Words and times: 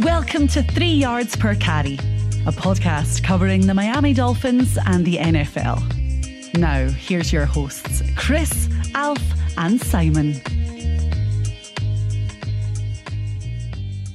Welcome 0.00 0.46
to 0.48 0.62
Three 0.62 0.92
Yards 0.92 1.34
Per 1.34 1.56
Carry, 1.56 1.94
a 2.46 2.52
podcast 2.52 3.24
covering 3.24 3.66
the 3.66 3.74
Miami 3.74 4.14
Dolphins 4.14 4.78
and 4.86 5.04
the 5.04 5.16
NFL. 5.16 6.56
Now, 6.56 6.88
here's 6.88 7.32
your 7.32 7.46
hosts, 7.46 8.04
Chris, 8.14 8.68
Alf, 8.94 9.20
and 9.56 9.80
Simon. 9.80 10.34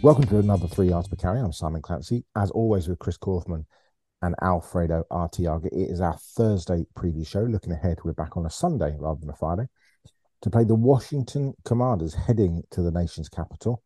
Welcome 0.02 0.24
to 0.28 0.40
another 0.40 0.70
Three 0.70 0.88
Yards 0.88 1.10
Per 1.10 1.18
Carry. 1.18 1.42
I'm 1.42 1.52
Simon 1.52 1.82
Clancy, 1.82 2.24
as 2.34 2.50
always 2.52 2.88
with 2.88 3.00
Chris 3.00 3.18
Kaufman 3.18 3.66
and 4.22 4.36
Alfredo 4.42 5.04
Artiaga. 5.12 5.66
It 5.66 5.90
is 5.92 6.00
our 6.00 6.18
Thursday 6.18 6.86
preview 6.96 7.28
show. 7.28 7.42
Looking 7.42 7.74
ahead, 7.74 7.98
we're 8.06 8.14
back 8.14 8.38
on 8.38 8.46
a 8.46 8.50
Sunday 8.50 8.96
rather 8.98 9.20
than 9.20 9.32
a 9.32 9.36
Friday 9.36 9.68
to 10.44 10.50
play 10.50 10.64
the 10.64 10.76
Washington 10.76 11.54
Commanders 11.66 12.14
heading 12.14 12.64
to 12.72 12.82
the 12.82 12.92
nation's 12.92 13.28
capital 13.28 13.84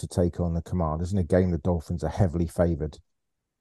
to 0.00 0.08
take 0.08 0.40
on 0.40 0.54
the 0.54 0.62
Commanders 0.62 1.12
in 1.12 1.18
a 1.18 1.22
game 1.22 1.50
the 1.50 1.58
Dolphins 1.58 2.02
are 2.02 2.10
heavily 2.10 2.46
favoured 2.46 2.98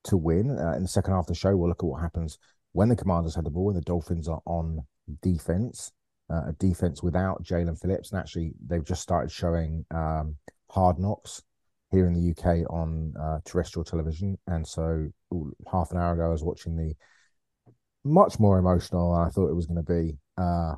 to 0.05 0.17
win. 0.17 0.57
Uh, 0.57 0.73
in 0.73 0.81
the 0.81 0.87
second 0.87 1.13
half 1.13 1.23
of 1.23 1.27
the 1.27 1.35
show, 1.35 1.55
we'll 1.55 1.69
look 1.69 1.83
at 1.83 1.87
what 1.87 2.01
happens 2.01 2.37
when 2.71 2.89
the 2.89 2.95
Commanders 2.95 3.35
had 3.35 3.45
the 3.45 3.49
ball 3.49 3.69
and 3.69 3.77
the 3.77 3.81
Dolphins 3.81 4.27
are 4.27 4.41
on 4.45 4.79
defense, 5.21 5.91
uh, 6.31 6.47
a 6.47 6.53
defense 6.59 7.03
without 7.03 7.43
Jaelan 7.43 7.79
Phillips. 7.79 8.11
And 8.11 8.19
actually, 8.19 8.53
they've 8.65 8.83
just 8.83 9.01
started 9.01 9.31
showing 9.31 9.85
um, 9.91 10.35
hard 10.69 10.99
knocks 10.99 11.41
here 11.91 12.07
in 12.07 12.13
the 12.13 12.31
UK 12.31 12.69
on 12.69 13.13
uh, 13.19 13.39
terrestrial 13.45 13.83
television. 13.83 14.37
And 14.47 14.65
so, 14.65 15.07
half 15.71 15.91
an 15.91 15.97
hour 15.97 16.13
ago, 16.13 16.25
I 16.25 16.29
was 16.29 16.43
watching 16.43 16.75
the 16.75 16.93
much 18.05 18.39
more 18.39 18.57
emotional 18.57 19.13
I 19.13 19.29
thought 19.29 19.49
it 19.49 19.55
was 19.55 19.65
going 19.65 19.83
to 19.83 19.91
be 19.91 20.17
uh, 20.37 20.75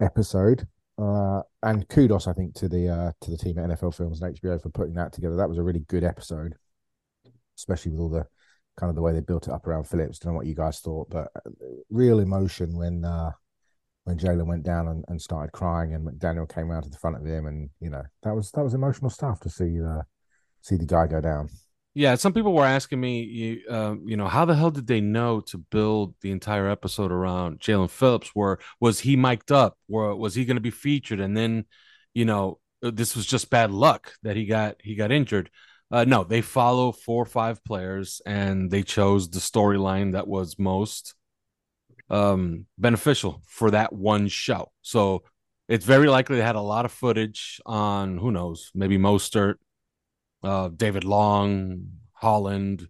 episode 0.00 0.66
uh, 1.00 1.42
and 1.62 1.88
kudos, 1.88 2.26
I 2.26 2.32
think, 2.32 2.54
to 2.56 2.68
the 2.68 2.88
uh, 2.88 3.12
to 3.22 3.30
the 3.30 3.36
team 3.36 3.58
at 3.58 3.70
NFL 3.70 3.94
Films 3.94 4.20
and 4.20 4.36
HBO 4.36 4.60
for 4.60 4.70
putting 4.70 4.94
that 4.94 5.12
together. 5.12 5.36
That 5.36 5.48
was 5.48 5.58
a 5.58 5.62
really 5.62 5.84
good 5.88 6.04
episode, 6.04 6.54
especially 7.56 7.92
with 7.92 8.00
all 8.00 8.10
the 8.10 8.26
kind 8.76 8.90
of 8.90 8.96
the 8.96 9.02
way 9.02 9.12
they 9.12 9.20
built 9.20 9.48
it 9.48 9.52
up 9.52 9.66
around 9.66 9.84
Phillips. 9.84 10.18
Don't 10.18 10.32
know 10.32 10.36
what 10.38 10.46
you 10.46 10.54
guys 10.54 10.80
thought, 10.80 11.08
but 11.10 11.28
uh, 11.36 11.50
real 11.90 12.18
emotion 12.18 12.76
when 12.76 13.04
uh, 13.04 13.30
when 14.04 14.18
Jaelan 14.18 14.46
went 14.46 14.64
down 14.64 14.88
and, 14.88 15.04
and 15.08 15.20
started 15.20 15.52
crying, 15.52 15.94
and 15.94 16.06
McDaniel 16.06 16.52
came 16.52 16.70
around 16.70 16.82
to 16.82 16.90
the 16.90 16.98
front 16.98 17.16
of 17.16 17.24
him, 17.24 17.46
and 17.46 17.70
you 17.80 17.90
know 17.90 18.02
that 18.22 18.34
was 18.34 18.50
that 18.52 18.64
was 18.64 18.74
emotional 18.74 19.10
stuff 19.10 19.40
to 19.40 19.50
see 19.50 19.80
uh, 19.82 20.02
see 20.60 20.76
the 20.76 20.86
guy 20.86 21.06
go 21.06 21.20
down. 21.20 21.48
Yeah, 21.92 22.14
some 22.14 22.32
people 22.32 22.52
were 22.52 22.64
asking 22.64 23.00
me, 23.00 23.22
you, 23.22 23.62
uh, 23.68 23.96
you 24.04 24.16
know, 24.16 24.28
how 24.28 24.44
the 24.44 24.54
hell 24.54 24.70
did 24.70 24.86
they 24.86 25.00
know 25.00 25.40
to 25.40 25.58
build 25.58 26.14
the 26.20 26.30
entire 26.30 26.68
episode 26.68 27.10
around 27.10 27.58
Jaelan 27.58 27.90
Phillips? 27.90 28.30
Where 28.32 28.58
was 28.78 29.00
he 29.00 29.16
mic'd 29.16 29.50
up? 29.50 29.76
Or 29.88 30.14
was 30.14 30.34
he 30.36 30.44
going 30.44 30.56
to 30.56 30.60
be 30.60 30.70
featured? 30.70 31.18
And 31.18 31.36
then, 31.36 31.64
you 32.14 32.24
know, 32.24 32.60
uh, 32.84 32.92
this 32.94 33.16
was 33.16 33.26
just 33.26 33.50
bad 33.50 33.72
luck 33.72 34.12
that 34.22 34.36
he 34.36 34.46
got 34.46 34.76
he 34.82 34.94
got 34.94 35.10
injured. 35.10 35.50
Uh, 35.90 36.04
no, 36.04 36.22
they 36.22 36.40
follow 36.40 36.92
four 36.92 37.22
or 37.24 37.26
five 37.26 37.64
players, 37.64 38.22
and 38.24 38.70
they 38.70 38.84
chose 38.84 39.28
the 39.28 39.40
storyline 39.40 40.12
that 40.12 40.28
was 40.28 40.56
most 40.58 41.14
um, 42.08 42.66
beneficial 42.78 43.42
for 43.46 43.72
that 43.72 43.92
one 43.92 44.28
show. 44.28 44.70
So 44.82 45.24
it's 45.68 45.84
very 45.84 46.08
likely 46.08 46.36
they 46.36 46.42
had 46.42 46.56
a 46.56 46.60
lot 46.60 46.84
of 46.84 46.92
footage 46.92 47.60
on 47.66 48.18
who 48.18 48.30
knows, 48.30 48.70
maybe 48.74 48.98
Mostert, 48.98 49.54
uh, 50.42 50.68
David 50.68 51.04
Long, 51.04 51.88
Holland, 52.12 52.88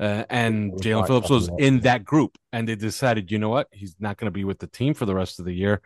uh, 0.00 0.24
and 0.28 0.72
Jaelan 0.72 1.06
Phillips 1.06 1.30
was 1.30 1.48
in 1.58 1.80
that 1.80 2.04
group, 2.04 2.36
and 2.52 2.68
they 2.68 2.74
decided, 2.74 3.30
you 3.30 3.38
know 3.38 3.48
what, 3.48 3.68
he's 3.70 3.94
not 4.00 4.16
going 4.16 4.26
to 4.26 4.32
be 4.32 4.44
with 4.44 4.58
the 4.58 4.66
team 4.66 4.94
for 4.94 5.06
the 5.06 5.14
rest 5.14 5.38
of 5.38 5.44
the 5.44 5.52
year. 5.52 5.80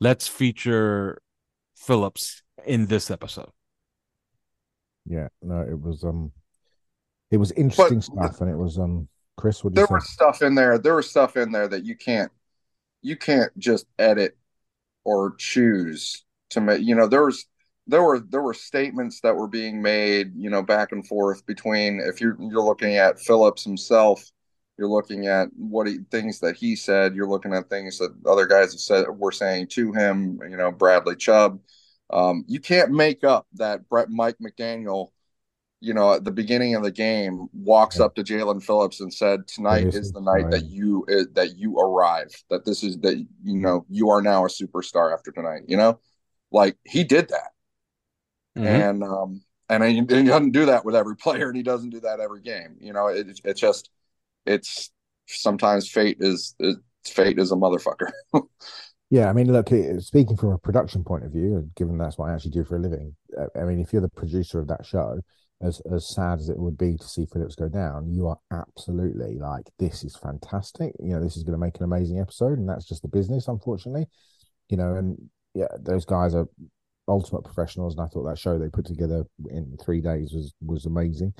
Let's 0.00 0.26
feature 0.26 1.20
Phillips 1.76 2.42
in 2.64 2.86
this 2.86 3.10
episode. 3.10 3.50
Yeah, 5.04 5.28
no, 5.42 5.60
it 5.60 5.80
was 5.80 6.04
um, 6.04 6.32
it 7.30 7.36
was 7.36 7.52
interesting 7.52 8.02
but, 8.14 8.30
stuff, 8.32 8.40
and 8.40 8.50
it 8.50 8.56
was 8.56 8.78
um, 8.78 9.08
Chris, 9.36 9.62
what 9.62 9.74
there 9.74 9.86
was 9.90 10.08
stuff 10.08 10.42
in 10.42 10.54
there. 10.54 10.78
There 10.78 10.96
was 10.96 11.10
stuff 11.10 11.36
in 11.36 11.52
there 11.52 11.68
that 11.68 11.84
you 11.84 11.96
can't, 11.96 12.32
you 13.02 13.16
can't 13.16 13.56
just 13.58 13.86
edit 13.98 14.36
or 15.04 15.34
choose 15.36 16.24
to 16.50 16.60
make. 16.60 16.82
You 16.82 16.94
know, 16.94 17.06
there 17.06 17.24
was 17.24 17.46
there 17.88 18.02
were 18.02 18.20
there 18.20 18.42
were 18.42 18.54
statements 18.54 19.20
that 19.22 19.34
were 19.34 19.48
being 19.48 19.80
made, 19.80 20.32
you 20.36 20.50
know, 20.50 20.62
back 20.62 20.92
and 20.92 21.06
forth 21.06 21.44
between 21.46 22.00
if 22.00 22.20
you're 22.20 22.36
you're 22.38 22.62
looking 22.62 22.96
at 22.96 23.18
Phillips 23.18 23.64
himself, 23.64 24.30
you're 24.76 24.88
looking 24.88 25.26
at 25.26 25.48
what 25.56 25.86
he 25.86 25.98
things 26.10 26.38
that 26.40 26.56
he 26.56 26.76
said, 26.76 27.14
you're 27.14 27.28
looking 27.28 27.54
at 27.54 27.70
things 27.70 27.98
that 27.98 28.14
other 28.26 28.46
guys 28.46 28.72
have 28.72 28.80
said 28.80 29.06
were 29.16 29.32
saying 29.32 29.68
to 29.68 29.92
him, 29.94 30.38
you 30.48 30.56
know, 30.56 30.70
Bradley 30.70 31.16
Chubb. 31.16 31.60
Um, 32.10 32.44
you 32.46 32.60
can't 32.60 32.90
make 32.90 33.24
up 33.24 33.46
that 33.54 33.88
Brett 33.88 34.10
Mike 34.10 34.36
McDaniel, 34.42 35.08
you 35.80 35.94
know, 35.94 36.14
at 36.14 36.24
the 36.24 36.30
beginning 36.30 36.74
of 36.74 36.82
the 36.82 36.90
game 36.90 37.48
walks 37.54 38.00
up 38.00 38.14
to 38.16 38.22
Jaelan 38.22 38.62
Phillips 38.62 39.00
and 39.00 39.12
said, 39.12 39.48
"Tonight 39.48 39.94
is 39.94 40.12
the 40.12 40.20
night 40.20 40.50
that 40.50 40.64
you 40.66 41.06
uh, 41.10 41.24
that 41.32 41.56
you 41.56 41.78
arrive. 41.78 42.30
That 42.50 42.66
this 42.66 42.82
is 42.82 42.98
that 42.98 43.16
you 43.16 43.58
know 43.60 43.86
you 43.88 44.10
are 44.10 44.20
now 44.20 44.44
a 44.44 44.48
superstar 44.48 45.12
after 45.12 45.32
tonight." 45.32 45.62
You 45.66 45.78
know, 45.78 46.00
like 46.50 46.76
he 46.84 47.04
did 47.04 47.28
that 47.28 47.52
mm-hmm. 48.56 48.66
and 48.66 49.02
um, 49.02 49.42
and 49.68 49.84
he, 49.84 49.94
he, 49.96 50.00
doesn't 50.02 50.52
do 50.52 50.66
that 50.66 50.84
with 50.84 50.96
every 50.96 51.16
player, 51.16 51.48
and 51.48 51.56
he 51.56 51.62
doesn't 51.62 51.90
do 51.90 52.00
that 52.00 52.20
every 52.20 52.40
game. 52.40 52.76
You 52.80 52.92
know, 52.92 53.08
it, 53.08 53.40
it's 53.44 53.60
just 53.60 53.90
it's 54.46 54.90
sometimes 55.26 55.90
fate 55.90 56.18
is, 56.20 56.54
is 56.58 56.76
fate 57.04 57.38
is 57.38 57.52
a 57.52 57.56
motherfucker. 57.56 58.10
yeah, 59.10 59.28
I 59.28 59.32
mean, 59.32 59.52
look, 59.52 59.68
speaking 60.00 60.36
from 60.36 60.52
a 60.52 60.58
production 60.58 61.04
point 61.04 61.24
of 61.24 61.32
view, 61.32 61.70
given 61.76 61.98
that's 61.98 62.18
what 62.18 62.30
I 62.30 62.34
actually 62.34 62.52
do 62.52 62.64
for 62.64 62.76
a 62.76 62.80
living, 62.80 63.14
I 63.58 63.64
mean, 63.64 63.80
if 63.80 63.92
you're 63.92 64.02
the 64.02 64.08
producer 64.08 64.58
of 64.58 64.68
that 64.68 64.86
show, 64.86 65.20
as 65.60 65.82
as 65.92 66.08
sad 66.08 66.38
as 66.38 66.48
it 66.48 66.58
would 66.58 66.78
be 66.78 66.96
to 66.96 67.06
see 67.06 67.26
Phillips 67.26 67.56
go 67.56 67.68
down, 67.68 68.12
you 68.12 68.28
are 68.28 68.38
absolutely 68.52 69.38
like, 69.38 69.66
this 69.78 70.04
is 70.04 70.16
fantastic. 70.16 70.92
You 71.00 71.14
know, 71.14 71.22
this 71.22 71.36
is 71.36 71.42
going 71.42 71.58
to 71.58 71.64
make 71.64 71.76
an 71.78 71.84
amazing 71.84 72.20
episode, 72.20 72.58
and 72.58 72.68
that's 72.68 72.86
just 72.86 73.02
the 73.02 73.08
business, 73.08 73.48
unfortunately. 73.48 74.06
You 74.68 74.76
know, 74.76 74.94
and 74.94 75.30
yeah, 75.54 75.68
those 75.80 76.04
guys 76.04 76.34
are 76.34 76.46
ultimate 77.08 77.44
professionals, 77.44 77.94
and 77.94 78.04
I 78.04 78.08
thought 78.08 78.24
that 78.24 78.38
show 78.38 78.58
they 78.58 78.68
put 78.68 78.86
together 78.86 79.24
in 79.50 79.76
three 79.82 80.00
days 80.00 80.32
was 80.32 80.54
was 80.64 80.86
amazing. 80.86 81.34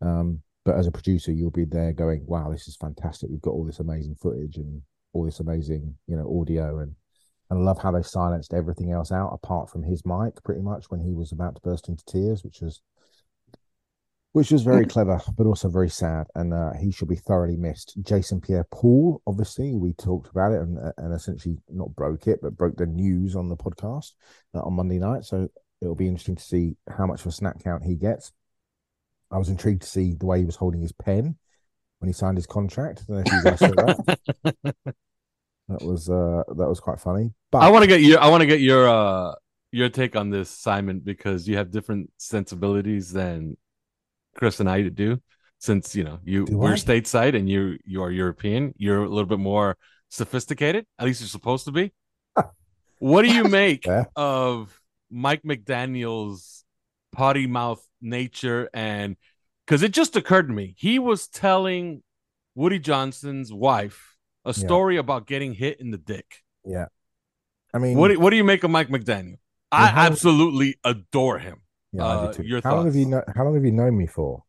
Um, 0.00 0.42
but 0.64 0.76
as 0.76 0.86
a 0.86 0.92
producer, 0.92 1.32
you'll 1.32 1.50
be 1.50 1.64
there 1.64 1.92
going, 1.92 2.24
"Wow, 2.26 2.50
this 2.50 2.68
is 2.68 2.76
fantastic! 2.76 3.30
We've 3.30 3.40
got 3.40 3.52
all 3.52 3.64
this 3.64 3.80
amazing 3.80 4.16
footage 4.16 4.56
and 4.56 4.82
all 5.12 5.24
this 5.24 5.40
amazing, 5.40 5.96
you 6.06 6.16
know, 6.16 6.40
audio 6.40 6.80
and." 6.80 6.94
And 7.48 7.60
I 7.60 7.62
love 7.62 7.78
how 7.78 7.92
they 7.92 8.02
silenced 8.02 8.52
everything 8.52 8.90
else 8.90 9.12
out 9.12 9.30
apart 9.32 9.70
from 9.70 9.84
his 9.84 10.04
mic, 10.04 10.42
pretty 10.42 10.62
much 10.62 10.90
when 10.90 10.98
he 10.98 11.12
was 11.12 11.30
about 11.30 11.54
to 11.54 11.60
burst 11.60 11.88
into 11.88 12.04
tears, 12.04 12.42
which 12.42 12.60
was 12.60 12.82
which 14.36 14.50
was 14.50 14.64
very 14.64 14.84
clever, 14.84 15.18
but 15.38 15.46
also 15.46 15.66
very 15.66 15.88
sad. 15.88 16.26
And 16.34 16.52
uh, 16.52 16.74
he 16.78 16.92
should 16.92 17.08
be 17.08 17.16
thoroughly 17.16 17.56
missed. 17.56 17.94
Jason 18.02 18.38
Pierre 18.38 18.66
Paul, 18.70 19.22
obviously, 19.26 19.72
we 19.72 19.94
talked 19.94 20.28
about 20.28 20.52
it 20.52 20.60
and, 20.60 20.78
uh, 20.78 20.92
and 20.98 21.14
essentially 21.14 21.56
not 21.70 21.96
broke 21.96 22.26
it, 22.26 22.40
but 22.42 22.54
broke 22.54 22.76
the 22.76 22.84
news 22.84 23.34
on 23.34 23.48
the 23.48 23.56
podcast 23.56 24.12
uh, 24.54 24.60
on 24.60 24.74
Monday 24.74 24.98
night. 24.98 25.24
So 25.24 25.48
it'll 25.80 25.94
be 25.94 26.06
interesting 26.06 26.36
to 26.36 26.42
see 26.42 26.76
how 26.86 27.06
much 27.06 27.22
of 27.22 27.28
a 27.28 27.32
snap 27.32 27.64
count 27.64 27.82
he 27.84 27.94
gets. 27.94 28.30
I 29.30 29.38
was 29.38 29.48
intrigued 29.48 29.80
to 29.80 29.88
see 29.88 30.12
the 30.12 30.26
way 30.26 30.40
he 30.40 30.44
was 30.44 30.56
holding 30.56 30.82
his 30.82 30.92
pen 30.92 31.38
when 32.00 32.08
he 32.10 32.12
signed 32.12 32.36
his 32.36 32.46
contract. 32.46 33.04
I 33.08 33.12
don't 33.14 33.16
know 33.16 33.22
if 33.24 33.32
you 33.32 33.50
guys 33.50 33.58
saw 33.58 33.68
that. 33.68 34.18
that 35.68 35.82
was 35.82 36.10
uh, 36.10 36.42
that 36.46 36.68
was 36.68 36.80
quite 36.80 37.00
funny. 37.00 37.32
But 37.50 37.62
I 37.62 37.70
want 37.70 37.84
to 37.84 37.88
get 37.88 38.02
your 38.02 38.20
I 38.20 38.28
want 38.28 38.42
to 38.42 38.46
get 38.46 38.60
your 38.60 38.86
uh 38.86 39.32
your 39.72 39.88
take 39.88 40.14
on 40.14 40.28
this, 40.28 40.50
Simon, 40.50 41.00
because 41.02 41.48
you 41.48 41.56
have 41.56 41.70
different 41.70 42.10
sensibilities 42.18 43.12
than 43.12 43.56
Chris 44.36 44.60
and 44.60 44.68
I 44.68 44.82
to 44.82 44.90
do, 44.90 45.20
since 45.58 45.94
you 45.94 46.04
know 46.04 46.20
you 46.24 46.46
do 46.46 46.56
we're 46.56 46.72
I? 46.72 46.76
stateside 46.76 47.36
and 47.36 47.48
you 47.48 47.78
you 47.84 48.02
are 48.02 48.10
European. 48.10 48.74
You're 48.76 49.02
a 49.02 49.08
little 49.08 49.26
bit 49.26 49.38
more 49.38 49.76
sophisticated. 50.08 50.86
At 50.98 51.06
least 51.06 51.20
you're 51.20 51.28
supposed 51.28 51.64
to 51.66 51.72
be. 51.72 51.92
what 52.98 53.22
do 53.22 53.32
you 53.32 53.44
make 53.44 53.86
yeah. 53.86 54.04
of 54.14 54.80
Mike 55.10 55.42
McDaniel's 55.42 56.64
potty 57.12 57.46
mouth 57.46 57.82
nature 58.00 58.68
and 58.74 59.16
because 59.64 59.82
it 59.82 59.90
just 59.90 60.16
occurred 60.16 60.48
to 60.48 60.52
me 60.52 60.74
he 60.76 60.98
was 60.98 61.28
telling 61.28 62.02
Woody 62.54 62.78
Johnson's 62.78 63.50
wife 63.50 64.16
a 64.44 64.54
story 64.54 64.94
yeah. 64.94 65.00
about 65.00 65.26
getting 65.26 65.52
hit 65.52 65.80
in 65.80 65.90
the 65.90 65.98
dick. 65.98 66.42
Yeah. 66.64 66.86
I 67.74 67.78
mean, 67.78 67.98
what 67.98 68.08
do, 68.08 68.18
what 68.18 68.30
do 68.30 68.36
you 68.36 68.44
make 68.44 68.64
of 68.64 68.70
Mike 68.70 68.88
McDaniel? 68.88 69.36
I 69.72 69.88
absolutely 69.88 70.76
adore 70.84 71.38
him. 71.38 71.62
Yeah, 71.96 72.04
uh, 72.04 72.34
your 72.42 72.58
how 72.58 72.70
thoughts? 72.70 72.76
long 72.76 72.86
have 72.86 72.96
you 72.96 73.06
know, 73.06 73.22
how 73.34 73.44
long 73.44 73.54
have 73.54 73.64
you 73.64 73.72
known 73.72 73.96
me 73.96 74.06
for? 74.06 74.42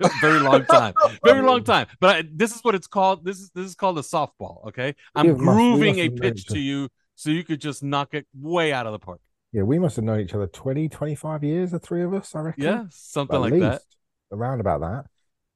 very 0.20 0.38
long 0.38 0.64
time, 0.64 0.94
very 1.24 1.42
long 1.42 1.64
time. 1.64 1.86
But 1.98 2.16
I, 2.16 2.24
this 2.32 2.54
is 2.54 2.62
what 2.62 2.74
it's 2.74 2.86
called. 2.86 3.24
This 3.24 3.38
is 3.38 3.50
this 3.54 3.66
is 3.66 3.74
called 3.74 3.98
a 3.98 4.02
softball. 4.02 4.66
Okay, 4.68 4.94
I'm 5.14 5.36
grooving 5.36 5.98
a 5.98 6.08
pitch 6.08 6.46
to 6.46 6.58
you 6.58 6.88
so 7.14 7.30
you 7.30 7.42
could 7.42 7.60
just 7.60 7.82
knock 7.82 8.14
it 8.14 8.26
way 8.32 8.72
out 8.72 8.86
of 8.86 8.92
the 8.92 8.98
park. 9.00 9.20
Yeah, 9.52 9.62
we 9.62 9.78
must 9.78 9.96
have 9.96 10.04
known 10.04 10.20
each 10.20 10.34
other 10.34 10.46
20, 10.46 10.88
25 10.88 11.42
years, 11.42 11.70
the 11.70 11.78
three 11.78 12.02
of 12.02 12.12
us, 12.12 12.34
I 12.34 12.40
reckon. 12.40 12.62
Yeah, 12.62 12.84
something 12.90 13.34
At 13.34 13.40
like 13.40 13.52
least, 13.52 13.62
that. 13.62 13.82
Around 14.30 14.60
about 14.60 14.80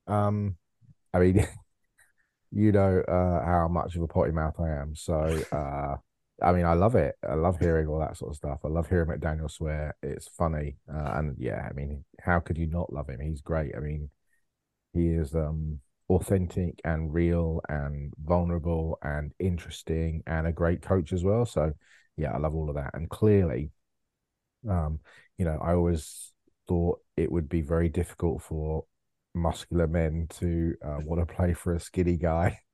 that. 0.06 0.12
Um, 0.12 0.56
I 1.14 1.18
mean, 1.18 1.46
you 2.52 2.72
know 2.72 3.00
uh, 3.00 3.44
how 3.44 3.68
much 3.70 3.94
of 3.94 4.02
a 4.02 4.08
potty 4.08 4.32
mouth 4.32 4.58
I 4.58 4.70
am. 4.70 4.96
So 4.96 5.42
uh, 5.52 5.96
I 6.40 6.52
mean, 6.52 6.64
I 6.64 6.74
love 6.74 6.94
it. 6.96 7.16
I 7.28 7.34
love 7.34 7.58
hearing 7.58 7.86
all 7.86 8.00
that 8.00 8.16
sort 8.16 8.30
of 8.32 8.36
stuff. 8.36 8.60
I 8.64 8.68
love 8.68 8.88
hearing 8.88 9.08
McDaniel 9.08 9.50
swear. 9.50 9.94
It's 10.02 10.28
funny, 10.28 10.76
uh, 10.92 11.12
and 11.14 11.36
yeah, 11.38 11.68
I 11.68 11.72
mean, 11.72 12.04
how 12.20 12.40
could 12.40 12.58
you 12.58 12.66
not 12.66 12.92
love 12.92 13.08
him? 13.08 13.20
He's 13.20 13.40
great. 13.40 13.74
I 13.76 13.80
mean, 13.80 14.10
he 14.94 15.08
is 15.08 15.34
um 15.34 15.80
authentic 16.10 16.80
and 16.84 17.12
real 17.14 17.60
and 17.68 18.12
vulnerable 18.22 18.98
and 19.02 19.32
interesting 19.38 20.22
and 20.26 20.46
a 20.46 20.52
great 20.52 20.82
coach 20.82 21.12
as 21.12 21.24
well. 21.24 21.46
So 21.46 21.72
yeah, 22.16 22.32
I 22.32 22.38
love 22.38 22.54
all 22.54 22.68
of 22.68 22.76
that. 22.76 22.92
And 22.94 23.08
clearly, 23.10 23.70
um, 24.68 25.00
you 25.38 25.44
know, 25.44 25.58
I 25.62 25.74
always 25.74 26.32
thought 26.68 27.00
it 27.16 27.30
would 27.30 27.48
be 27.48 27.60
very 27.62 27.88
difficult 27.88 28.42
for 28.42 28.84
muscular 29.34 29.86
men 29.86 30.26
to 30.40 30.74
uh, 30.84 30.98
want 31.04 31.26
to 31.26 31.34
play 31.34 31.54
for 31.54 31.74
a 31.74 31.80
skinny 31.80 32.16
guy. 32.16 32.60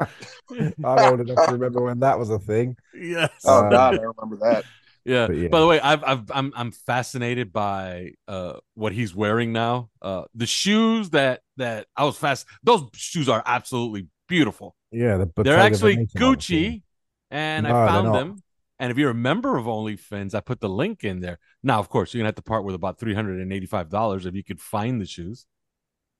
I'm 0.00 0.82
old 0.84 1.20
enough 1.20 1.46
to 1.46 1.52
remember 1.52 1.82
when 1.82 2.00
that 2.00 2.18
was 2.18 2.30
a 2.30 2.38
thing. 2.38 2.76
Yes. 2.94 3.30
Oh 3.44 3.64
Um, 3.64 3.70
God, 3.70 3.94
I 3.94 4.02
remember 4.02 4.36
that. 4.42 4.64
Yeah. 5.04 5.30
Yeah. 5.30 5.48
By 5.48 5.60
the 5.60 5.66
way, 5.66 5.80
I've, 5.80 6.04
I've 6.04 6.30
I'm 6.30 6.52
I'm 6.54 6.70
fascinated 6.70 7.50
by 7.50 8.12
uh 8.26 8.58
what 8.74 8.92
he's 8.92 9.14
wearing 9.14 9.52
now. 9.52 9.88
Uh 10.02 10.24
the 10.34 10.44
shoes 10.46 11.10
that 11.10 11.40
that 11.56 11.86
I 11.96 12.04
was 12.04 12.18
fast. 12.18 12.46
Those 12.62 12.82
shoes 12.94 13.26
are 13.28 13.42
absolutely 13.46 14.08
beautiful. 14.28 14.76
Yeah, 14.90 15.16
the 15.16 15.30
they're 15.36 15.56
actually 15.58 15.96
Veneta 15.96 16.18
Gucci, 16.18 16.82
and 17.30 17.66
No, 17.66 17.74
I 17.74 17.86
found 17.86 18.14
them. 18.14 18.42
And 18.78 18.90
if 18.92 18.98
you're 18.98 19.10
a 19.10 19.14
member 19.14 19.56
of 19.56 19.64
OnlyFins, 19.64 20.34
I 20.34 20.40
put 20.40 20.60
the 20.60 20.68
link 20.68 21.04
in 21.04 21.20
there. 21.20 21.38
Now, 21.62 21.78
of 21.78 21.88
course, 21.88 22.12
you're 22.12 22.20
gonna 22.20 22.28
have 22.28 22.34
to 22.36 22.42
part 22.42 22.64
with 22.64 22.74
about 22.74 22.98
three 22.98 23.14
hundred 23.14 23.40
and 23.40 23.52
eighty-five 23.52 23.88
dollars 23.88 24.26
if 24.26 24.34
you 24.34 24.44
could 24.44 24.60
find 24.60 25.00
the 25.00 25.06
shoes. 25.06 25.46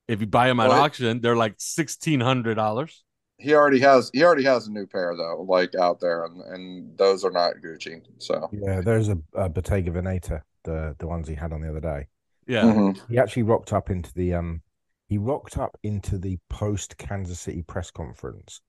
If 0.08 0.20
you 0.20 0.26
buy 0.26 0.49
them 0.49 0.60
at 0.60 0.69
Well, 0.69 0.82
auction, 0.82 1.20
they're 1.20 1.37
like 1.37 1.55
sixteen 1.58 2.20
hundred 2.20 2.55
dollars. 2.55 3.05
He 3.38 3.55
already 3.55 3.78
has 3.81 4.10
he 4.12 4.25
already 4.25 4.44
has 4.44 4.66
a 4.66 4.72
new 4.72 4.87
pair 4.87 5.14
though, 5.16 5.43
like 5.49 5.75
out 5.75 6.00
there, 6.00 6.25
and 6.25 6.40
and 6.43 6.99
those 6.99 7.25
are 7.25 7.31
not 7.31 7.56
Gucci. 7.64 8.02
So 8.19 8.50
Yeah, 8.50 8.81
there's 8.81 9.08
a, 9.08 9.19
a 9.34 9.49
Bottega 9.49 9.90
Veneta, 9.90 10.43
the 10.64 10.96
the 10.99 11.06
ones 11.06 11.28
he 11.28 11.34
had 11.34 11.52
on 11.52 11.60
the 11.60 11.69
other 11.69 11.81
day. 11.81 12.08
Yeah, 12.46 12.64
Mhm. 12.64 13.00
He 13.08 13.19
actually 13.19 13.44
rocked 13.44 13.72
up 13.72 13.90
into 13.90 14.12
the 14.14 14.34
um 14.34 14.62
he 15.08 15.19
rocked 15.19 15.56
up 15.56 15.78
into 15.82 16.19
the 16.19 16.38
post 16.49 16.96
Kansas 16.99 17.40
City 17.40 17.62
press 17.62 17.90
conference 17.90 18.60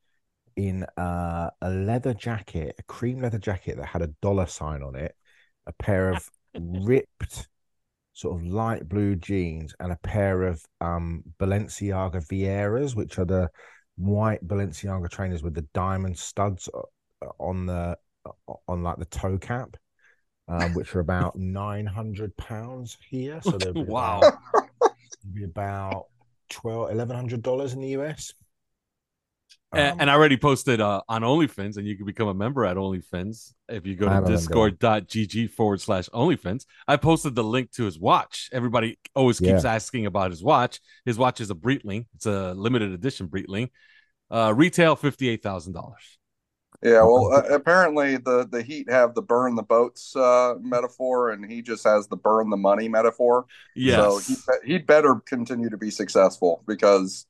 in 0.55 0.83
uh, 0.97 1.49
a 1.61 1.69
leather 1.69 2.13
jacket, 2.13 2.75
a 2.79 2.83
cream 2.83 3.21
leather 3.21 3.39
jacket 3.39 3.77
that 3.77 3.87
had 3.87 4.01
a 4.01 4.07
dollar 4.21 4.45
sign 4.45 4.83
on 4.83 4.95
it, 4.95 5.15
a 5.67 5.73
pair 5.73 6.09
of 6.11 6.29
ripped 6.55 7.47
sort 8.19 8.41
of 8.41 8.45
light 8.45 8.87
blue 8.89 9.15
jeans 9.15 9.73
and 9.79 9.91
a 9.93 9.97
pair 10.03 10.43
of 10.43 10.61
um 10.81 11.23
Balenciaga 11.39 12.21
Vieiras, 12.27 12.95
which 12.95 13.17
are 13.17 13.25
the 13.25 13.49
white 13.97 14.45
Balenciaga 14.45 15.09
trainers 15.09 15.41
with 15.43 15.53
the 15.53 15.65
diamond 15.73 16.17
studs 16.17 16.67
uh, 16.73 17.27
on 17.39 17.65
the 17.65 17.97
uh, 18.25 18.53
on 18.67 18.83
like 18.83 18.97
the 18.97 19.05
toe 19.05 19.37
cap. 19.37 19.77
Um, 20.47 20.73
which 20.73 20.95
are 20.95 20.99
about 20.99 21.35
nine 21.37 21.85
hundred 21.85 22.35
pounds 22.35 22.97
here. 23.09 23.39
So 23.41 23.57
they'll 23.59 23.73
be 23.73 23.81
Wow. 23.87 24.21
about, 24.21 24.33
be 25.33 25.43
about 25.43 26.07
twelve, 26.49 26.91
eleven 26.91 27.15
hundred 27.15 27.41
dollars 27.41 27.73
in 27.73 27.81
the 27.81 27.89
US. 27.89 28.33
And, 29.71 29.93
Um, 29.93 30.01
and 30.01 30.09
I 30.09 30.13
already 30.13 30.37
posted 30.37 30.81
uh, 30.81 31.01
on 31.07 31.21
OnlyFins, 31.21 31.77
and 31.77 31.87
you 31.87 31.95
can 31.95 32.05
become 32.05 32.27
a 32.27 32.33
member 32.33 32.65
at 32.65 32.75
OnlyFins 32.77 33.53
if 33.67 33.85
you 33.85 33.95
go 33.95 34.07
to 34.09 34.25
discord.gg 34.25 35.51
forward 35.51 35.81
slash 35.81 36.09
OnlyFins. 36.09 36.65
I 36.87 36.97
posted 36.97 37.35
the 37.35 37.43
link 37.43 37.71
to 37.73 37.85
his 37.85 37.99
watch. 37.99 38.49
Everybody 38.51 38.97
always 39.15 39.39
keeps 39.39 39.65
asking 39.65 40.05
about 40.05 40.31
his 40.31 40.43
watch. 40.43 40.79
His 41.05 41.17
watch 41.17 41.39
is 41.41 41.51
a 41.51 41.55
Breitling. 41.55 42.07
It's 42.15 42.25
a 42.25 42.53
limited 42.53 42.91
edition 42.91 43.27
Breitling. 43.27 43.69
Uh, 44.31 44.53
retail 44.55 44.95
fifty 44.95 45.29
eight 45.29 45.43
thousand 45.43 45.73
dollars. 45.73 46.19
Yeah, 46.81 47.01
well, 47.03 47.33
uh, 47.33 47.53
apparently 47.53 48.17
the 48.17 48.47
the 48.49 48.61
Heat 48.63 48.89
have 48.89 49.13
the 49.13 49.21
burn 49.21 49.55
the 49.55 49.63
boats 49.63 50.15
uh, 50.15 50.55
metaphor, 50.61 51.31
and 51.31 51.43
he 51.49 51.61
just 51.61 51.83
has 51.83 52.07
the 52.07 52.15
burn 52.15 52.49
the 52.49 52.57
money 52.57 52.87
metaphor. 52.87 53.45
Yes, 53.75 53.97
So 53.97 54.19
he 54.19 54.35
he'd 54.73 54.85
better 54.87 55.15
continue 55.25 55.69
to 55.69 55.77
be 55.77 55.91
successful 55.91 56.63
because 56.67 57.25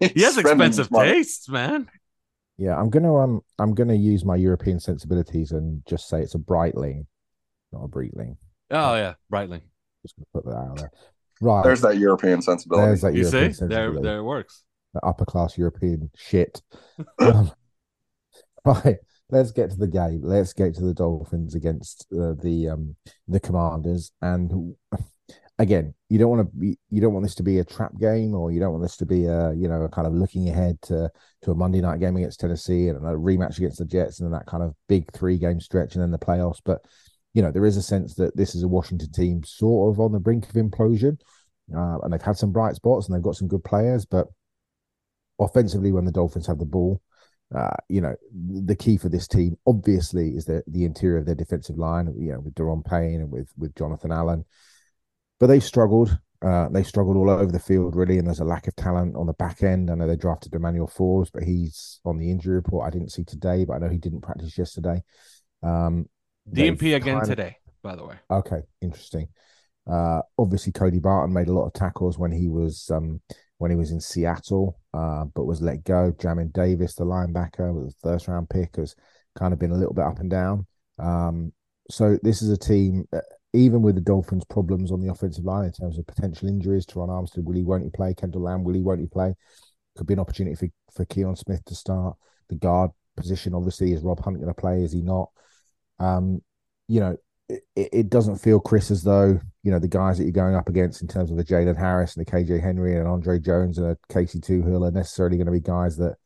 he 0.00 0.22
has 0.22 0.38
expensive 0.38 0.88
tastes, 0.88 1.48
man. 1.48 1.88
yeah, 2.58 2.78
I'm 2.78 2.90
gonna 2.90 3.14
um 3.16 3.42
I'm 3.58 3.74
gonna 3.74 3.94
use 3.94 4.24
my 4.24 4.36
European 4.36 4.80
sensibilities 4.80 5.52
and 5.52 5.82
just 5.86 6.08
say 6.08 6.20
it's 6.22 6.34
a 6.34 6.38
Breitling, 6.38 7.06
not 7.72 7.84
a 7.84 7.88
Breitling. 7.88 8.36
Oh 8.70 8.94
yeah, 8.94 9.14
Breitling. 9.30 9.62
Just 10.02 10.16
gonna 10.16 10.26
put 10.32 10.44
that 10.46 10.56
out 10.56 10.76
there. 10.78 10.90
Right. 11.40 11.64
There's 11.64 11.80
that 11.82 11.98
European 11.98 12.40
sensibility. 12.40 12.86
There's 12.86 13.00
that 13.02 13.14
You 13.14 13.22
European 13.22 13.52
see, 13.54 13.66
there, 13.66 14.00
there 14.00 14.18
it 14.18 14.22
works. 14.22 14.62
the 14.94 15.04
upper 15.04 15.24
class 15.24 15.58
European 15.58 16.10
shit. 16.16 16.62
Um, 17.18 17.50
right, 18.64 18.98
let's 19.28 19.50
get 19.50 19.70
to 19.70 19.76
the 19.76 19.88
game. 19.88 20.20
Let's 20.22 20.52
get 20.52 20.74
to 20.76 20.82
the 20.84 20.94
Dolphins 20.94 21.54
against 21.56 22.06
uh, 22.12 22.34
the 22.40 22.68
um 22.68 22.96
the 23.26 23.40
Commanders. 23.40 24.12
And 24.22 24.76
again, 25.58 25.94
you 26.08 26.18
don't 26.18 26.30
want 26.30 26.48
to 26.48 26.56
be 26.56 26.78
you 26.90 27.00
don't 27.00 27.12
want 27.12 27.24
this 27.24 27.34
to 27.36 27.42
be 27.42 27.58
a 27.58 27.64
trap 27.64 27.92
game, 27.98 28.34
or 28.34 28.50
you 28.52 28.60
don't 28.60 28.72
want 28.72 28.82
this 28.82 28.96
to 28.98 29.06
be 29.06 29.26
a 29.26 29.52
you 29.54 29.68
know 29.68 29.82
a 29.82 29.88
kind 29.88 30.06
of 30.06 30.14
looking 30.14 30.48
ahead 30.48 30.80
to 30.82 31.10
to 31.42 31.50
a 31.50 31.54
Monday 31.54 31.80
night 31.80 32.00
game 32.00 32.16
against 32.16 32.40
Tennessee 32.40 32.88
and 32.88 32.98
a 32.98 33.10
rematch 33.10 33.58
against 33.58 33.78
the 33.78 33.84
Jets, 33.84 34.20
and 34.20 34.26
then 34.26 34.38
that 34.38 34.46
kind 34.46 34.62
of 34.62 34.74
big 34.88 35.10
three 35.12 35.38
game 35.38 35.60
stretch, 35.60 35.94
and 35.94 36.02
then 36.02 36.10
the 36.10 36.18
playoffs. 36.18 36.60
But 36.64 36.84
you 37.34 37.42
know 37.42 37.50
there 37.50 37.66
is 37.66 37.76
a 37.76 37.82
sense 37.82 38.14
that 38.16 38.36
this 38.36 38.54
is 38.54 38.62
a 38.62 38.68
Washington 38.68 39.10
team 39.12 39.42
sort 39.44 39.94
of 39.94 40.00
on 40.00 40.12
the 40.12 40.20
brink 40.20 40.48
of 40.48 40.54
implosion. 40.54 41.18
Uh, 41.74 41.98
and 42.02 42.12
they've 42.12 42.20
had 42.20 42.36
some 42.36 42.52
bright 42.52 42.74
spots 42.74 43.06
and 43.06 43.14
they've 43.14 43.22
got 43.22 43.36
some 43.36 43.48
good 43.48 43.64
players, 43.64 44.04
but 44.04 44.26
offensively 45.38 45.92
when 45.92 46.04
the 46.04 46.12
Dolphins 46.12 46.46
have 46.46 46.58
the 46.58 46.64
ball. 46.64 47.00
Uh, 47.54 47.76
you 47.88 48.00
know, 48.00 48.14
the 48.32 48.74
key 48.74 48.96
for 48.96 49.10
this 49.10 49.28
team 49.28 49.56
obviously 49.66 50.30
is 50.30 50.46
the 50.46 50.62
the 50.66 50.84
interior 50.84 51.18
of 51.18 51.26
their 51.26 51.34
defensive 51.34 51.76
line, 51.76 52.12
you 52.18 52.32
know, 52.32 52.40
with 52.40 52.54
Daron 52.54 52.84
Payne 52.84 53.20
and 53.20 53.30
with 53.30 53.50
with 53.58 53.74
Jonathan 53.74 54.10
Allen. 54.10 54.44
But 55.42 55.48
they've 55.48 55.64
struggled. 55.64 56.16
Uh, 56.40 56.68
they 56.68 56.84
struggled 56.84 57.16
all 57.16 57.28
over 57.28 57.50
the 57.50 57.58
field, 57.58 57.96
really, 57.96 58.18
and 58.18 58.28
there's 58.28 58.38
a 58.38 58.44
lack 58.44 58.68
of 58.68 58.76
talent 58.76 59.16
on 59.16 59.26
the 59.26 59.32
back 59.32 59.64
end. 59.64 59.90
I 59.90 59.96
know 59.96 60.06
they 60.06 60.14
drafted 60.14 60.54
Emmanuel 60.54 60.86
Forbes, 60.86 61.32
but 61.32 61.42
he's 61.42 61.98
on 62.04 62.16
the 62.16 62.30
injury 62.30 62.54
report. 62.54 62.86
I 62.86 62.90
didn't 62.90 63.10
see 63.10 63.24
today, 63.24 63.64
but 63.64 63.72
I 63.72 63.78
know 63.78 63.88
he 63.88 63.98
didn't 63.98 64.20
practice 64.20 64.56
yesterday. 64.56 65.02
Um, 65.60 66.08
DMP 66.48 66.94
again 66.94 67.16
of- 67.16 67.26
today, 67.26 67.56
by 67.82 67.96
the 67.96 68.04
way. 68.04 68.14
Okay, 68.30 68.60
interesting. 68.82 69.26
Uh, 69.84 70.20
obviously, 70.38 70.70
Cody 70.70 71.00
Barton 71.00 71.34
made 71.34 71.48
a 71.48 71.52
lot 71.52 71.66
of 71.66 71.72
tackles 71.72 72.20
when 72.20 72.30
he 72.30 72.46
was 72.46 72.88
um, 72.94 73.20
when 73.58 73.72
he 73.72 73.76
was 73.76 73.90
in 73.90 73.98
Seattle, 73.98 74.78
uh, 74.94 75.24
but 75.24 75.44
was 75.44 75.60
let 75.60 75.82
go. 75.82 76.12
Jamin 76.18 76.52
Davis, 76.52 76.94
the 76.94 77.04
linebacker, 77.04 77.74
was 77.74 77.96
a 77.96 78.08
first 78.08 78.28
round 78.28 78.48
pick, 78.48 78.76
has 78.76 78.94
kind 79.34 79.52
of 79.52 79.58
been 79.58 79.72
a 79.72 79.76
little 79.76 79.92
bit 79.92 80.04
up 80.04 80.20
and 80.20 80.30
down. 80.30 80.68
Um, 81.00 81.52
so 81.90 82.16
this 82.22 82.42
is 82.42 82.50
a 82.50 82.56
team, 82.56 83.08
uh, 83.12 83.18
even 83.52 83.82
with 83.82 83.94
the 83.94 84.00
Dolphins' 84.00 84.44
problems 84.44 84.90
on 84.90 85.00
the 85.00 85.10
offensive 85.10 85.44
line 85.44 85.66
in 85.66 85.72
terms 85.72 85.98
of 85.98 86.06
potential 86.06 86.48
injuries. 86.48 86.86
Terron 86.86 87.08
Armstead, 87.08 87.44
will 87.44 87.54
he? 87.54 87.64
Won't 87.64 87.84
he 87.84 87.90
play? 87.90 88.14
Kendall 88.14 88.42
Lamm, 88.42 88.64
will 88.64 88.74
he? 88.74 88.82
Won't 88.82 89.00
he 89.00 89.06
play? 89.06 89.34
Could 89.96 90.06
be 90.06 90.14
an 90.14 90.20
opportunity 90.20 90.56
for 90.56 90.68
for 90.94 91.04
Kion 91.06 91.36
Smith 91.36 91.64
to 91.66 91.74
start. 91.74 92.16
The 92.48 92.56
guard 92.56 92.90
position, 93.16 93.54
obviously, 93.54 93.92
is 93.92 94.02
Rob 94.02 94.22
Hunt 94.22 94.36
going 94.36 94.48
to 94.48 94.54
play? 94.54 94.82
Is 94.82 94.92
he 94.92 95.02
not? 95.02 95.30
Um, 95.98 96.42
you 96.88 97.00
know, 97.00 97.16
it, 97.48 97.62
it 97.74 98.10
doesn't 98.10 98.36
feel, 98.36 98.60
Chris, 98.60 98.90
as 98.90 99.02
though 99.02 99.38
you 99.62 99.70
know 99.70 99.78
the 99.78 99.88
guys 99.88 100.18
that 100.18 100.24
you're 100.24 100.32
going 100.32 100.54
up 100.54 100.68
against 100.68 101.02
in 101.02 101.08
terms 101.08 101.30
of 101.30 101.38
a 101.38 101.44
Jalen 101.44 101.78
Harris 101.78 102.16
and 102.16 102.26
a 102.26 102.30
KJ 102.30 102.62
Henry 102.62 102.96
and 102.96 103.06
Andre 103.06 103.38
Jones 103.38 103.78
and 103.78 103.88
a 103.88 103.96
Casey 104.12 104.40
Toohill 104.40 104.88
are 104.88 104.92
necessarily 104.92 105.36
going 105.36 105.46
to 105.46 105.52
be 105.52 105.60
guys 105.60 105.96
that 105.98 106.16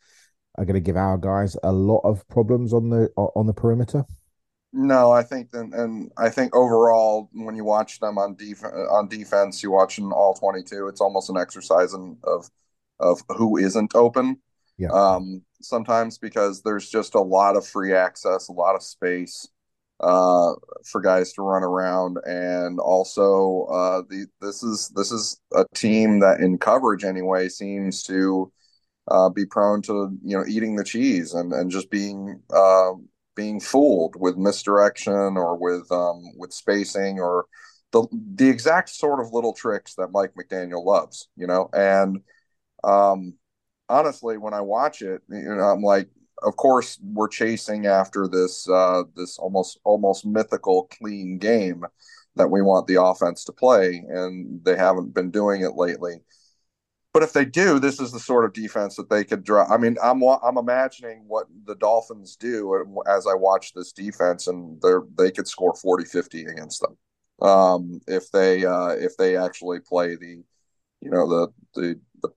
are 0.56 0.64
going 0.64 0.74
to 0.74 0.80
give 0.80 0.96
our 0.96 1.18
guys 1.18 1.56
a 1.62 1.72
lot 1.72 2.00
of 2.00 2.26
problems 2.28 2.72
on 2.72 2.88
the 2.88 3.10
on 3.16 3.46
the 3.46 3.52
perimeter. 3.52 4.04
No, 4.78 5.10
I 5.10 5.22
think 5.22 5.52
that, 5.52 5.70
and 5.72 6.12
I 6.18 6.28
think 6.28 6.54
overall, 6.54 7.30
when 7.32 7.56
you 7.56 7.64
watch 7.64 7.98
them 7.98 8.18
on 8.18 8.34
def- 8.34 8.62
on 8.62 9.08
defense, 9.08 9.62
you 9.62 9.70
watch 9.70 9.96
them 9.96 10.12
all 10.12 10.34
twenty 10.34 10.62
two. 10.62 10.86
It's 10.88 11.00
almost 11.00 11.30
an 11.30 11.38
exercise 11.38 11.94
in, 11.94 12.18
of 12.24 12.50
of 13.00 13.22
who 13.30 13.56
isn't 13.56 13.94
open. 13.94 14.38
Yeah. 14.76 14.90
Um, 14.90 15.42
sometimes 15.62 16.18
because 16.18 16.60
there's 16.60 16.90
just 16.90 17.14
a 17.14 17.20
lot 17.20 17.56
of 17.56 17.66
free 17.66 17.94
access, 17.94 18.48
a 18.48 18.52
lot 18.52 18.74
of 18.74 18.82
space 18.82 19.48
uh, 20.00 20.52
for 20.84 21.00
guys 21.00 21.32
to 21.32 21.42
run 21.42 21.62
around, 21.62 22.18
and 22.26 22.78
also 22.78 23.66
uh, 23.72 24.02
the 24.10 24.26
this 24.42 24.62
is 24.62 24.90
this 24.94 25.10
is 25.10 25.40
a 25.54 25.64
team 25.74 26.20
that 26.20 26.40
in 26.40 26.58
coverage 26.58 27.02
anyway 27.02 27.48
seems 27.48 28.02
to 28.02 28.52
uh, 29.10 29.30
be 29.30 29.46
prone 29.46 29.80
to 29.82 30.18
you 30.22 30.36
know 30.36 30.44
eating 30.46 30.76
the 30.76 30.84
cheese 30.84 31.32
and 31.32 31.54
and 31.54 31.70
just 31.70 31.90
being 31.90 32.42
uh, 32.54 32.92
being 33.36 33.60
fooled 33.60 34.16
with 34.18 34.36
misdirection 34.36 35.12
or 35.12 35.56
with 35.56 35.90
um, 35.92 36.22
with 36.36 36.52
spacing 36.52 37.20
or 37.20 37.46
the 37.92 38.06
the 38.34 38.48
exact 38.48 38.88
sort 38.88 39.20
of 39.20 39.32
little 39.32 39.52
tricks 39.52 39.94
that 39.94 40.12
Mike 40.12 40.32
McDaniel 40.34 40.84
loves, 40.84 41.28
you 41.36 41.46
know. 41.46 41.68
And 41.72 42.20
um, 42.82 43.34
honestly, 43.88 44.38
when 44.38 44.54
I 44.54 44.60
watch 44.62 45.02
it, 45.02 45.22
you 45.28 45.54
know, 45.54 45.62
I'm 45.62 45.82
like, 45.82 46.08
of 46.42 46.56
course, 46.56 46.98
we're 47.02 47.28
chasing 47.28 47.86
after 47.86 48.26
this 48.28 48.68
uh, 48.68 49.04
this 49.14 49.38
almost 49.38 49.78
almost 49.84 50.26
mythical 50.26 50.88
clean 50.98 51.38
game 51.38 51.84
that 52.36 52.50
we 52.50 52.60
want 52.62 52.86
the 52.86 53.02
offense 53.02 53.44
to 53.44 53.52
play, 53.52 54.04
and 54.08 54.62
they 54.64 54.76
haven't 54.76 55.14
been 55.14 55.30
doing 55.30 55.62
it 55.62 55.76
lately. 55.76 56.16
But 57.16 57.22
if 57.22 57.32
they 57.32 57.46
do, 57.46 57.78
this 57.78 57.98
is 57.98 58.12
the 58.12 58.20
sort 58.20 58.44
of 58.44 58.52
defense 58.52 58.94
that 58.96 59.08
they 59.08 59.24
could 59.24 59.42
draw. 59.42 59.64
I 59.72 59.78
mean, 59.78 59.96
I'm 60.02 60.22
I'm 60.22 60.58
imagining 60.58 61.24
what 61.26 61.46
the 61.64 61.74
Dolphins 61.74 62.36
do 62.36 62.94
as 63.08 63.26
I 63.26 63.32
watch 63.32 63.72
this 63.72 63.90
defense, 63.90 64.48
and 64.48 64.78
they 64.82 64.92
they 65.16 65.30
could 65.30 65.48
score 65.48 65.74
40, 65.74 66.04
50 66.04 66.44
against 66.44 66.82
them 66.82 66.98
um, 67.48 68.02
if 68.06 68.30
they 68.32 68.66
uh, 68.66 68.88
if 68.88 69.16
they 69.16 69.34
actually 69.34 69.80
play 69.80 70.16
the 70.16 70.44
you 71.00 71.10
know 71.10 71.26
the, 71.26 71.48
the 71.74 72.00
the 72.20 72.28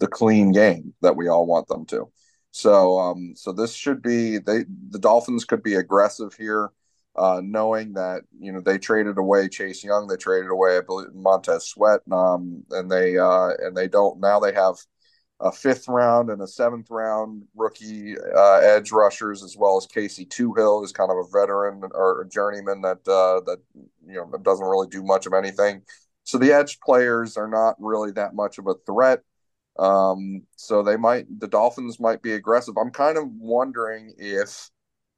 the 0.00 0.06
clean 0.06 0.52
game 0.52 0.92
that 1.00 1.16
we 1.16 1.28
all 1.28 1.46
want 1.46 1.66
them 1.68 1.86
to. 1.86 2.12
So 2.50 2.98
um, 2.98 3.32
so 3.36 3.52
this 3.52 3.72
should 3.72 4.02
be 4.02 4.36
they 4.36 4.66
the 4.90 4.98
Dolphins 4.98 5.46
could 5.46 5.62
be 5.62 5.76
aggressive 5.76 6.34
here 6.34 6.72
uh, 7.16 7.40
knowing 7.42 7.94
that 7.94 8.22
you 8.38 8.52
know 8.52 8.60
they 8.60 8.78
traded 8.78 9.18
away 9.18 9.48
Chase 9.48 9.82
Young, 9.82 10.06
they 10.06 10.16
traded 10.16 10.50
away 10.50 10.80
Montez 11.14 11.68
Sweat, 11.68 12.00
um, 12.12 12.62
and 12.70 12.90
they 12.90 13.16
uh, 13.18 13.50
and 13.58 13.76
they 13.76 13.88
don't 13.88 14.20
now 14.20 14.38
they 14.38 14.52
have 14.52 14.76
a 15.40 15.52
fifth 15.52 15.86
round 15.88 16.30
and 16.30 16.40
a 16.40 16.46
seventh 16.46 16.90
round 16.90 17.42
rookie 17.54 18.16
uh, 18.18 18.58
edge 18.58 18.90
rushers 18.90 19.42
as 19.42 19.56
well 19.56 19.76
as 19.76 19.86
Casey 19.86 20.24
Toohill, 20.26 20.80
who's 20.80 20.92
kind 20.92 21.10
of 21.10 21.18
a 21.18 21.30
veteran 21.30 21.82
or 21.92 22.22
a 22.22 22.28
journeyman 22.28 22.82
that 22.82 23.06
uh, 23.08 23.40
that 23.46 23.58
you 24.06 24.14
know 24.14 24.30
doesn't 24.42 24.66
really 24.66 24.88
do 24.88 25.02
much 25.02 25.26
of 25.26 25.32
anything. 25.32 25.82
So 26.24 26.38
the 26.38 26.52
edge 26.52 26.80
players 26.80 27.36
are 27.36 27.48
not 27.48 27.76
really 27.78 28.12
that 28.12 28.34
much 28.34 28.58
of 28.58 28.66
a 28.66 28.74
threat. 28.86 29.20
Um, 29.78 30.42
so 30.56 30.82
they 30.82 30.96
might 30.96 31.26
the 31.38 31.48
Dolphins 31.48 32.00
might 32.00 32.22
be 32.22 32.32
aggressive. 32.32 32.74
I'm 32.78 32.90
kind 32.90 33.18
of 33.18 33.24
wondering 33.28 34.14
if 34.18 34.70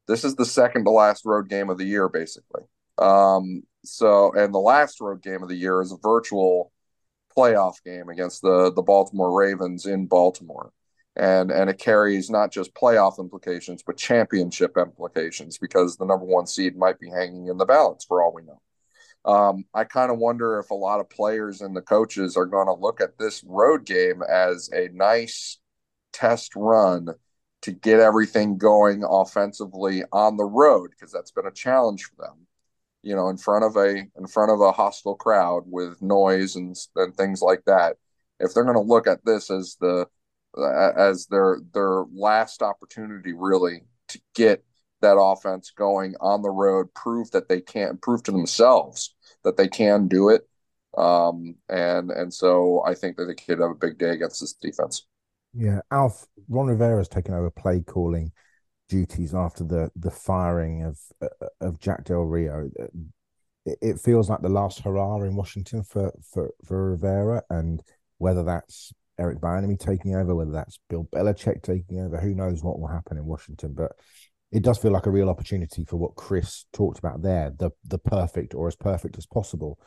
this 0.09 0.25
is 0.25 0.35
the 0.35 0.45
second 0.45 0.85
to 0.85 0.91
last 0.91 1.25
road 1.25 1.49
game 1.49 1.71
of 1.71 1.79
the 1.79 1.85
year, 1.85 2.09
basically. 2.09 2.62
Um, 2.97 3.62
so, 3.85 4.33
and 4.33 4.53
the 4.53 4.59
last 4.59 5.00
road 5.00 5.23
game 5.23 5.43
of 5.43 5.49
the 5.49 5.57
year 5.57 5.81
is 5.81 5.93
a 5.93 5.99
virtual 6.03 6.73
playoff 7.37 7.75
game 7.85 8.09
against 8.09 8.43
the 8.43 8.73
the 8.73 8.83
Baltimore 8.83 9.38
Ravens 9.38 9.87
in 9.87 10.07
Baltimore, 10.07 10.73
and 11.15 11.50
and 11.53 11.71
it 11.71 11.79
carries 11.79 12.31
not 12.31 12.50
just 12.50 12.75
playoff 12.75 13.21
implications 13.21 13.83
but 13.87 13.97
championship 13.97 14.77
implications 14.77 15.59
because 15.59 15.97
the 15.97 16.07
number 16.07 16.25
one 16.25 16.47
seed 16.47 16.77
might 16.77 16.99
be 16.99 17.11
hanging 17.11 17.47
in 17.47 17.59
the 17.59 17.67
balance 17.67 18.05
for 18.05 18.23
all 18.23 18.33
we 18.35 18.43
know. 18.43 18.61
Um, 19.25 19.65
I 19.75 19.85
kind 19.85 20.11
of 20.11 20.19
wonder 20.19 20.59
if 20.59 20.71
a 20.71 20.75
lot 20.75 21.00
of 21.00 21.11
players 21.11 21.61
and 21.61 21.77
the 21.77 21.83
coaches 21.83 22.37
are 22.37 22.47
going 22.47 22.67
to 22.67 22.73
look 22.73 23.00
at 23.00 23.19
this 23.19 23.45
road 23.45 23.85
game 23.85 24.23
as 24.23 24.71
a 24.73 24.88
nice 24.93 25.59
test 26.12 26.57
run 26.57 27.09
to 27.62 27.73
get 27.73 28.00
everything 28.00 28.57
going 28.57 29.05
offensively 29.09 30.03
on 30.12 30.37
the 30.37 30.45
road 30.45 30.91
because 30.91 31.12
that's 31.12 31.31
been 31.31 31.47
a 31.47 31.53
challenge 31.53 32.05
for 32.05 32.25
them 32.25 32.47
you 33.03 33.15
know 33.15 33.29
in 33.29 33.37
front 33.37 33.65
of 33.65 33.77
a 33.77 33.88
in 34.17 34.27
front 34.27 34.50
of 34.50 34.61
a 34.61 34.73
hostile 34.73 35.15
crowd 35.15 35.62
with 35.67 36.00
noise 36.03 36.57
and, 36.57 36.77
and 36.97 37.15
things 37.17 37.41
like 37.43 37.65
that. 37.67 37.97
If 38.41 38.55
they're 38.55 38.65
going 38.65 38.77
to 38.77 38.81
look 38.81 39.07
at 39.07 39.25
this 39.25 39.50
as 39.50 39.77
the 39.81 40.07
as 40.97 41.27
their 41.27 41.61
their 41.73 42.05
last 42.12 42.62
opportunity 42.62 43.33
really 43.33 43.83
to 44.09 44.21
get 44.35 44.65
that 45.00 45.19
offense 45.19 45.71
going 45.71 46.15
on 46.21 46.43
the 46.43 46.50
road 46.50 46.93
prove 46.95 47.31
that 47.31 47.49
they 47.49 47.61
can 47.61 47.97
prove 47.99 48.23
to 48.25 48.33
themselves 48.33 49.15
that 49.45 49.57
they 49.57 49.69
can 49.69 50.09
do 50.09 50.31
it 50.31 50.49
um 50.97 51.55
and 51.69 52.11
and 52.11 52.35
so 52.35 52.83
i 52.85 52.95
think 52.95 53.17
that 53.17 53.27
they 53.27 53.35
could 53.35 53.61
have 53.61 53.71
a 53.71 53.75
big 53.75 53.97
day 53.99 54.11
against 54.11 54.41
this 54.41 54.55
defense 54.55 55.07
yeah, 55.55 55.81
Alf 55.90 56.26
Ron 56.49 56.67
Rivera 56.67 56.99
has 56.99 57.09
taken 57.09 57.35
over 57.35 57.50
play 57.50 57.81
calling 57.81 58.33
duties 58.88 59.35
after 59.35 59.64
the 59.64 59.90
the 59.97 60.11
firing 60.11 60.85
of 60.85 60.99
uh, 61.23 61.47
of 61.61 61.81
Jack 61.81 62.05
Del 62.05 62.23
Rio. 62.23 62.71
It, 63.67 63.78
it 63.81 64.00
feels 64.00 64.31
like 64.31 64.40
the 64.40 64.49
last 64.49 64.81
hurrah 64.81 65.23
in 65.23 65.37
Washington 65.37 65.83
for 65.83 66.12
for 66.33 66.50
for 66.64 66.90
Rivera, 66.93 67.43
and 67.50 67.83
whether 68.19 68.43
that's 68.45 68.93
Eric 69.19 69.40
Bieniemy 69.40 69.78
taking 69.78 70.14
over, 70.14 70.35
whether 70.35 70.52
that's 70.52 70.78
Bill 70.88 71.09
Belichick 71.12 71.62
taking 71.62 72.00
over, 72.00 72.19
who 72.21 72.35
knows 72.35 72.62
what 72.62 72.78
will 72.78 72.88
happen 72.88 73.17
in 73.17 73.25
Washington, 73.25 73.75
but. 73.75 73.93
It 74.50 74.62
does 74.62 74.78
feel 74.78 74.93
like 74.93 75.05
a 75.05 75.11
real 75.11 75.28
opportunity 75.28 75.85
for 75.85 75.99
what 75.99 76.14
Chris 76.14 76.64
talked 76.73 76.99
about 76.99 77.21
there, 77.21 77.52
the 77.59 77.71
the 77.85 77.99
perfect 77.99 78.55
or 78.55 78.67
as 78.67 78.75
perfect 78.75 79.19
as 79.19 79.26
possible 79.26 79.78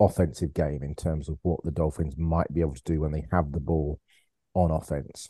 offensive 0.00 0.54
game 0.54 0.82
in 0.82 0.94
terms 0.94 1.28
of 1.28 1.38
what 1.42 1.62
the 1.64 1.70
Dolphins 1.70 2.16
might 2.16 2.52
be 2.52 2.60
able 2.60 2.74
to 2.74 2.82
do 2.84 3.00
when 3.00 3.12
they 3.12 3.26
have 3.32 3.52
the 3.52 3.60
ball 3.60 4.00
on 4.54 4.70
offense. 4.70 5.28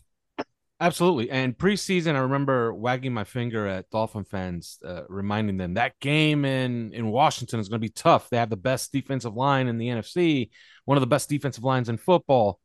Absolutely. 0.80 1.28
And 1.30 1.58
preseason, 1.58 2.14
I 2.14 2.20
remember 2.20 2.72
wagging 2.72 3.12
my 3.12 3.25
finger 3.25 3.66
at 3.66 3.90
Dolphin 3.90 4.22
fans, 4.22 4.78
uh, 4.84 5.02
reminding 5.08 5.56
them 5.56 5.75
that 5.75 5.98
game 5.98 6.44
in, 6.44 6.92
in 6.94 7.10
Washington 7.10 7.58
is 7.58 7.68
going 7.68 7.80
to 7.80 7.84
be 7.84 7.92
tough. 7.92 8.30
They 8.30 8.37
have 8.37 8.50
the 8.50 8.56
best 8.56 8.92
defensive 8.92 9.34
line 9.34 9.66
in 9.66 9.78
the 9.78 9.88
NFC, 9.88 10.50
one 10.84 10.96
of 10.96 11.00
the 11.00 11.08
best 11.08 11.28
defensive 11.28 11.64
lines 11.64 11.88
in 11.88 11.96
football. 11.96 12.60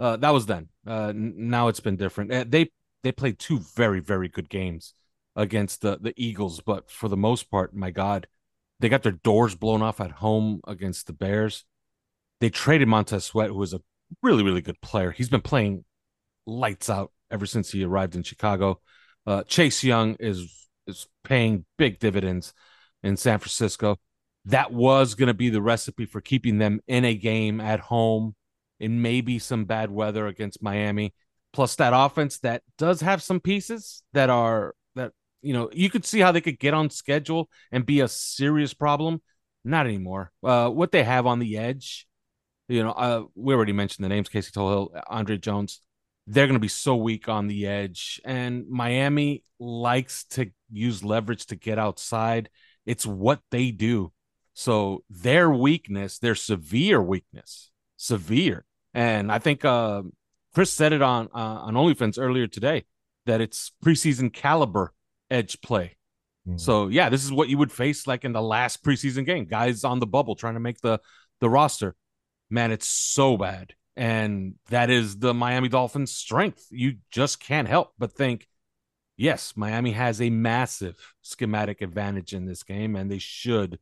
Uh, 0.00 0.16
that 0.16 0.30
was 0.30 0.46
then. 0.46 0.68
Uh, 0.84 1.12
now 1.14 1.68
it's 1.68 1.78
been 1.78 1.96
different. 1.96 2.32
Uh, 2.32 2.44
they 2.48 2.68
they 3.04 3.12
played 3.12 3.38
two 3.38 3.60
very 3.76 4.00
very 4.00 4.28
good 4.28 4.48
games 4.48 4.94
against 5.36 5.82
the 5.82 5.98
the 6.00 6.14
Eagles, 6.16 6.60
but 6.60 6.90
for 6.90 7.08
the 7.08 7.16
most 7.16 7.48
part, 7.48 7.72
my 7.72 7.92
God, 7.92 8.26
they 8.80 8.88
got 8.88 9.04
their 9.04 9.12
doors 9.12 9.54
blown 9.54 9.82
off 9.82 10.00
at 10.00 10.10
home 10.10 10.60
against 10.66 11.06
the 11.06 11.12
Bears. 11.12 11.64
They 12.40 12.50
traded 12.50 12.88
Montez 12.88 13.24
Sweat, 13.24 13.50
who 13.50 13.58
was 13.58 13.72
a 13.72 13.80
really 14.20 14.42
really 14.42 14.62
good 14.62 14.80
player. 14.80 15.12
He's 15.12 15.28
been 15.28 15.40
playing 15.40 15.84
lights 16.46 16.90
out 16.90 17.12
ever 17.30 17.46
since 17.46 17.70
he 17.70 17.84
arrived 17.84 18.14
in 18.14 18.22
Chicago. 18.22 18.80
Uh, 19.26 19.42
Chase 19.44 19.82
Young 19.82 20.16
is 20.20 20.68
is 20.86 21.06
paying 21.24 21.64
big 21.78 21.98
dividends 21.98 22.52
in 23.02 23.16
San 23.16 23.38
Francisco. 23.38 23.98
That 24.46 24.72
was 24.72 25.14
going 25.14 25.28
to 25.28 25.34
be 25.34 25.50
the 25.50 25.62
recipe 25.62 26.06
for 26.06 26.20
keeping 26.20 26.58
them 26.58 26.80
in 26.88 27.04
a 27.04 27.14
game 27.14 27.60
at 27.60 27.80
home 27.80 28.34
in 28.80 29.00
maybe 29.00 29.38
some 29.38 29.64
bad 29.64 29.90
weather 29.90 30.26
against 30.26 30.62
Miami. 30.62 31.14
Plus 31.52 31.76
that 31.76 31.92
offense 31.94 32.38
that 32.40 32.62
does 32.78 33.00
have 33.00 33.22
some 33.22 33.38
pieces 33.38 34.02
that 34.12 34.30
are 34.30 34.74
that 34.96 35.12
you 35.42 35.52
know 35.52 35.70
you 35.72 35.90
could 35.90 36.04
see 36.04 36.18
how 36.20 36.32
they 36.32 36.40
could 36.40 36.58
get 36.58 36.74
on 36.74 36.90
schedule 36.90 37.48
and 37.70 37.86
be 37.86 38.00
a 38.00 38.08
serious 38.08 38.74
problem. 38.74 39.22
Not 39.64 39.86
anymore. 39.86 40.32
Uh, 40.42 40.70
what 40.70 40.90
they 40.90 41.04
have 41.04 41.24
on 41.24 41.38
the 41.38 41.56
edge, 41.56 42.08
you 42.68 42.82
know, 42.82 42.90
uh, 42.90 43.24
we 43.36 43.54
already 43.54 43.72
mentioned 43.72 44.04
the 44.04 44.08
names: 44.08 44.28
Casey 44.28 44.50
Toohill, 44.50 45.00
Andre 45.08 45.36
Jones 45.36 45.80
they're 46.26 46.46
going 46.46 46.54
to 46.54 46.60
be 46.60 46.68
so 46.68 46.96
weak 46.96 47.28
on 47.28 47.48
the 47.48 47.66
edge. 47.66 48.20
And 48.24 48.68
Miami 48.68 49.44
likes 49.58 50.24
to 50.30 50.50
use 50.70 51.04
leverage 51.04 51.46
to 51.46 51.56
get 51.56 51.78
outside. 51.78 52.48
It's 52.86 53.06
what 53.06 53.40
they 53.50 53.70
do. 53.70 54.12
So 54.54 55.02
their 55.08 55.50
weakness, 55.50 56.18
their 56.18 56.34
severe 56.34 57.00
weakness, 57.02 57.70
severe. 57.96 58.64
And 58.94 59.32
I 59.32 59.38
think 59.38 59.64
uh, 59.64 60.02
Chris 60.54 60.70
said 60.70 60.92
it 60.92 61.02
on 61.02 61.28
uh, 61.34 61.38
on 61.38 61.74
OnlyFins 61.74 62.18
earlier 62.18 62.46
today 62.46 62.84
that 63.26 63.40
it's 63.40 63.72
preseason 63.84 64.32
caliber 64.32 64.92
edge 65.30 65.60
play. 65.62 65.96
Mm. 66.46 66.60
So 66.60 66.88
yeah, 66.88 67.08
this 67.08 67.24
is 67.24 67.32
what 67.32 67.48
you 67.48 67.56
would 67.58 67.72
face 67.72 68.06
like 68.06 68.24
in 68.24 68.32
the 68.32 68.42
last 68.42 68.84
preseason 68.84 69.24
game. 69.24 69.46
Guys 69.46 69.84
on 69.84 69.98
the 69.98 70.06
bubble 70.06 70.34
trying 70.34 70.54
to 70.54 70.60
make 70.60 70.80
the 70.80 71.00
the 71.40 71.48
roster. 71.48 71.94
Man, 72.50 72.70
it's 72.70 72.88
so 72.88 73.38
bad. 73.38 73.72
And 73.96 74.54
that 74.70 74.88
is 74.90 75.18
the 75.18 75.34
Miami 75.34 75.68
Dolphins' 75.68 76.12
strength. 76.12 76.66
You 76.70 76.96
just 77.10 77.40
can't 77.40 77.68
help 77.68 77.92
but 77.98 78.12
think, 78.12 78.48
yes, 79.16 79.52
Miami 79.54 79.92
has 79.92 80.20
a 80.20 80.30
massive 80.30 81.14
schematic 81.20 81.82
advantage 81.82 82.32
in 82.32 82.46
this 82.46 82.62
game, 82.62 82.96
and 82.96 83.10
they 83.10 83.18
should 83.18 83.78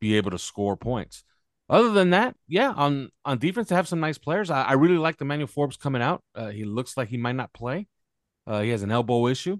be 0.00 0.16
able 0.16 0.30
to 0.30 0.38
score 0.38 0.76
points. 0.76 1.24
Other 1.70 1.92
than 1.92 2.10
that, 2.10 2.36
yeah, 2.46 2.72
on 2.72 3.08
on 3.24 3.38
defense, 3.38 3.68
they 3.68 3.74
have 3.74 3.88
some 3.88 4.00
nice 4.00 4.18
players. 4.18 4.50
I, 4.50 4.64
I 4.64 4.72
really 4.74 4.98
like 4.98 5.16
the 5.16 5.24
Emmanuel 5.24 5.46
Forbes 5.46 5.78
coming 5.78 6.02
out. 6.02 6.22
Uh, 6.34 6.50
he 6.50 6.64
looks 6.64 6.96
like 6.96 7.08
he 7.08 7.16
might 7.16 7.36
not 7.36 7.54
play. 7.54 7.88
Uh, 8.46 8.60
he 8.60 8.68
has 8.68 8.82
an 8.82 8.90
elbow 8.90 9.28
issue. 9.28 9.58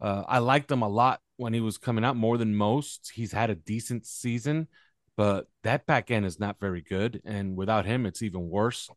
Uh, 0.00 0.22
I 0.28 0.38
liked 0.38 0.70
him 0.70 0.82
a 0.82 0.88
lot 0.88 1.20
when 1.36 1.52
he 1.52 1.60
was 1.60 1.78
coming 1.78 2.04
out 2.04 2.16
more 2.16 2.38
than 2.38 2.54
most. 2.54 3.10
He's 3.12 3.32
had 3.32 3.50
a 3.50 3.56
decent 3.56 4.06
season, 4.06 4.68
but 5.16 5.48
that 5.64 5.84
back 5.84 6.12
end 6.12 6.26
is 6.26 6.38
not 6.38 6.60
very 6.60 6.80
good, 6.80 7.20
and 7.24 7.56
without 7.56 7.86
him, 7.86 8.06
it's 8.06 8.22
even 8.22 8.48
worse. 8.48 8.88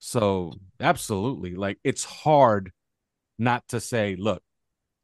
So 0.00 0.54
absolutely, 0.80 1.54
like 1.54 1.78
it's 1.84 2.04
hard 2.04 2.72
not 3.38 3.68
to 3.68 3.80
say, 3.80 4.16
look, 4.18 4.42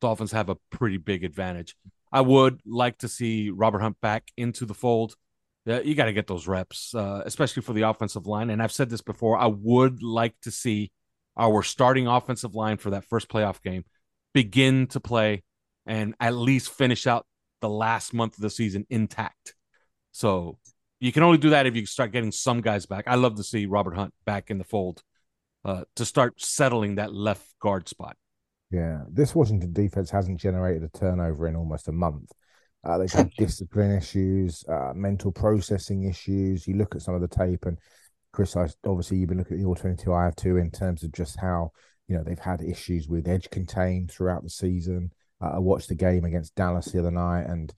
Dolphins 0.00 0.32
have 0.32 0.48
a 0.48 0.56
pretty 0.70 0.96
big 0.96 1.22
advantage. 1.22 1.76
I 2.10 2.22
would 2.22 2.60
like 2.66 2.98
to 2.98 3.08
see 3.08 3.50
Robert 3.50 3.80
Hunt 3.80 4.00
back 4.00 4.30
into 4.36 4.64
the 4.64 4.74
fold. 4.74 5.14
Yeah, 5.66 5.80
you 5.80 5.94
got 5.94 6.06
to 6.06 6.12
get 6.12 6.26
those 6.26 6.46
reps, 6.46 6.94
uh, 6.94 7.22
especially 7.26 7.62
for 7.62 7.72
the 7.72 7.82
offensive 7.82 8.26
line. 8.26 8.50
And 8.50 8.62
I've 8.62 8.72
said 8.72 8.88
this 8.88 9.02
before. 9.02 9.36
I 9.36 9.46
would 9.46 10.02
like 10.02 10.34
to 10.42 10.50
see 10.50 10.92
our 11.36 11.62
starting 11.62 12.06
offensive 12.06 12.54
line 12.54 12.78
for 12.78 12.90
that 12.90 13.04
first 13.04 13.28
playoff 13.28 13.60
game 13.62 13.84
begin 14.32 14.86
to 14.88 15.00
play 15.00 15.42
and 15.84 16.14
at 16.20 16.34
least 16.34 16.70
finish 16.70 17.06
out 17.06 17.26
the 17.60 17.68
last 17.68 18.14
month 18.14 18.36
of 18.36 18.42
the 18.42 18.50
season 18.50 18.86
intact. 18.88 19.54
So 20.12 20.58
you 21.00 21.12
can 21.12 21.22
only 21.22 21.38
do 21.38 21.50
that 21.50 21.66
if 21.66 21.76
you 21.76 21.86
start 21.86 22.12
getting 22.12 22.32
some 22.32 22.60
guys 22.60 22.86
back. 22.86 23.04
I 23.06 23.16
love 23.16 23.36
to 23.36 23.44
see 23.44 23.66
Robert 23.66 23.94
Hunt 23.94 24.14
back 24.24 24.50
in 24.50 24.58
the 24.58 24.64
fold 24.64 25.02
uh, 25.64 25.84
to 25.96 26.04
start 26.04 26.40
settling 26.40 26.94
that 26.94 27.12
left 27.12 27.46
guard 27.60 27.88
spot. 27.88 28.16
Yeah, 28.70 29.02
this 29.08 29.34
Washington 29.34 29.72
defense 29.72 30.10
hasn't 30.10 30.40
generated 30.40 30.82
a 30.82 30.98
turnover 30.98 31.46
in 31.46 31.56
almost 31.56 31.88
a 31.88 31.92
month. 31.92 32.30
Uh, 32.82 32.98
they've 32.98 33.12
had 33.12 33.30
discipline 33.38 33.92
issues, 33.92 34.64
uh, 34.68 34.92
mental 34.94 35.32
processing 35.32 36.04
issues. 36.04 36.66
You 36.66 36.76
look 36.76 36.94
at 36.94 37.02
some 37.02 37.14
of 37.14 37.20
the 37.20 37.28
tape, 37.28 37.66
and 37.66 37.78
Chris, 38.32 38.56
I 38.56 38.68
obviously 38.86 39.18
you've 39.18 39.28
been 39.28 39.38
looking 39.38 39.56
at 39.56 39.60
the 39.60 39.66
All 39.66 39.74
22. 39.74 40.12
I 40.12 40.24
have 40.24 40.36
too, 40.36 40.56
in 40.56 40.70
terms 40.70 41.02
of 41.02 41.12
just 41.12 41.38
how 41.38 41.72
you 42.08 42.16
know 42.16 42.22
they've 42.22 42.38
had 42.38 42.62
issues 42.62 43.08
with 43.08 43.28
edge 43.28 43.50
contained 43.50 44.10
throughout 44.10 44.42
the 44.42 44.50
season. 44.50 45.10
Uh, 45.40 45.52
I 45.54 45.58
watched 45.58 45.88
the 45.88 45.94
game 45.94 46.24
against 46.24 46.54
Dallas 46.54 46.86
the 46.86 46.98
other 46.98 47.10
night, 47.10 47.44
and 47.44 47.72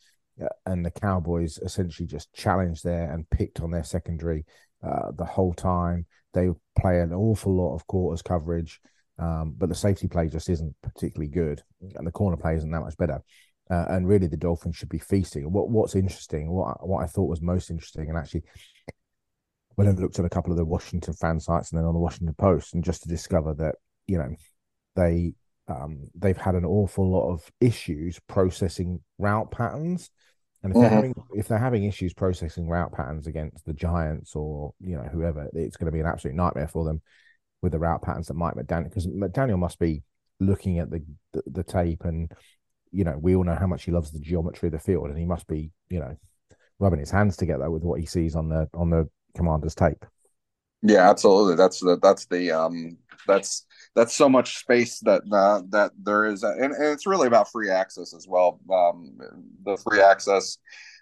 and 0.66 0.84
the 0.84 0.90
Cowboys 0.90 1.58
essentially 1.58 2.06
just 2.06 2.32
challenged 2.32 2.84
there 2.84 3.10
and 3.12 3.28
picked 3.30 3.60
on 3.60 3.70
their 3.70 3.84
secondary 3.84 4.44
uh, 4.82 5.10
the 5.16 5.24
whole 5.24 5.54
time. 5.54 6.06
They 6.34 6.48
play 6.78 7.00
an 7.00 7.12
awful 7.12 7.54
lot 7.54 7.74
of 7.74 7.86
quarters 7.86 8.22
coverage, 8.22 8.80
um, 9.18 9.54
but 9.56 9.68
the 9.68 9.74
safety 9.74 10.08
play 10.08 10.28
just 10.28 10.48
isn't 10.48 10.74
particularly 10.82 11.28
good, 11.28 11.62
and 11.80 12.06
the 12.06 12.12
corner 12.12 12.36
play 12.36 12.54
isn't 12.54 12.70
that 12.70 12.80
much 12.80 12.96
better. 12.96 13.20
Uh, 13.70 13.84
and 13.90 14.08
really, 14.08 14.26
the 14.28 14.36
Dolphins 14.36 14.76
should 14.76 14.88
be 14.88 14.98
feasting. 14.98 15.50
What 15.52 15.68
What's 15.68 15.94
interesting, 15.94 16.50
what 16.50 16.86
what 16.86 17.02
I 17.02 17.06
thought 17.06 17.28
was 17.28 17.42
most 17.42 17.70
interesting, 17.70 18.08
and 18.08 18.16
actually, 18.16 18.44
when 19.74 19.88
I 19.88 19.90
looked 19.92 20.18
at 20.18 20.24
a 20.24 20.30
couple 20.30 20.52
of 20.52 20.58
the 20.58 20.64
Washington 20.64 21.14
fan 21.14 21.40
sites 21.40 21.70
and 21.70 21.78
then 21.78 21.86
on 21.86 21.94
the 21.94 22.00
Washington 22.00 22.34
Post, 22.34 22.74
and 22.74 22.84
just 22.84 23.02
to 23.02 23.08
discover 23.08 23.54
that 23.54 23.76
you 24.06 24.18
know 24.18 24.34
they 24.96 25.34
um, 25.68 26.08
they've 26.14 26.36
had 26.36 26.54
an 26.54 26.64
awful 26.64 27.10
lot 27.10 27.30
of 27.30 27.50
issues 27.60 28.18
processing 28.26 29.00
route 29.18 29.50
patterns. 29.50 30.10
And 30.62 30.72
if 30.72 30.76
mm-hmm. 30.76 30.82
they're 30.82 30.90
having 30.90 31.14
if 31.34 31.48
they're 31.48 31.58
having 31.58 31.84
issues 31.84 32.14
processing 32.14 32.68
route 32.68 32.92
patterns 32.92 33.26
against 33.26 33.64
the 33.64 33.74
Giants 33.74 34.34
or 34.34 34.72
you 34.80 34.96
know 34.96 35.08
whoever, 35.12 35.48
it's 35.52 35.76
going 35.76 35.86
to 35.86 35.92
be 35.92 36.00
an 36.00 36.06
absolute 36.06 36.34
nightmare 36.34 36.68
for 36.68 36.84
them 36.84 37.00
with 37.62 37.72
the 37.72 37.78
route 37.78 38.02
patterns 38.02 38.28
that 38.28 38.34
Mike 38.34 38.54
McDaniel 38.54 38.84
because 38.84 39.06
McDaniel 39.06 39.58
must 39.58 39.78
be 39.78 40.02
looking 40.40 40.78
at 40.78 40.90
the, 40.90 41.04
the, 41.32 41.42
the 41.46 41.62
tape 41.64 42.04
and 42.04 42.32
you 42.90 43.04
know 43.04 43.18
we 43.20 43.34
all 43.34 43.44
know 43.44 43.54
how 43.54 43.66
much 43.66 43.84
he 43.84 43.90
loves 43.90 44.10
the 44.10 44.20
geometry 44.20 44.68
of 44.68 44.72
the 44.72 44.78
field 44.78 45.08
and 45.08 45.18
he 45.18 45.24
must 45.24 45.46
be 45.46 45.70
you 45.90 45.98
know 46.00 46.16
rubbing 46.78 47.00
his 47.00 47.10
hands 47.10 47.36
together 47.36 47.70
with 47.70 47.82
what 47.82 48.00
he 48.00 48.06
sees 48.06 48.34
on 48.34 48.48
the 48.48 48.68
on 48.74 48.90
the 48.90 49.08
commander's 49.36 49.74
tape. 49.74 50.04
Yeah, 50.82 51.10
absolutely. 51.10 51.56
That's 51.56 51.80
the 51.80 51.98
that's 52.00 52.26
the 52.26 52.52
um 52.52 52.96
that's 53.26 53.66
that's 53.94 54.14
so 54.14 54.28
much 54.28 54.58
space 54.58 55.00
that 55.00 55.22
that 55.70 55.90
there 56.02 56.26
is, 56.26 56.42
and, 56.42 56.72
and, 56.72 56.84
it's 56.84 57.06
really 57.06 57.26
about 57.26 57.50
free 57.50 57.70
access 57.70 58.14
as 58.14 58.26
well. 58.28 58.60
Um, 58.72 59.18
the 59.64 59.76
free 59.76 60.00
access 60.00 60.58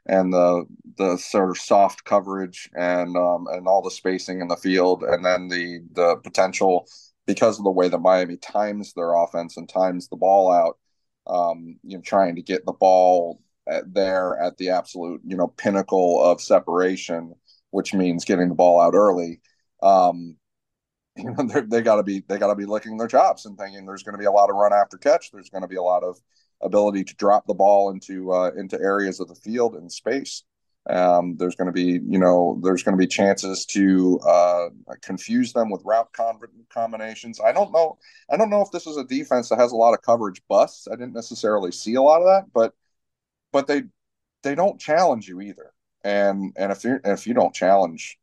and 0.07 0.33
the 0.33 0.65
the 0.99 1.17
sort 1.17 1.51
of 1.51 1.59
soft 1.59 2.05
coverage 2.05 2.71
and 2.75 3.17
um, 3.17 3.47
and 3.51 3.67
all 3.67 3.83
the 3.83 3.91
spacing 3.91 4.41
in 4.41 4.49
the 4.49 4.57
field, 4.57 5.03
and 5.03 5.25
then 5.25 5.49
the 5.49 5.81
the 5.93 6.17
potential 6.17 6.87
because 7.27 7.59
of 7.59 7.65
the 7.65 7.71
way 7.71 7.89
that 7.89 7.99
Miami 7.99 8.37
times 8.37 8.93
their 8.93 9.15
offense 9.15 9.57
and 9.57 9.69
times 9.69 10.09
the 10.09 10.17
ball 10.17 10.51
out. 10.51 10.79
Um, 11.27 11.79
you 11.83 11.97
know, 11.97 12.03
trying 12.03 12.37
to 12.37 12.43
get 12.43 12.65
the 12.65 12.73
ball 12.73 13.41
at 13.69 13.93
there 13.93 14.39
at 14.41 14.57
the 14.59 14.71
absolute 14.71 15.21
you 15.27 15.37
know 15.37 15.49
pinnacle 15.49 16.23
of 16.23 16.41
separation, 16.41 17.35
which 17.71 17.93
means 17.93 18.25
getting 18.25 18.49
the 18.49 18.55
ball 18.55 18.81
out 18.81 18.95
early. 18.95 19.41
Um, 19.83 20.37
you 21.23 21.31
know 21.31 21.63
they 21.63 21.83
got 21.83 21.97
to 21.97 22.03
be 22.03 22.23
they 22.29 22.39
got 22.39 22.49
to 22.49 22.55
be 22.55 22.67
licking 22.67 22.97
their 22.97 23.09
chops 23.09 23.47
and 23.47 23.59
thinking 23.59 23.87
there's 23.87 24.03
going 24.03 24.15
to 24.15 24.19
be 24.19 24.27
a 24.27 24.31
lot 24.33 24.51
of 24.51 24.57
run 24.57 24.73
after 24.73 24.97
catch. 24.97 25.31
There's 25.31 25.51
going 25.51 25.63
to 25.63 25.69
be 25.69 25.77
a 25.77 25.83
lot 25.83 26.03
of 26.03 26.19
ability 26.63 27.05
to 27.05 27.15
drop 27.17 27.47
the 27.47 27.55
ball 27.55 27.91
into 27.91 28.33
uh, 28.33 28.51
into 28.57 28.79
areas 28.81 29.21
of 29.21 29.29
the 29.29 29.35
field 29.35 29.75
and 29.75 29.91
space. 29.91 30.43
Um, 30.89 31.37
there's 31.37 31.57
going 31.57 31.67
to 31.67 31.73
be 31.73 32.01
you 32.07 32.19
know 32.19 32.61
there's 32.63 32.83
going 32.83 32.97
to 32.97 32.99
be 32.99 33.09
chances 33.09 33.67
to 33.67 34.21
uh, 34.21 34.69
confuse 35.03 35.53
them 35.53 35.71
with 35.71 35.83
route 35.85 36.13
con- 36.13 36.39
combinations. 36.69 37.41
I 37.41 37.53
don't 37.53 37.73
know 37.73 37.99
i 38.31 38.37
don't 38.37 38.51
know 38.51 38.63
if 38.63 38.71
this 38.71 38.87
is 38.87 38.97
a 38.97 39.05
defense 39.05 39.49
that 39.49 39.59
has 39.59 39.73
a 39.73 39.77
lot 39.77 39.95
of 39.95 40.03
coverage 40.03 40.43
busts. 40.49 40.87
I 40.87 40.97
didn't 40.97 41.15
necessarily 41.15 41.73
see 41.73 41.95
a 41.95 42.03
lot 42.03 42.21
of 42.21 42.27
that 42.27 42.53
but 42.53 42.75
but 43.53 43.67
they 43.67 43.85
they 44.43 44.55
don't 44.55 44.81
challenge 44.81 45.29
you 45.29 45.41
either. 45.41 45.73
And 46.05 46.53
and 46.57 46.71
if 46.71 46.85
you 46.85 47.01
if 47.05 47.27
you 47.27 47.35
don't 47.35 47.55
challenge 47.55 48.19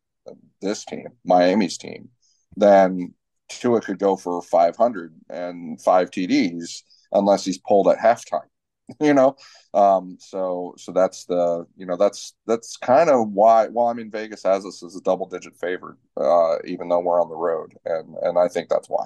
this 0.61 0.85
team 0.85 1.07
miami's 1.25 1.77
team 1.77 2.09
then 2.55 3.13
Tua 3.49 3.81
could 3.81 3.99
go 3.99 4.15
for 4.15 4.41
500 4.41 5.13
and 5.29 5.81
five 5.81 6.11
TDs 6.11 6.81
unless 7.11 7.45
he's 7.45 7.59
pulled 7.59 7.87
at 7.87 7.99
halftime. 7.99 8.47
you 8.99 9.13
know, 9.13 9.35
um, 9.73 10.17
so 10.19 10.73
so 10.77 10.91
that's 10.91 11.23
the 11.25 11.65
you 11.77 11.85
know 11.85 11.95
that's 11.95 12.33
that's 12.45 12.75
kind 12.75 13.09
of 13.09 13.29
why. 13.29 13.67
Well, 13.67 13.87
I 13.87 13.93
mean, 13.93 14.11
Vegas 14.11 14.43
has 14.43 14.65
us 14.65 14.83
as 14.83 14.95
a 14.95 15.01
double 15.01 15.27
digit 15.27 15.55
favorite, 15.55 15.97
uh, 16.17 16.57
even 16.65 16.89
though 16.89 16.99
we're 16.99 17.21
on 17.21 17.29
the 17.29 17.35
road, 17.35 17.73
and 17.85 18.15
and 18.21 18.37
I 18.37 18.49
think 18.49 18.67
that's 18.69 18.89
why. 18.89 19.05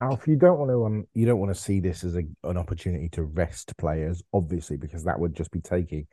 Alf, 0.00 0.26
you 0.26 0.36
don't 0.36 0.58
want 0.58 0.70
to 0.70 0.86
um, 0.86 1.06
you 1.12 1.26
don't 1.26 1.38
want 1.38 1.54
to 1.54 1.60
see 1.60 1.80
this 1.80 2.02
as 2.02 2.16
a, 2.16 2.22
an 2.44 2.56
opportunity 2.56 3.10
to 3.10 3.24
rest 3.24 3.76
players, 3.76 4.22
obviously, 4.32 4.78
because 4.78 5.04
that 5.04 5.20
would 5.20 5.36
just 5.36 5.50
be 5.50 5.60
taking 5.60 6.06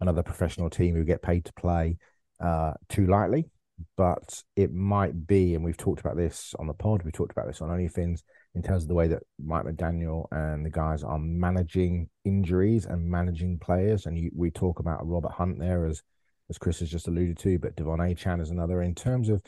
another 0.00 0.22
professional 0.22 0.70
team 0.70 0.94
who 0.94 1.04
get 1.04 1.22
paid 1.22 1.44
to 1.44 1.52
play 1.54 1.96
uh, 2.40 2.72
too 2.88 3.06
lightly 3.06 3.50
but 3.96 4.42
it 4.56 4.72
might 4.72 5.26
be, 5.26 5.54
and 5.54 5.64
we've 5.64 5.76
talked 5.76 6.00
about 6.00 6.16
this 6.16 6.54
on 6.58 6.66
the 6.66 6.74
pod, 6.74 7.02
we 7.02 7.12
talked 7.12 7.32
about 7.32 7.46
this 7.46 7.60
on 7.60 7.68
OnlyFins 7.68 8.22
in 8.54 8.62
terms 8.62 8.84
of 8.84 8.88
the 8.88 8.94
way 8.94 9.08
that 9.08 9.22
Mike 9.42 9.64
McDaniel 9.64 10.26
and 10.32 10.64
the 10.64 10.70
guys 10.70 11.02
are 11.02 11.18
managing 11.18 12.08
injuries 12.24 12.86
and 12.86 13.08
managing 13.08 13.58
players. 13.58 14.06
And 14.06 14.18
you, 14.18 14.30
we 14.34 14.50
talk 14.50 14.80
about 14.80 15.06
Robert 15.06 15.32
Hunt 15.32 15.58
there 15.58 15.86
as 15.86 16.02
as 16.50 16.58
Chris 16.58 16.80
has 16.80 16.90
just 16.90 17.08
alluded 17.08 17.38
to, 17.38 17.58
but 17.58 17.76
De'Von 17.76 17.98
Achane 17.98 18.40
is 18.40 18.50
another. 18.50 18.80
In 18.80 18.94
terms 18.94 19.28
of, 19.28 19.42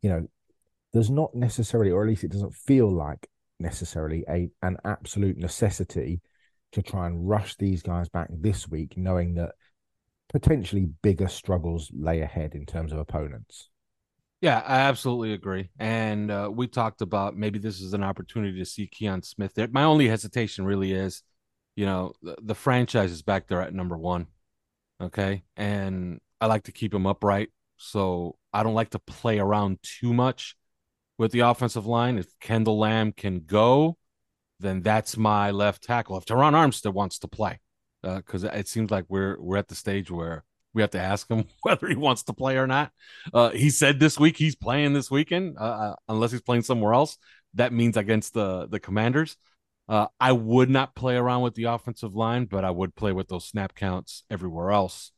you 0.00 0.08
know, 0.08 0.26
there's 0.94 1.10
not 1.10 1.34
necessarily, 1.34 1.90
or 1.90 2.02
at 2.02 2.08
least 2.08 2.24
it 2.24 2.32
doesn't 2.32 2.54
feel 2.54 2.90
like 2.90 3.28
necessarily 3.60 4.24
a 4.28 4.48
an 4.62 4.76
absolute 4.84 5.36
necessity 5.36 6.20
to 6.72 6.82
try 6.82 7.06
and 7.06 7.28
rush 7.28 7.56
these 7.56 7.82
guys 7.82 8.08
back 8.08 8.28
this 8.30 8.68
week, 8.68 8.96
knowing 8.96 9.34
that 9.34 9.52
potentially 10.28 10.88
bigger 11.02 11.28
struggles 11.28 11.90
lay 11.92 12.20
ahead 12.20 12.54
in 12.54 12.66
terms 12.66 12.92
of 12.92 12.98
opponents. 12.98 13.70
Yeah, 14.40 14.62
I 14.64 14.80
absolutely 14.80 15.32
agree. 15.32 15.70
And 15.78 16.30
uh, 16.30 16.50
we 16.52 16.68
talked 16.68 17.02
about 17.02 17.36
maybe 17.36 17.58
this 17.58 17.80
is 17.80 17.92
an 17.92 18.04
opportunity 18.04 18.58
to 18.58 18.64
see 18.64 18.88
Kion 18.88 19.24
Smith 19.24 19.54
there. 19.54 19.66
My 19.68 19.82
only 19.84 20.06
hesitation 20.06 20.64
really 20.64 20.92
is, 20.92 21.22
you 21.74 21.86
know, 21.86 22.12
the, 22.22 22.36
the 22.40 22.54
franchise 22.54 23.10
is 23.10 23.22
back 23.22 23.48
there 23.48 23.62
at 23.62 23.74
number 23.74 23.96
one. 23.96 24.28
Okay. 25.00 25.42
And 25.56 26.20
I 26.40 26.46
like 26.46 26.64
to 26.64 26.72
keep 26.72 26.94
him 26.94 27.06
upright. 27.06 27.50
So 27.78 28.36
I 28.52 28.62
don't 28.62 28.74
like 28.74 28.90
to 28.90 28.98
play 29.00 29.38
around 29.38 29.78
too 29.82 30.12
much 30.12 30.56
with 31.16 31.32
the 31.32 31.40
offensive 31.40 31.86
line. 31.86 32.18
If 32.18 32.26
Kendall 32.40 32.78
Lamm 32.78 33.12
can 33.12 33.40
go, 33.40 33.96
then 34.60 34.82
that's 34.82 35.16
my 35.16 35.50
left 35.50 35.82
tackle. 35.82 36.16
If 36.16 36.26
Terron 36.26 36.52
Armstead 36.52 36.92
wants 36.92 37.18
to 37.20 37.28
play, 37.28 37.60
because 38.16 38.44
uh, 38.44 38.48
it 38.48 38.68
seems 38.68 38.90
like 38.90 39.04
we're 39.08 39.40
we're 39.40 39.56
at 39.56 39.68
the 39.68 39.74
stage 39.74 40.10
where 40.10 40.44
we 40.74 40.82
have 40.82 40.90
to 40.92 41.00
ask 41.00 41.28
him 41.30 41.44
whether 41.62 41.86
he 41.88 41.96
wants 41.96 42.22
to 42.24 42.32
play 42.32 42.56
or 42.56 42.66
not. 42.66 42.92
Uh, 43.32 43.50
he 43.50 43.70
said 43.70 43.98
this 43.98 44.18
week 44.18 44.36
he's 44.36 44.56
playing 44.56 44.92
this 44.92 45.10
weekend, 45.10 45.56
uh, 45.58 45.62
uh, 45.62 45.94
unless 46.08 46.32
he's 46.32 46.42
playing 46.42 46.62
somewhere 46.62 46.94
else. 46.94 47.18
That 47.54 47.72
means 47.72 47.96
against 47.96 48.34
the 48.34 48.66
the 48.68 48.80
Commanders. 48.80 49.36
Uh, 49.88 50.06
I 50.20 50.32
would 50.32 50.68
not 50.68 50.94
play 50.94 51.16
around 51.16 51.42
with 51.42 51.54
the 51.54 51.64
offensive 51.64 52.14
line, 52.14 52.44
but 52.44 52.64
I 52.64 52.70
would 52.70 52.94
play 52.94 53.12
with 53.12 53.28
those 53.28 53.46
snap 53.46 53.74
counts 53.74 54.22
everywhere 54.30 54.70
else. 54.70 55.12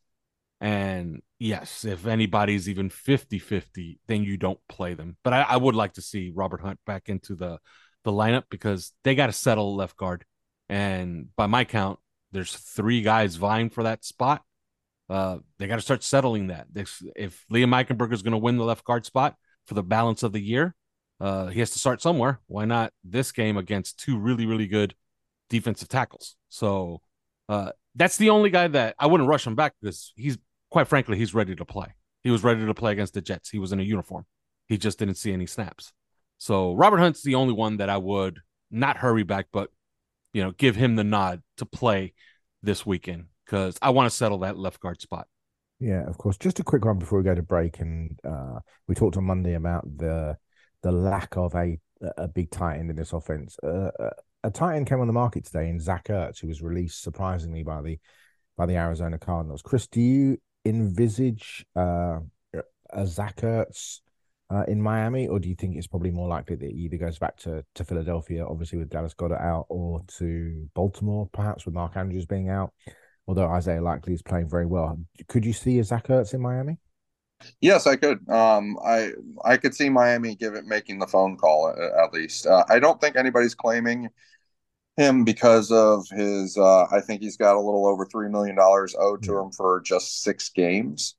And 0.61 1.23
yes, 1.39 1.85
if 1.85 2.07
anybody's 2.07 2.69
even 2.69 2.89
50 2.89 3.39
50, 3.39 3.99
then 4.07 4.23
you 4.23 4.37
don't 4.37 4.61
play 4.69 4.95
them. 4.95 5.17
But 5.25 5.33
I, 5.33 5.43
I 5.43 5.57
would 5.57 5.75
like 5.75 5.95
to 5.95 6.03
see 6.03 6.33
Robert 6.35 6.61
Hunt 6.61 6.79
back 6.87 7.09
into 7.09 7.35
the, 7.35 7.59
the 8.05 8.13
lineup 8.13 8.45
because 8.51 8.93
they 9.03 9.15
got 9.15 9.27
to 9.27 9.33
settle 9.33 9.75
left 9.75 9.97
guard. 9.97 10.25
And 10.69 11.35
by 11.35 11.47
my 11.47 11.65
count, 11.65 11.99
there's 12.33 12.55
three 12.55 13.03
guys 13.03 13.37
vying 13.37 13.71
for 13.71 13.85
that 13.85 14.05
spot. 14.05 14.43
Uh, 15.09 15.39
they 15.59 15.67
got 15.67 15.77
to 15.77 15.83
start 15.83 16.05
settling 16.05 16.49
that. 16.49 16.67
If, 16.75 17.03
if 17.17 17.45
Liam 17.53 17.75
Eichenberger 17.75 18.13
is 18.13 18.23
going 18.23 18.33
to 18.33 18.39
win 18.39 18.57
the 18.57 18.65
left 18.65 18.85
guard 18.85 19.05
spot 19.05 19.35
for 19.67 19.75
the 19.75 19.83
balance 19.83 20.23
of 20.23 20.33
the 20.33 20.41
year, 20.41 20.75
uh, 21.21 21.49
he 21.49 21.61
has 21.61 21.71
to 21.71 21.79
start 21.79 22.01
somewhere. 22.01 22.41
Why 22.47 22.65
not 22.65 22.93
this 23.05 23.33
game 23.33 23.57
against 23.57 23.99
two 23.99 24.19
really, 24.19 24.47
really 24.47 24.67
good 24.67 24.95
defensive 25.49 25.89
tackles? 25.89 26.37
So 26.49 27.03
uh, 27.49 27.73
that's 27.95 28.17
the 28.17 28.31
only 28.31 28.51
guy 28.51 28.69
that 28.69 28.95
I 28.99 29.07
wouldn't 29.07 29.29
rush 29.29 29.47
him 29.47 29.57
back 29.57 29.75
because 29.81 30.13
he's 30.17 30.39
quite 30.71 30.89
frankly 30.89 31.19
he's 31.19 31.35
ready 31.35 31.57
to 31.57 31.65
play. 31.65 31.89
He 32.23 32.31
was 32.31 32.45
ready 32.45 32.65
to 32.65 32.75
play 32.75 32.93
against 32.93 33.15
the 33.15 33.21
Jets. 33.21 33.51
He 33.51 33.59
was 33.59 33.73
in 33.73 33.81
a 33.81 33.85
uniform. 33.85 34.27
He 34.69 34.79
just 34.79 34.99
didn't 34.99 35.17
see 35.17 35.33
any 35.33 35.47
snaps. 35.47 35.93
So 36.39 36.75
Robert 36.75 36.99
Hunt's 36.99 37.23
the 37.23 37.35
only 37.35 37.53
one 37.53 37.79
that 37.79 37.91
I 37.91 37.97
would 37.97 38.39
not 38.71 38.97
hurry 38.99 39.25
back, 39.25 39.47
but 39.53 39.71
you 40.33 40.43
know, 40.43 40.53
give 40.53 40.77
him 40.77 40.97
the 40.97 41.05
nod 41.05 41.43
to 41.59 41.67
play 41.67 42.13
this 42.63 42.85
weekend 42.85 43.27
because 43.45 43.79
I 43.83 43.91
want 43.91 44.11
to 44.11 44.17
settle 44.17 44.39
that 44.39 44.57
left 44.57 44.81
guard 44.81 45.01
spot. 45.01 45.27
Yeah, 45.79 46.07
of 46.07 46.19
course. 46.19 46.37
Just 46.37 46.61
a 46.61 46.65
quick 46.65 46.85
one 46.85 46.99
before 46.99 47.19
we 47.19 47.25
go 47.25 47.35
to 47.35 47.43
break, 47.43 47.81
and 47.81 48.19
uh, 48.23 48.61
we 48.87 48.95
talked 48.95 49.17
on 49.17 49.25
Monday 49.25 49.55
about 49.55 49.85
the 49.97 50.37
the 50.83 50.93
lack 50.93 51.37
of 51.37 51.55
a 51.55 51.79
a 52.17 52.29
big 52.29 52.51
tight 52.51 52.79
end 52.79 52.91
in 52.91 52.97
this 52.97 53.13
offense. 53.13 53.57
Uh, 53.63 53.91
uh, 53.99 54.11
a 54.45 54.51
tight 54.51 54.77
end 54.77 54.87
came 54.87 55.01
on 55.01 55.07
the 55.07 55.13
market 55.13 55.45
today 55.45 55.69
in 55.69 55.81
Zach 55.81 56.09
Ertz, 56.09 56.41
who 56.41 56.49
was 56.49 56.63
released 56.63 57.03
surprisingly 57.03 57.63
by 57.63 57.81
the 57.83 57.99
by 58.57 58.67
the 58.67 58.77
Arizona 58.77 59.19
Cardinals. 59.19 59.63
Chris, 59.63 59.87
do 59.87 60.01
you 60.01 60.39
envisage 60.67 61.65
uh, 61.75 62.21
a 62.91 63.07
Zach 63.07 63.37
Ertz 63.37 64.01
uh, 64.51 64.65
in 64.67 64.83
Miami, 64.83 65.29
or 65.29 65.39
do 65.39 65.49
you 65.49 65.55
think 65.55 65.77
it's 65.77 65.87
probably 65.87 66.11
more 66.11 66.29
likely 66.29 66.57
that 66.57 66.71
he 66.71 66.79
either 66.83 66.97
goes 66.97 67.19
back 67.19 67.37
to, 67.39 67.65
to 67.75 67.85
Philadelphia, 67.85 68.45
obviously 68.45 68.79
with 68.79 68.91
Dallas 68.91 69.15
Goedert 69.15 69.41
out, 69.41 69.67
or 69.69 70.03
to 70.19 70.69
Baltimore, 70.75 71.29
perhaps 71.33 71.65
with 71.65 71.75
Mark 71.75 71.97
Andrews 71.97 72.27
being 72.27 72.49
out? 72.49 72.73
Although 73.29 73.49
Isaiah 73.49 73.81
Likely 73.81 74.15
is 74.15 74.23
playing 74.23 74.49
very 74.49 74.67
well, 74.67 74.99
could 75.29 75.45
you 75.45 75.53
see 75.53 75.79
a 75.79 75.85
Zach 75.85 76.09
Ertz 76.09 76.35
in 76.35 76.41
Miami? 76.41 76.79
Yes, 77.61 77.87
I 77.87 77.97
could. 77.97 78.29
Um, 78.29 78.77
I 78.85 79.13
I 79.45 79.57
could 79.57 79.75
see 79.75 79.89
Miami 79.89 80.35
give 80.35 80.55
it 80.55 80.67
making 80.67 80.99
the 80.99 81.07
phone 81.07 81.37
call 81.37 81.71
at, 81.71 81.79
at 81.79 82.13
least. 82.13 82.47
Uh, 82.47 82.65
I 82.69 82.81
don't 82.81 83.01
think 83.01 83.17
anybody's 83.17 83.55
claiming 83.55 84.09
him 84.97 85.25
because 85.25 85.71
of 85.71 86.07
his. 86.11 86.59
Uh, 86.59 86.85
I 86.91 87.01
think 87.01 87.23
he's 87.23 87.37
got 87.37 87.57
a 87.57 87.61
little 87.61 87.87
over 87.87 88.05
three 88.05 88.29
million 88.29 88.57
dollars 88.57 88.95
owed 88.99 89.23
to 89.23 89.39
him 89.39 89.53
for 89.53 89.81
just 89.81 90.23
six 90.23 90.51
games 90.51 91.15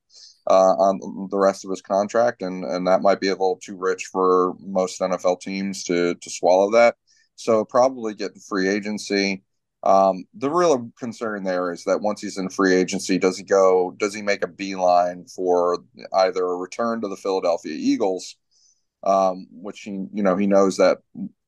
uh, 0.52 0.76
on 0.76 1.30
the 1.32 1.38
rest 1.38 1.64
of 1.64 1.72
his 1.72 1.82
contract, 1.82 2.42
and 2.42 2.66
and 2.66 2.86
that 2.86 3.02
might 3.02 3.22
be 3.22 3.30
a 3.30 3.32
little 3.32 3.60
too 3.64 3.78
rich 3.78 4.10
for 4.12 4.54
most 4.60 5.00
NFL 5.00 5.40
teams 5.40 5.84
to 5.86 6.16
to 6.16 6.30
swallow 6.30 6.72
that. 6.72 6.96
So 7.36 7.64
probably 7.64 8.16
get 8.16 8.38
free 8.50 8.68
agency. 8.68 9.44
Um, 9.84 10.26
the 10.34 10.50
real 10.50 10.92
concern 11.00 11.44
there 11.46 11.72
is 11.72 11.86
that 11.86 12.02
once 12.02 12.22
he's 12.22 12.38
in 12.38 12.50
free 12.50 12.76
agency, 12.76 13.18
does 13.18 13.38
he 13.38 13.46
go? 13.46 13.96
Does 13.98 14.14
he 14.14 14.22
make 14.22 14.44
a 14.44 14.48
beeline 14.48 15.26
for 15.26 15.80
either 16.14 16.44
a 16.44 16.58
return 16.58 17.00
to 17.02 17.08
the 17.08 17.16
Philadelphia 17.16 17.74
Eagles, 17.74 18.36
um, 19.04 19.48
which 19.52 19.82
he 19.82 19.92
you 20.14 20.24
know 20.24 20.36
he 20.36 20.48
knows 20.48 20.76
that 20.78 20.98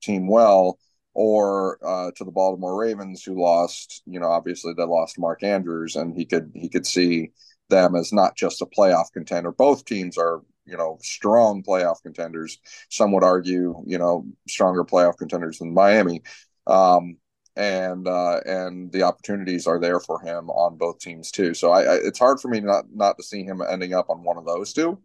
team 0.01 0.27
well, 0.29 0.79
or 1.13 1.77
uh, 1.85 2.11
to 2.15 2.23
the 2.23 2.31
Baltimore 2.31 2.79
Ravens, 2.79 3.21
who 3.23 3.41
lost 3.41 4.01
you 4.05 4.21
know 4.21 4.29
obviously 4.29 4.73
they 4.73 4.85
lost 4.85 5.19
Mark 5.19 5.43
Andrews, 5.43 5.97
and 5.97 6.15
he 6.15 6.25
could 6.25 6.51
he 6.55 6.69
could 6.69 6.87
see 6.87 7.31
them 7.73 7.95
as 7.95 8.13
not 8.13 8.35
just 8.35 8.61
a 8.61 8.65
playoff 8.65 9.11
contender. 9.13 9.51
Both 9.51 9.85
teams 9.85 10.17
are 10.17 10.41
you 10.65 10.77
know 10.77 10.97
strong 11.01 11.63
playoff 11.63 12.01
contenders. 12.03 12.59
Some 12.89 13.11
would 13.13 13.23
argue 13.23 13.83
you 13.85 13.97
know 13.97 14.25
stronger 14.47 14.83
playoff 14.83 15.17
contenders 15.17 15.59
than 15.59 15.73
Miami. 15.73 16.21
Um, 16.67 17.17
and 17.55 18.07
uh, 18.07 18.39
and 18.45 18.91
the 18.91 19.03
opportunities 19.03 19.67
are 19.67 19.79
there 19.79 19.99
for 19.99 20.19
him 20.19 20.49
on 20.49 20.77
both 20.77 20.99
teams 20.99 21.31
too. 21.31 21.53
So 21.53 21.71
I, 21.71 21.81
I, 21.83 21.95
it's 21.95 22.19
hard 22.19 22.39
for 22.39 22.47
me 22.47 22.59
not 22.59 22.85
not 22.93 23.17
to 23.17 23.23
see 23.23 23.43
him 23.43 23.61
ending 23.61 23.93
up 23.93 24.09
on 24.09 24.23
one 24.23 24.37
of 24.37 24.45
those 24.45 24.73
two. 24.73 24.99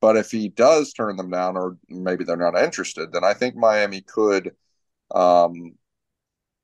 But 0.00 0.16
if 0.16 0.30
he 0.30 0.48
does 0.50 0.92
turn 0.92 1.16
them 1.16 1.30
down, 1.30 1.56
or 1.56 1.78
maybe 1.88 2.24
they're 2.24 2.36
not 2.36 2.58
interested, 2.58 3.12
then 3.12 3.24
I 3.24 3.32
think 3.34 3.56
Miami 3.56 4.02
could 4.02 4.52
um, 5.14 5.76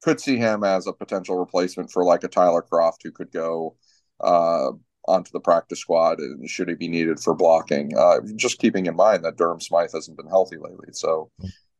could 0.02 0.20
see 0.20 0.36
him 0.36 0.64
as 0.64 0.86
a 0.86 0.92
potential 0.92 1.38
replacement 1.38 1.90
for 1.90 2.04
like 2.04 2.24
a 2.24 2.28
Tyler 2.28 2.64
Kroft, 2.70 2.98
who 3.04 3.12
could 3.12 3.32
go 3.32 3.76
uh, 4.20 4.72
onto 5.10 5.30
the 5.32 5.40
practice 5.40 5.80
squad 5.80 6.18
and 6.18 6.48
should 6.48 6.68
he 6.68 6.74
be 6.74 6.88
needed 6.88 7.20
for 7.20 7.34
blocking. 7.34 7.96
Uh, 7.96 8.20
just 8.36 8.58
keeping 8.58 8.86
in 8.86 8.96
mind 8.96 9.24
that 9.24 9.36
Durham 9.36 9.60
Smythe 9.60 9.92
hasn't 9.92 10.16
been 10.16 10.28
healthy 10.28 10.56
lately. 10.56 10.92
So 10.92 11.30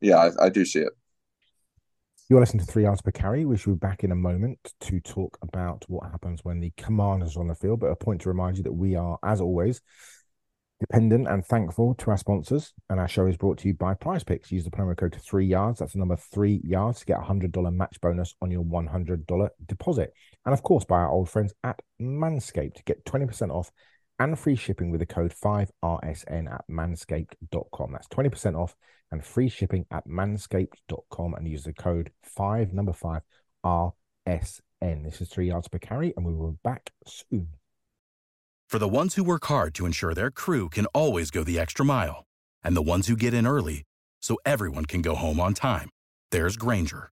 yeah, 0.01 0.17
I, 0.17 0.45
I 0.45 0.49
do 0.49 0.65
see 0.65 0.79
it. 0.79 0.93
You're 2.29 2.39
listening 2.39 2.65
to 2.65 2.71
Three 2.71 2.83
Yards 2.83 3.01
Per 3.01 3.11
Carry. 3.11 3.43
We 3.43 3.57
should 3.57 3.71
be 3.71 3.87
back 3.87 4.05
in 4.05 4.11
a 4.13 4.15
moment 4.15 4.59
to 4.81 5.01
talk 5.01 5.37
about 5.41 5.83
what 5.89 6.09
happens 6.09 6.45
when 6.45 6.61
the 6.61 6.71
commanders 6.77 7.35
are 7.35 7.41
on 7.41 7.49
the 7.49 7.55
field. 7.55 7.81
But 7.81 7.87
a 7.87 7.95
point 7.95 8.21
to 8.21 8.29
remind 8.29 8.55
you 8.55 8.63
that 8.63 8.71
we 8.71 8.95
are, 8.95 9.19
as 9.21 9.41
always, 9.41 9.81
dependent 10.79 11.27
and 11.27 11.45
thankful 11.45 11.93
to 11.95 12.09
our 12.09 12.17
sponsors. 12.17 12.73
And 12.89 13.01
our 13.01 13.07
show 13.09 13.27
is 13.27 13.35
brought 13.35 13.57
to 13.59 13.67
you 13.67 13.73
by 13.73 13.95
Prize 13.95 14.23
Picks. 14.23 14.49
Use 14.49 14.63
the 14.63 14.71
promo 14.71 14.95
code 14.95 15.19
three 15.21 15.45
yards. 15.45 15.79
That's 15.79 15.91
the 15.91 15.99
number 15.99 16.15
three 16.15 16.61
yards 16.63 16.99
to 16.99 17.05
get 17.05 17.19
a 17.19 17.23
hundred 17.23 17.51
dollar 17.51 17.71
match 17.71 17.99
bonus 18.01 18.33
on 18.41 18.49
your 18.49 18.61
one 18.61 18.87
hundred 18.87 19.27
dollar 19.27 19.49
deposit. 19.65 20.13
And 20.45 20.53
of 20.53 20.63
course, 20.63 20.85
by 20.85 20.95
our 20.97 21.09
old 21.09 21.29
friends 21.29 21.53
at 21.63 21.81
Manscaped. 22.01 22.83
Get 22.85 23.05
twenty 23.05 23.25
percent 23.25 23.51
off 23.51 23.71
and 24.21 24.37
free 24.37 24.55
shipping 24.55 24.91
with 24.91 24.99
the 24.99 25.05
code 25.05 25.33
5RSN 25.33 26.53
at 26.53 26.63
manscaped.com. 26.69 27.91
That's 27.91 28.07
20% 28.07 28.55
off 28.55 28.75
and 29.11 29.25
free 29.25 29.49
shipping 29.49 29.85
at 29.89 30.07
manscaped.com 30.07 31.33
and 31.33 31.47
use 31.47 31.63
the 31.63 31.73
code 31.73 32.11
5 32.23 32.71
number 32.71 32.93
5 32.93 33.21
RSN. 33.65 35.03
This 35.03 35.21
is 35.21 35.29
3 35.29 35.47
yards 35.47 35.67
per 35.67 35.79
carry 35.79 36.13
and 36.15 36.25
we 36.25 36.35
will 36.35 36.51
be 36.51 36.57
back 36.63 36.91
soon. 37.07 37.47
For 38.69 38.77
the 38.77 38.87
ones 38.87 39.15
who 39.15 39.23
work 39.23 39.45
hard 39.45 39.73
to 39.75 39.85
ensure 39.85 40.13
their 40.13 40.31
crew 40.31 40.69
can 40.69 40.85
always 40.87 41.31
go 41.31 41.43
the 41.43 41.59
extra 41.59 41.83
mile 41.83 42.25
and 42.63 42.75
the 42.75 42.81
ones 42.81 43.07
who 43.07 43.15
get 43.15 43.33
in 43.33 43.47
early 43.47 43.83
so 44.21 44.37
everyone 44.45 44.85
can 44.85 45.01
go 45.01 45.15
home 45.15 45.39
on 45.39 45.55
time, 45.55 45.89
there's 46.29 46.57
Grainger, 46.57 47.11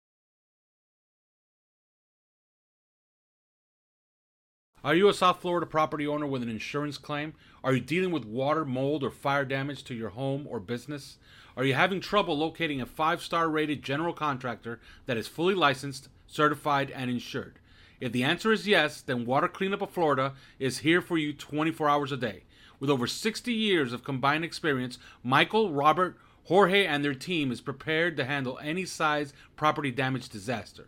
Are 4.83 4.95
you 4.95 5.09
a 5.09 5.13
South 5.13 5.41
Florida 5.41 5.67
property 5.67 6.07
owner 6.07 6.25
with 6.25 6.41
an 6.41 6.49
insurance 6.49 6.97
claim? 6.97 7.35
Are 7.63 7.71
you 7.71 7.79
dealing 7.79 8.09
with 8.09 8.25
water, 8.25 8.65
mold, 8.65 9.03
or 9.03 9.11
fire 9.11 9.45
damage 9.45 9.83
to 9.83 9.93
your 9.93 10.09
home 10.09 10.47
or 10.49 10.59
business? 10.59 11.19
Are 11.55 11.63
you 11.63 11.75
having 11.75 11.99
trouble 11.99 12.35
locating 12.35 12.81
a 12.81 12.87
five 12.87 13.21
star 13.21 13.47
rated 13.47 13.83
general 13.83 14.11
contractor 14.11 14.79
that 15.05 15.17
is 15.17 15.27
fully 15.27 15.53
licensed, 15.53 16.09
certified, 16.25 16.89
and 16.89 17.11
insured? 17.11 17.59
If 17.99 18.11
the 18.11 18.23
answer 18.23 18.51
is 18.51 18.67
yes, 18.67 19.01
then 19.01 19.27
Water 19.27 19.47
Cleanup 19.47 19.83
of 19.83 19.91
Florida 19.91 20.33
is 20.57 20.79
here 20.79 20.99
for 20.99 21.19
you 21.19 21.31
24 21.31 21.87
hours 21.87 22.11
a 22.11 22.17
day. 22.17 22.45
With 22.79 22.89
over 22.89 23.05
60 23.05 23.53
years 23.53 23.93
of 23.93 24.03
combined 24.03 24.43
experience, 24.43 24.97
Michael, 25.23 25.71
Robert, 25.71 26.17
Jorge, 26.45 26.87
and 26.87 27.05
their 27.05 27.13
team 27.13 27.51
is 27.51 27.61
prepared 27.61 28.17
to 28.17 28.25
handle 28.25 28.57
any 28.63 28.85
size 28.85 29.31
property 29.55 29.91
damage 29.91 30.27
disaster. 30.27 30.87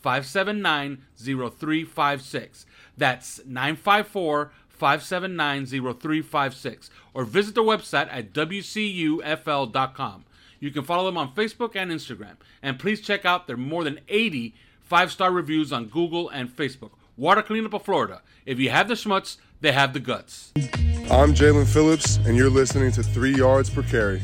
579 0.00 1.02
0356. 1.16 2.66
That's 2.96 3.40
954 3.46 4.52
579 4.68 5.66
0356. 5.66 6.90
Or 7.14 7.24
visit 7.24 7.54
their 7.54 7.64
website 7.64 8.08
at 8.10 8.32
WCUFL.com. 8.32 10.24
You 10.58 10.70
can 10.70 10.84
follow 10.84 11.06
them 11.06 11.16
on 11.16 11.34
Facebook 11.34 11.74
and 11.74 11.90
Instagram. 11.90 12.36
And 12.62 12.78
please 12.78 13.00
check 13.00 13.24
out 13.24 13.46
their 13.46 13.56
more 13.56 13.84
than 13.84 14.00
80 14.08 14.54
five 14.90 15.12
star 15.12 15.30
reviews 15.30 15.72
on 15.72 15.86
Google 15.86 16.28
and 16.28 16.54
Facebook. 16.54 16.90
Water 17.16 17.42
Cleanup 17.42 17.74
of 17.74 17.82
Florida. 17.82 18.22
If 18.44 18.58
you 18.58 18.70
have 18.70 18.88
the 18.88 18.94
schmutz, 18.94 19.36
they 19.60 19.72
have 19.72 19.92
the 19.92 20.00
guts. 20.00 20.52
I'm 21.10 21.34
Jaelan 21.34 21.66
Phillips, 21.66 22.16
and 22.18 22.36
you're 22.36 22.50
listening 22.50 22.90
to 22.92 23.02
Three 23.02 23.34
Yards 23.34 23.70
Per 23.70 23.82
Carry. 23.82 24.20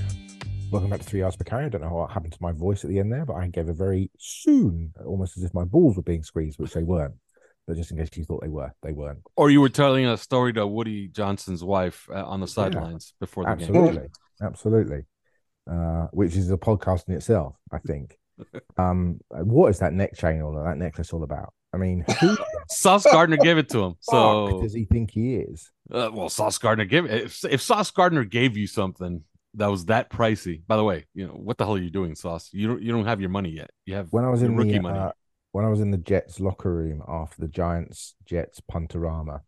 Welcome 0.71 0.91
back 0.91 1.01
to 1.01 1.07
Three 1.07 1.23
Hours 1.23 1.37
Per 1.37 1.45
Carry. 1.45 1.67
I 1.67 1.69
don't 1.69 1.83
know 1.83 1.93
what 1.93 2.11
happened 2.11 2.33
to 2.33 2.39
my 2.43 2.51
voice 2.51 2.83
at 2.83 2.91
the 2.91 2.99
end 2.99 3.13
there, 3.13 3.25
but 3.25 3.35
I 3.35 3.47
gave 3.47 3.69
a 3.69 3.73
very 3.73 4.11
soon, 4.19 4.93
almost 5.05 5.37
as 5.37 5.45
if 5.45 5.55
my 5.55 5.65
balls 5.65 5.97
were 5.97 6.03
being 6.03 6.25
squeezed, 6.25 6.59
which 6.59 6.73
they 6.73 6.83
weren't. 6.83 7.15
But 7.67 7.77
just 7.77 7.93
in 7.93 7.99
case 7.99 8.09
you 8.17 8.25
thought 8.25 8.43
they 8.43 8.49
were, 8.49 8.73
they 8.83 8.93
weren't. 8.93 9.21
Or 9.37 9.49
you 9.49 9.61
were 9.61 9.69
telling 9.69 10.07
a 10.07 10.17
story 10.17 10.53
to 10.55 10.67
Woody 10.67 11.09
Johnson's 11.09 11.63
wife 11.63 12.09
uh, 12.13 12.25
on 12.25 12.41
the 12.41 12.49
sidelines 12.49 13.13
yeah, 13.15 13.25
before 13.27 13.45
the 13.45 13.51
absolutely, 13.51 13.97
game. 13.99 14.09
Absolutely, 14.43 15.03
uh, 15.71 16.07
which 16.11 16.35
is 16.35 16.51
a 16.51 16.57
podcast 16.57 17.09
in 17.09 17.15
itself, 17.15 17.55
I 17.73 17.79
think. 17.79 18.19
um, 18.77 19.21
what 19.31 19.69
is 19.69 19.79
that 19.79 19.93
neck 19.93 20.17
chain 20.17 20.41
or 20.43 20.65
that 20.65 20.79
necklace 20.79 21.13
all 21.13 21.23
about? 21.23 21.53
I 21.73 21.79
mean, 21.79 22.05
who 22.21 22.37
Sauce 22.69 23.05
Gardner 23.05 23.37
gave 23.37 23.59
it 23.59 23.69
to 23.71 23.85
him. 23.85 23.95
So 24.01 24.61
does 24.63 24.75
he 24.75 24.85
think 24.85 25.13
he 25.13 25.37
is? 25.37 25.71
Uh, 25.91 26.11
well, 26.13 26.29
Sauce 26.29 26.59
Gardner 26.59 26.85
gave 26.87 27.07
if 27.07 27.45
if 27.45 27.61
Sauce 27.61 27.91
Gardner 27.91 28.25
gave 28.25 28.57
you 28.57 28.67
something 28.67 29.23
that 29.57 29.69
was 29.69 29.87
that 29.87 30.11
pricey. 30.11 30.63
By 30.67 30.77
the 30.77 30.85
way, 30.85 31.07
you 31.15 31.27
know 31.27 31.33
what 31.33 31.59
the 31.59 31.65
hell 31.65 31.75
are 31.75 31.81
you 31.81 31.91
doing, 31.91 32.15
Sauce? 32.15 32.51
You 32.53 32.69
don't 32.69 32.83
you 32.83 32.93
don't 32.93 33.07
have 33.07 33.21
your 33.21 33.31
money 33.31 33.51
yet. 33.51 33.71
You 33.87 33.95
have 33.95 34.13
when 34.13 34.25
I 34.25 34.29
was 34.29 34.43
in 34.43 34.57
rookie 34.57 34.73
the, 34.73 34.81
money. 34.81 34.99
Uh, 34.99 35.13
when 35.53 35.65
I 35.65 35.69
was 35.69 35.81
in 35.81 35.91
the 35.91 35.99
Jets 35.99 36.39
locker 36.39 36.73
room 36.73 37.03
after 37.09 37.41
the 37.41 37.49
Giants 37.49 38.15
Jets 38.25 38.61
punterama, 38.71 39.41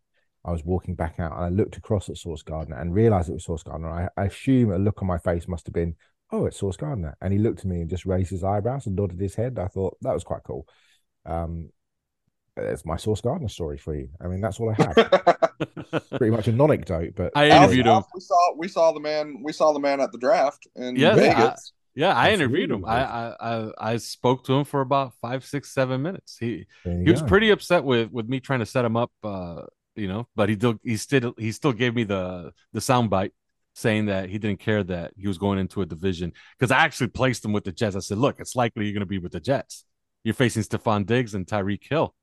I 0.43 0.51
was 0.51 0.65
walking 0.65 0.95
back 0.95 1.19
out 1.19 1.33
and 1.33 1.45
I 1.45 1.49
looked 1.49 1.77
across 1.77 2.09
at 2.09 2.17
Sauce 2.17 2.41
Gardner 2.41 2.77
and 2.79 2.93
realized 2.93 3.29
it 3.29 3.33
was 3.33 3.45
Sauce 3.45 3.63
Gardner. 3.63 3.89
I, 3.89 4.21
I 4.21 4.25
assume 4.25 4.71
a 4.71 4.79
look 4.79 5.01
on 5.01 5.07
my 5.07 5.19
face 5.19 5.47
must 5.47 5.67
have 5.67 5.73
been, 5.73 5.95
"Oh, 6.31 6.45
it's 6.45 6.57
Sauce 6.57 6.77
Gardner," 6.77 7.15
and 7.21 7.31
he 7.31 7.39
looked 7.39 7.59
at 7.59 7.65
me 7.65 7.81
and 7.81 7.89
just 7.89 8.05
raised 8.05 8.31
his 8.31 8.43
eyebrows 8.43 8.87
and 8.87 8.95
nodded 8.95 9.19
his 9.19 9.35
head. 9.35 9.59
I 9.59 9.67
thought 9.67 9.97
that 10.01 10.13
was 10.13 10.23
quite 10.23 10.43
cool. 10.43 10.67
Um, 11.25 11.69
it's 12.63 12.85
my 12.85 12.97
Sauce 12.97 13.21
Gardner 13.21 13.47
story 13.49 13.77
for 13.77 13.95
you. 13.95 14.09
I 14.21 14.27
mean, 14.27 14.41
that's 14.41 14.59
all 14.59 14.69
I 14.69 14.81
have. 14.83 14.95
Pretty 16.11 16.31
much 16.31 16.47
a 16.47 16.51
non-anecdote, 16.51 17.13
but 17.15 17.31
I 17.35 17.49
Alf- 17.49 17.63
interviewed 17.63 17.85
him. 17.87 17.93
Alf, 17.93 18.05
We 18.13 18.21
saw 18.21 18.53
we 18.57 18.67
saw 18.67 18.91
the 18.91 18.99
man 18.99 19.41
we 19.43 19.51
saw 19.53 19.73
the 19.73 19.79
man 19.79 19.99
at 20.01 20.11
the 20.11 20.17
draft 20.17 20.67
in 20.75 20.95
Yeah, 20.95 21.15
Vegas. 21.15 21.73
Yeah, 21.95 22.09
I 22.09 22.29
Absolutely. 22.31 22.33
interviewed 22.33 22.71
him. 22.71 22.85
I, 22.85 23.03
I 23.03 23.35
I 23.39 23.71
I 23.93 23.97
spoke 23.97 24.45
to 24.45 24.53
him 24.53 24.63
for 24.65 24.81
about 24.81 25.13
five, 25.21 25.43
six, 25.43 25.73
seven 25.73 26.01
minutes. 26.01 26.37
He 26.39 26.65
there 26.85 26.93
you 26.97 27.03
he 27.05 27.11
was 27.11 27.21
pretty 27.21 27.49
upset 27.49 27.83
with 27.83 28.11
with 28.11 28.29
me 28.29 28.39
trying 28.39 28.59
to 28.59 28.65
set 28.65 28.85
him 28.85 28.95
up. 28.95 29.11
Uh, 29.23 29.63
you 29.95 30.07
know, 30.07 30.27
but 30.35 30.49
he 30.49 30.55
still 30.55 30.75
he 30.83 30.97
still 30.97 31.33
he 31.37 31.51
still 31.51 31.73
gave 31.73 31.95
me 31.95 32.03
the 32.03 32.51
the 32.73 32.79
sound 32.81 33.09
bite 33.09 33.33
saying 33.75 34.05
that 34.05 34.29
he 34.29 34.37
didn't 34.37 34.59
care 34.59 34.83
that 34.83 35.13
he 35.17 35.27
was 35.27 35.37
going 35.37 35.57
into 35.59 35.81
a 35.81 35.85
division 35.85 36.31
because 36.57 36.71
I 36.71 36.77
actually 36.79 37.07
placed 37.07 37.43
him 37.43 37.53
with 37.53 37.63
the 37.63 37.71
Jets. 37.71 37.95
I 37.95 37.99
said, 37.99 38.17
look, 38.17 38.39
it's 38.39 38.55
likely 38.55 38.85
you're 38.85 38.93
going 38.93 39.01
to 39.01 39.05
be 39.05 39.19
with 39.19 39.31
the 39.31 39.39
Jets. 39.39 39.85
You're 40.23 40.33
facing 40.33 40.63
Stefon 40.63 41.05
Diggs 41.05 41.33
and 41.33 41.45
Tyreek 41.47 41.83
Hill 41.89 42.13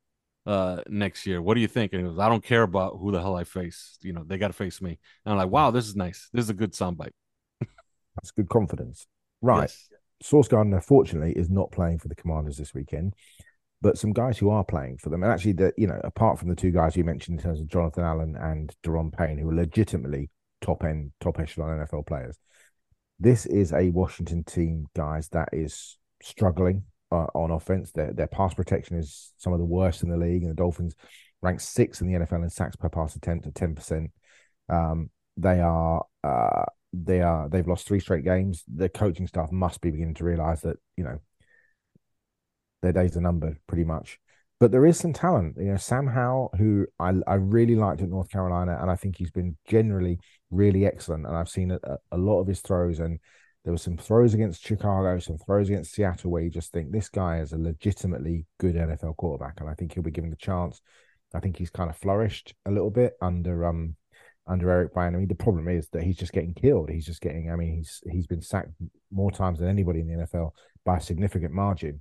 uh 0.47 0.83
next 0.89 1.27
year. 1.27 1.43
What 1.43 1.55
do 1.55 1.61
you 1.61 1.69
think? 1.69 1.93
And 1.93 2.03
he 2.03 2.09
goes, 2.09 2.19
I 2.19 2.29
don't 2.29 2.45
care 2.45 2.63
about 2.63 2.99
who 3.01 3.13
the 3.13 3.21
hell 3.21 3.37
I 3.37 3.45
face. 3.45 3.99
You 4.03 4.13
know, 4.13 4.25
they 4.25 4.39
got 4.39 4.49
to 4.49 4.55
face 4.55 4.81
me. 4.81 4.99
And 5.25 5.33
I'm 5.33 5.39
like, 5.39 5.51
wow, 5.51 5.71
this 5.71 5.87
is 5.87 5.97
nice. 5.97 6.29
This 6.33 6.45
is 6.45 6.51
a 6.51 6.55
good 6.55 6.73
soundbite. 6.73 7.13
That's 7.61 8.31
good 8.31 8.49
confidence, 8.49 9.07
right? 9.43 9.63
Yes. 9.63 9.89
Sauce 10.23 10.49
Gardner, 10.49 10.81
fortunately, 10.81 11.33
is 11.33 11.51
not 11.51 11.71
playing 11.73 11.99
for 11.99 12.09
the 12.09 12.15
Commanders 12.15 12.57
this 12.57 12.73
weekend, 12.73 13.15
but 13.83 13.99
some 13.99 14.13
guys 14.13 14.39
who 14.39 14.49
are 14.49 14.65
playing 14.65 14.97
for 14.99 15.11
them, 15.11 15.23
and 15.23 15.31
actually, 15.31 15.53
the 15.53 15.73
you 15.77 15.87
know, 15.87 16.01
apart 16.03 16.39
from 16.39 16.49
the 16.49 16.57
two 16.57 16.71
guys 16.71 16.97
you 16.97 17.05
mentioned 17.05 17.39
in 17.39 17.45
terms 17.45 17.61
of 17.61 17.69
Jonathan 17.69 18.05
Allen 18.05 18.37
and 18.41 18.75
Daron 18.83 19.13
Payne, 19.13 19.39
who 19.39 19.51
are 19.51 19.55
legitimately 19.55 20.31
top 20.63 20.85
end, 20.85 21.13
top 21.21 21.39
echelon 21.39 21.79
NFL 21.79 22.07
players, 22.07 22.39
this 23.19 23.47
is 23.47 23.73
a 23.73 23.91
Washington 23.91 24.45
team, 24.45 24.87
guys, 24.95 25.29
that 25.31 25.51
is 25.53 25.99
struggling 26.23 26.85
uh, 27.17 27.39
on 27.39 27.51
offense. 27.51 27.93
Their 27.93 28.13
their 28.13 28.27
pass 28.27 28.55
protection 28.55 28.97
is 28.97 29.33
some 29.37 29.53
of 29.53 29.59
the 29.59 29.65
worst 29.65 30.03
in 30.03 30.09
the 30.09 30.17
league, 30.17 30.43
and 30.43 30.51
the 30.51 30.57
Dolphins 30.57 30.95
ranked 31.43 31.63
sixth 31.63 32.01
in 32.01 32.09
the 32.09 32.19
NFL 32.19 32.43
in 32.43 32.51
sacks 32.51 32.77
per 32.77 32.89
pass 32.89 33.17
attempt 33.17 33.47
at 33.47 33.55
ten 33.55 33.75
percent. 33.75 34.11
Um, 34.69 35.11
they 35.37 35.61
are 35.61 36.05
uh, 36.25 36.65
they 36.93 37.21
are 37.21 37.49
they've 37.49 37.67
lost 37.67 37.87
three 37.87 38.01
straight 38.01 38.25
games. 38.25 38.65
The 38.73 38.89
coaching 38.89 39.27
staff 39.27 39.53
must 39.53 39.81
be 39.81 39.91
beginning 39.91 40.15
to 40.15 40.25
realize 40.25 40.63
that 40.63 40.77
you 40.97 41.05
know 41.05 41.19
their 42.83 42.93
days 42.93 43.17
are 43.17 43.21
numbered 43.21 43.59
pretty 43.67 43.85
much. 43.85 44.19
But 44.59 44.73
there 44.73 44.87
is 44.87 44.99
some 44.99 45.13
talent, 45.13 45.57
you 45.59 45.67
know. 45.67 45.77
Sam 45.77 46.07
Howell, 46.07 46.55
who 46.57 46.87
I 46.99 47.13
I 47.27 47.35
really 47.35 47.77
liked 47.77 48.01
at 48.01 48.09
North 48.09 48.31
Carolina, 48.31 48.79
and 48.81 48.91
I 48.91 48.97
think 48.97 49.17
he's 49.17 49.31
been 49.31 49.57
generally 49.69 50.19
really 50.51 50.87
excellent. 50.87 51.27
And 51.27 51.37
I've 51.37 51.49
seen 51.49 51.73
a, 51.73 51.81
a 52.11 52.17
lot 52.17 52.41
of 52.41 52.47
his 52.47 52.61
throws, 52.61 52.99
and 52.99 53.21
there 53.67 53.73
were 53.73 53.79
some 53.79 53.97
throws 53.97 54.33
against 54.33 54.65
Chicago, 54.65 55.19
some 55.19 55.39
throws 55.39 55.69
against 55.69 55.93
Seattle, 55.93 56.31
where 56.31 56.41
you 56.41 56.51
just 56.51 56.71
think 56.71 56.93
this 56.93 57.09
guy 57.09 57.41
is 57.41 57.53
a 57.53 57.59
legitimately 57.59 58.47
good 58.61 58.77
NFL 58.77 59.17
quarterback, 59.17 59.59
and 59.59 59.69
I 59.69 59.75
think 59.75 59.93
he'll 59.93 60.05
be 60.05 60.13
given 60.13 60.31
the 60.31 60.37
chance. 60.37 60.81
I 61.35 61.41
think 61.41 61.57
he's 61.57 61.69
kind 61.69 61.91
of 61.91 61.97
flourished 61.97 62.55
a 62.65 62.71
little 62.71 62.93
bit 62.93 63.15
under 63.21 63.67
um 63.67 63.97
under 64.47 64.71
Eric 64.71 64.95
Bryan. 64.95 65.17
I 65.17 65.19
mean, 65.19 65.27
the 65.27 65.35
problem 65.35 65.67
is 65.67 65.89
that 65.89 66.05
he's 66.05 66.17
just 66.17 66.33
getting 66.33 66.55
killed. 66.55 66.91
He's 66.91 67.07
just 67.07 67.21
getting. 67.21 67.51
I 67.51 67.57
mean, 67.57 67.75
he's 67.75 68.01
he's 68.09 68.29
been 68.29 68.41
sacked 68.41 68.71
more 69.11 69.33
times 69.33 69.59
than 69.59 69.69
anybody 69.69 69.99
in 69.99 70.07
the 70.07 70.25
NFL 70.25 70.53
by 70.85 70.99
a 70.99 71.01
significant 71.01 71.53
margin. 71.53 72.01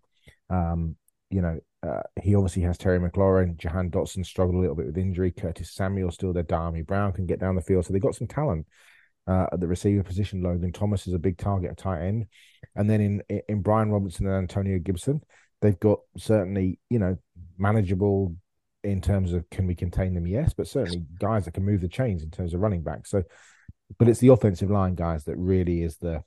Um, 0.52 0.96
you 1.32 1.42
know, 1.42 1.60
uh, 1.82 2.04
he 2.22 2.36
obviously 2.36 2.62
has 2.62 2.78
Terry 2.78 3.00
McLaurin. 3.00 3.58
Jahan 3.58 3.90
Dotson 3.90 4.24
struggled 4.24 4.58
a 4.58 4.60
little 4.60 4.76
bit 4.76 4.86
with 4.86 5.00
injury. 5.00 5.32
Curtis 5.32 5.74
Samuel 5.74 6.12
still 6.12 6.32
there. 6.32 6.44
Dyami 6.44 6.86
Brown 6.86 7.12
can 7.12 7.26
get 7.26 7.40
down 7.40 7.56
the 7.56 7.62
field, 7.62 7.88
so 7.88 7.92
they've 7.92 8.00
got 8.04 8.14
some 8.14 8.28
talent 8.28 8.68
uh, 9.28 9.48
at 9.52 9.60
the 9.60 9.68
receiver 9.68 10.04
position. 10.04 10.42
Logan 10.42 10.72
Thomas 10.72 11.08
is 11.08 11.14
a 11.14 11.20
big 11.20 11.38
target 11.38 11.72
at 11.72 11.78
tight 11.78 12.02
end, 12.02 12.28
and 12.76 12.90
then 12.90 13.02
in 13.02 13.42
in 13.48 13.62
Brian 13.62 13.92
Robinson 13.92 14.28
and 14.28 14.36
Antonio 14.36 14.80
Gibson, 14.80 15.22
they've 15.62 15.80
got 15.80 16.00
certainly 16.18 16.80
you 16.90 17.00
know 17.00 17.18
manageable 17.58 18.36
in 18.84 19.02
terms 19.02 19.34
of 19.34 19.50
can 19.50 19.66
we 19.66 19.76
contain 19.76 20.14
them? 20.14 20.28
Yes, 20.28 20.54
but 20.54 20.68
certainly 20.68 21.04
guys 21.20 21.46
that 21.46 21.54
can 21.54 21.66
move 21.66 21.82
the 21.82 21.88
chains 21.88 22.24
in 22.24 22.30
terms 22.30 22.54
of 22.54 22.62
running 22.62 22.84
back. 22.84 23.08
So, 23.08 23.24
but 23.98 24.08
it's 24.08 24.20
the 24.20 24.28
offensive 24.30 24.70
line 24.70 24.96
guys 24.96 25.26
that 25.26 25.38
really 25.38 25.82
is 25.82 25.98
the 25.98 26.24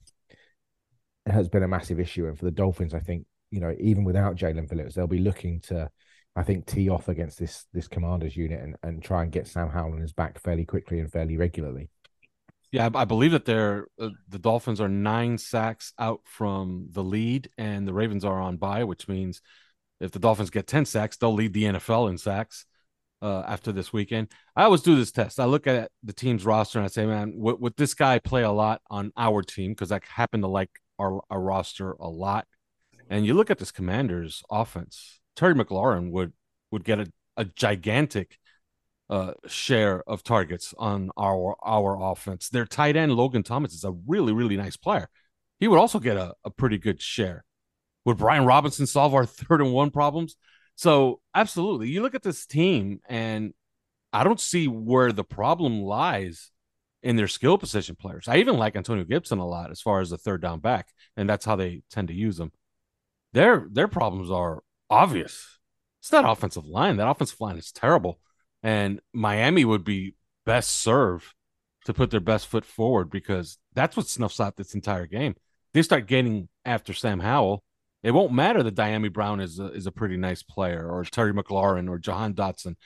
has 1.26 1.48
been 1.48 1.62
a 1.62 1.68
massive 1.68 2.00
issue. 2.00 2.26
And 2.26 2.38
for 2.38 2.44
the 2.44 2.50
Dolphins, 2.50 2.94
I 2.94 3.00
think 3.00 3.26
you 3.50 3.60
know 3.60 3.74
even 3.78 4.04
without 4.04 4.36
Jaelan 4.36 4.68
Phillips, 4.68 4.94
they'll 4.94 5.06
be 5.06 5.20
looking 5.20 5.60
to, 5.62 5.88
I 6.34 6.42
think, 6.42 6.66
tee 6.66 6.88
off 6.88 7.08
against 7.08 7.38
this 7.38 7.66
this 7.72 7.88
Commanders 7.88 8.36
unit 8.36 8.60
and 8.60 8.76
and 8.82 9.02
try 9.02 9.22
and 9.22 9.32
get 9.32 9.46
Sam 9.46 9.70
Howell 9.70 9.92
on 9.92 10.00
his 10.00 10.12
back 10.12 10.40
fairly 10.40 10.64
quickly 10.64 10.98
and 10.98 11.10
fairly 11.10 11.36
regularly. 11.36 11.90
Yeah, 12.70 12.90
I 12.94 13.04
believe 13.06 13.32
that 13.32 13.46
they're 13.46 13.86
uh, 13.98 14.10
the 14.28 14.38
Dolphins 14.38 14.80
are 14.80 14.88
nine 14.88 15.38
sacks 15.38 15.92
out 15.98 16.20
from 16.24 16.88
the 16.90 17.02
lead, 17.02 17.50
and 17.56 17.88
the 17.88 17.94
Ravens 17.94 18.24
are 18.24 18.40
on 18.40 18.58
bye, 18.58 18.84
which 18.84 19.08
means 19.08 19.40
if 20.00 20.10
the 20.10 20.18
Dolphins 20.18 20.50
get 20.50 20.66
ten 20.66 20.84
sacks, 20.84 21.16
they'll 21.16 21.32
lead 21.32 21.54
the 21.54 21.64
NFL 21.64 22.10
in 22.10 22.18
sacks 22.18 22.66
uh, 23.22 23.42
after 23.46 23.72
this 23.72 23.92
weekend. 23.92 24.28
I 24.54 24.64
always 24.64 24.82
do 24.82 24.96
this 24.96 25.12
test. 25.12 25.40
I 25.40 25.44
look 25.44 25.66
at 25.66 25.90
the 26.02 26.12
team's 26.12 26.44
roster 26.44 26.78
and 26.78 26.84
I 26.84 26.88
say, 26.88 27.06
man, 27.06 27.32
would, 27.36 27.60
would 27.60 27.76
this 27.76 27.94
guy 27.94 28.18
play 28.18 28.42
a 28.42 28.50
lot 28.50 28.80
on 28.90 29.12
our 29.16 29.42
team? 29.42 29.72
Because 29.72 29.92
I 29.92 30.00
happen 30.06 30.42
to 30.42 30.48
like 30.48 30.70
our, 30.98 31.20
our 31.30 31.40
roster 31.40 31.92
a 31.92 32.08
lot. 32.08 32.46
And 33.10 33.24
you 33.24 33.34
look 33.34 33.50
at 33.50 33.58
this 33.58 33.72
Commanders 33.72 34.42
offense. 34.50 35.20
Terry 35.34 35.54
McLaurin 35.54 36.10
would 36.10 36.32
would 36.70 36.84
get 36.84 37.00
a, 37.00 37.10
a 37.36 37.44
gigantic 37.44 38.38
uh, 39.10 39.32
share 39.46 40.02
of 40.06 40.22
targets 40.22 40.74
on 40.78 41.10
our 41.16 41.56
our 41.62 41.98
offense. 42.00 42.48
Their 42.48 42.66
tight 42.66 42.96
end 42.96 43.12
Logan 43.12 43.42
Thomas 43.42 43.72
is 43.72 43.84
a 43.84 43.92
really 44.06 44.32
really 44.32 44.56
nice 44.56 44.76
player. 44.76 45.08
He 45.60 45.68
would 45.68 45.78
also 45.78 45.98
get 45.98 46.16
a, 46.16 46.34
a 46.44 46.50
pretty 46.50 46.78
good 46.78 47.00
share. 47.02 47.44
Would 48.04 48.18
Brian 48.18 48.46
Robinson 48.46 48.86
solve 48.86 49.14
our 49.14 49.26
third 49.26 49.60
and 49.60 49.72
one 49.72 49.90
problems? 49.90 50.36
So 50.76 51.20
absolutely, 51.34 51.88
you 51.88 52.02
look 52.02 52.14
at 52.14 52.22
this 52.22 52.46
team, 52.46 53.00
and 53.08 53.52
I 54.12 54.24
don't 54.24 54.40
see 54.40 54.68
where 54.68 55.12
the 55.12 55.24
problem 55.24 55.82
lies 55.82 56.50
in 57.02 57.16
their 57.16 57.28
skill 57.28 57.58
position 57.58 57.96
players. 57.96 58.28
I 58.28 58.36
even 58.36 58.56
like 58.56 58.76
Antonio 58.76 59.04
Gibson 59.04 59.38
a 59.38 59.46
lot 59.46 59.70
as 59.70 59.80
far 59.80 60.00
as 60.00 60.10
the 60.10 60.18
third 60.18 60.42
down 60.42 60.60
back, 60.60 60.88
and 61.16 61.28
that's 61.28 61.44
how 61.44 61.56
they 61.56 61.82
tend 61.90 62.08
to 62.08 62.14
use 62.14 62.36
them. 62.36 62.52
Their 63.32 63.66
their 63.70 63.88
problems 63.88 64.30
are 64.30 64.62
obvious. 64.90 65.58
It's 66.00 66.10
that 66.10 66.28
offensive 66.28 66.64
line. 66.64 66.96
That 66.96 67.08
offensive 67.08 67.40
line 67.40 67.58
is 67.58 67.72
terrible, 67.72 68.20
and 68.62 69.00
Miami 69.12 69.64
would 69.64 69.84
be 69.84 70.14
best 70.44 70.70
served 70.70 71.34
to 71.84 71.94
put 71.94 72.10
their 72.10 72.20
best 72.20 72.46
foot 72.46 72.64
forward 72.64 73.10
because 73.10 73.58
that's 73.74 73.96
what 73.96 74.06
snuffs 74.06 74.40
out 74.40 74.56
this 74.56 74.74
entire 74.74 75.06
game. 75.06 75.34
They 75.74 75.82
start 75.82 76.06
getting 76.06 76.48
after 76.64 76.92
Sam 76.92 77.20
Howell. 77.20 77.62
It 78.02 78.12
won't 78.12 78.32
matter 78.32 78.62
that 78.62 78.74
Dyami 78.74 79.12
Brown 79.12 79.40
is 79.40 79.58
a, 79.58 79.72
is 79.72 79.86
a 79.86 79.92
pretty 79.92 80.16
nice 80.16 80.42
player, 80.42 80.88
or 80.88 81.04
Terry 81.04 81.32
McLaurin, 81.32 81.88
or 81.88 81.98
Jahan 81.98 82.34
Dotson, 82.34 82.76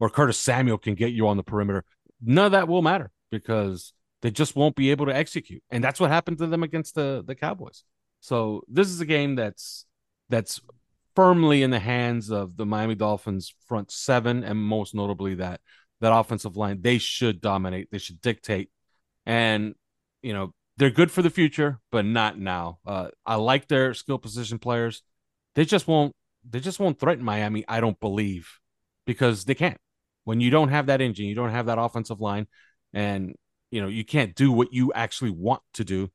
or 0.00 0.10
Curtis 0.10 0.38
Samuel 0.38 0.78
can 0.78 0.94
get 0.94 1.12
you 1.12 1.28
on 1.28 1.36
the 1.36 1.42
perimeter. 1.42 1.84
None 2.22 2.46
of 2.46 2.52
that 2.52 2.68
will 2.68 2.82
matter 2.82 3.10
because 3.30 3.92
they 4.22 4.30
just 4.30 4.56
won't 4.56 4.76
be 4.76 4.90
able 4.90 5.06
to 5.06 5.14
execute, 5.14 5.62
and 5.70 5.82
that's 5.82 6.00
what 6.00 6.10
happened 6.10 6.38
to 6.38 6.46
them 6.46 6.62
against 6.62 6.94
the 6.94 7.22
the 7.26 7.34
Cowboys. 7.34 7.84
So 8.20 8.62
this 8.68 8.88
is 8.88 9.00
a 9.00 9.06
game 9.06 9.34
that's 9.34 9.84
that's 10.28 10.60
firmly 11.14 11.62
in 11.62 11.70
the 11.70 11.78
hands 11.78 12.30
of 12.30 12.56
the 12.56 12.66
Miami 12.66 12.94
Dolphins 12.94 13.54
front 13.66 13.90
seven, 13.90 14.44
and 14.44 14.58
most 14.58 14.94
notably 14.94 15.36
that 15.36 15.60
that 16.00 16.12
offensive 16.12 16.56
line. 16.56 16.82
They 16.82 16.98
should 16.98 17.40
dominate. 17.40 17.90
They 17.90 17.98
should 17.98 18.20
dictate, 18.20 18.70
and 19.24 19.74
you 20.22 20.32
know 20.32 20.52
they're 20.76 20.90
good 20.90 21.10
for 21.10 21.22
the 21.22 21.30
future, 21.30 21.80
but 21.90 22.04
not 22.04 22.38
now. 22.38 22.78
Uh, 22.86 23.08
I 23.24 23.36
like 23.36 23.68
their 23.68 23.94
skill 23.94 24.18
position 24.18 24.58
players. 24.58 25.02
They 25.54 25.64
just 25.64 25.86
won't. 25.86 26.14
They 26.48 26.60
just 26.60 26.80
won't 26.80 26.98
threaten 26.98 27.24
Miami. 27.24 27.64
I 27.68 27.80
don't 27.80 27.98
believe 28.00 28.48
because 29.06 29.44
they 29.44 29.54
can't. 29.54 29.78
When 30.24 30.40
you 30.40 30.50
don't 30.50 30.68
have 30.68 30.86
that 30.86 31.00
engine, 31.00 31.26
you 31.26 31.34
don't 31.34 31.50
have 31.50 31.66
that 31.66 31.78
offensive 31.78 32.20
line, 32.20 32.46
and 32.92 33.34
you 33.70 33.80
know 33.80 33.88
you 33.88 34.04
can't 34.04 34.34
do 34.34 34.52
what 34.52 34.72
you 34.72 34.92
actually 34.92 35.30
want 35.30 35.62
to 35.74 35.84
do. 35.84 36.10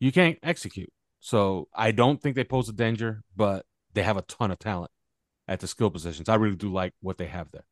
You 0.00 0.12
can't 0.12 0.38
execute. 0.42 0.92
So 1.20 1.68
I 1.74 1.90
don't 1.92 2.20
think 2.20 2.36
they 2.36 2.44
pose 2.44 2.68
a 2.68 2.72
danger, 2.72 3.22
but 3.34 3.64
they 3.94 4.02
have 4.02 4.16
a 4.16 4.22
ton 4.22 4.50
of 4.50 4.58
talent 4.58 4.90
at 5.48 5.60
the 5.60 5.66
skill 5.66 5.90
positions. 5.90 6.28
I 6.28 6.34
really 6.34 6.56
do 6.56 6.72
like 6.72 6.92
what 7.00 7.18
they 7.18 7.26
have 7.26 7.50
there. 7.52 7.64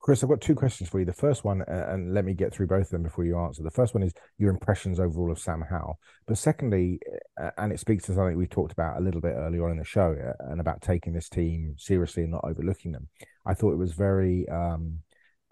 Chris, 0.00 0.22
I've 0.22 0.30
got 0.30 0.40
two 0.40 0.54
questions 0.54 0.88
for 0.88 0.98
you. 0.98 1.04
The 1.04 1.12
first 1.12 1.44
one, 1.44 1.62
and 1.68 2.14
let 2.14 2.24
me 2.24 2.32
get 2.32 2.54
through 2.54 2.68
both 2.68 2.86
of 2.86 2.90
them 2.90 3.02
before 3.02 3.26
you 3.26 3.38
answer. 3.38 3.62
The 3.62 3.70
first 3.70 3.92
one 3.92 4.02
is 4.02 4.14
your 4.38 4.48
impressions 4.48 4.98
overall 4.98 5.30
of 5.30 5.38
Sam 5.38 5.62
Howell. 5.68 5.98
But 6.26 6.38
secondly, 6.38 7.00
and 7.58 7.70
it 7.70 7.80
speaks 7.80 8.04
to 8.04 8.14
something 8.14 8.34
we 8.34 8.46
talked 8.46 8.72
about 8.72 8.96
a 8.96 9.04
little 9.04 9.20
bit 9.20 9.34
earlier 9.36 9.62
on 9.66 9.72
in 9.72 9.76
the 9.76 9.84
show, 9.84 10.16
and 10.38 10.58
about 10.58 10.80
taking 10.80 11.12
this 11.12 11.28
team 11.28 11.74
seriously 11.76 12.22
and 12.22 12.32
not 12.32 12.44
overlooking 12.44 12.92
them. 12.92 13.08
I 13.44 13.52
thought 13.52 13.72
it 13.72 13.78
was 13.78 13.92
very, 13.92 14.48
um, 14.48 15.00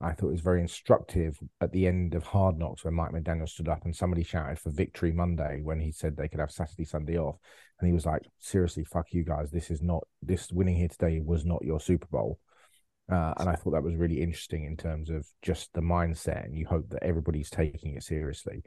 I 0.01 0.13
thought 0.13 0.29
it 0.29 0.33
was 0.33 0.41
very 0.41 0.61
instructive 0.61 1.39
at 1.61 1.73
the 1.73 1.87
end 1.87 2.15
of 2.15 2.23
Hard 2.23 2.57
Knocks 2.57 2.85
when 2.85 2.95
Mike 2.95 3.11
McDaniel 3.11 3.49
stood 3.49 3.69
up 3.69 3.85
and 3.85 3.95
somebody 3.95 4.23
shouted 4.23 4.59
for 4.59 4.71
Victory 4.71 5.13
Monday 5.13 5.61
when 5.63 5.81
he 5.81 5.91
said 5.91 6.17
they 6.17 6.29
could 6.29 6.39
have 6.41 6.53
Saturday, 6.53 6.85
Sunday 6.85 7.19
off, 7.19 7.37
and 7.81 7.89
he 7.89 7.93
was 7.93 8.07
like, 8.07 8.23
"Seriously, 8.39 8.85
fuck 8.85 9.13
you 9.13 9.25
guys. 9.25 9.51
This 9.51 9.71
is 9.71 9.83
not 9.83 10.07
this 10.23 10.53
winning 10.53 10.77
here 10.77 10.89
today 10.89 11.21
was 11.21 11.45
not 11.45 11.65
your 11.65 11.81
Super 11.81 12.07
Bowl." 12.11 12.39
Uh, 13.11 13.33
and 13.39 13.49
I 13.49 13.55
thought 13.55 13.71
that 13.73 13.83
was 13.83 13.97
really 13.97 14.21
interesting 14.21 14.65
in 14.65 14.77
terms 14.77 15.11
of 15.11 15.27
just 15.43 15.73
the 15.73 15.81
mindset, 15.81 16.45
and 16.45 16.55
you 16.57 16.67
hope 16.67 16.89
that 16.91 17.03
everybody's 17.03 17.51
taking 17.51 17.95
it 17.95 18.03
seriously. 18.05 18.63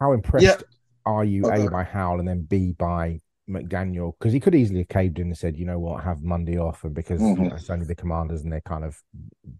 How 0.00 0.12
impressed? 0.12 0.44
Yeah. 0.44 0.56
are 1.04 1.24
you 1.24 1.44
Okay. 1.46 1.66
A 1.66 1.70
by 1.70 1.84
Howell 1.84 2.18
and 2.18 2.26
then 2.26 2.42
B 2.42 2.72
by 2.72 3.20
McDaniel? 3.48 4.12
Because 4.18 4.32
he 4.32 4.40
could 4.40 4.56
easily 4.56 4.80
have 4.80 4.88
caved 4.88 5.20
in 5.20 5.28
and 5.28 5.38
said, 5.38 5.56
you 5.56 5.64
know 5.64 5.78
what, 5.78 6.02
have 6.02 6.22
Monday 6.24 6.58
off, 6.58 6.82
and 6.82 6.92
because 6.94 7.20
you 7.20 7.26
Mhm. 7.36 7.50
know, 7.50 7.54
it's 7.56 7.70
only 7.70 7.86
the 7.86 7.94
Commanders 7.94 8.42
and 8.42 8.50
they're 8.52 8.60
kind 8.62 8.84
of 8.84 9.00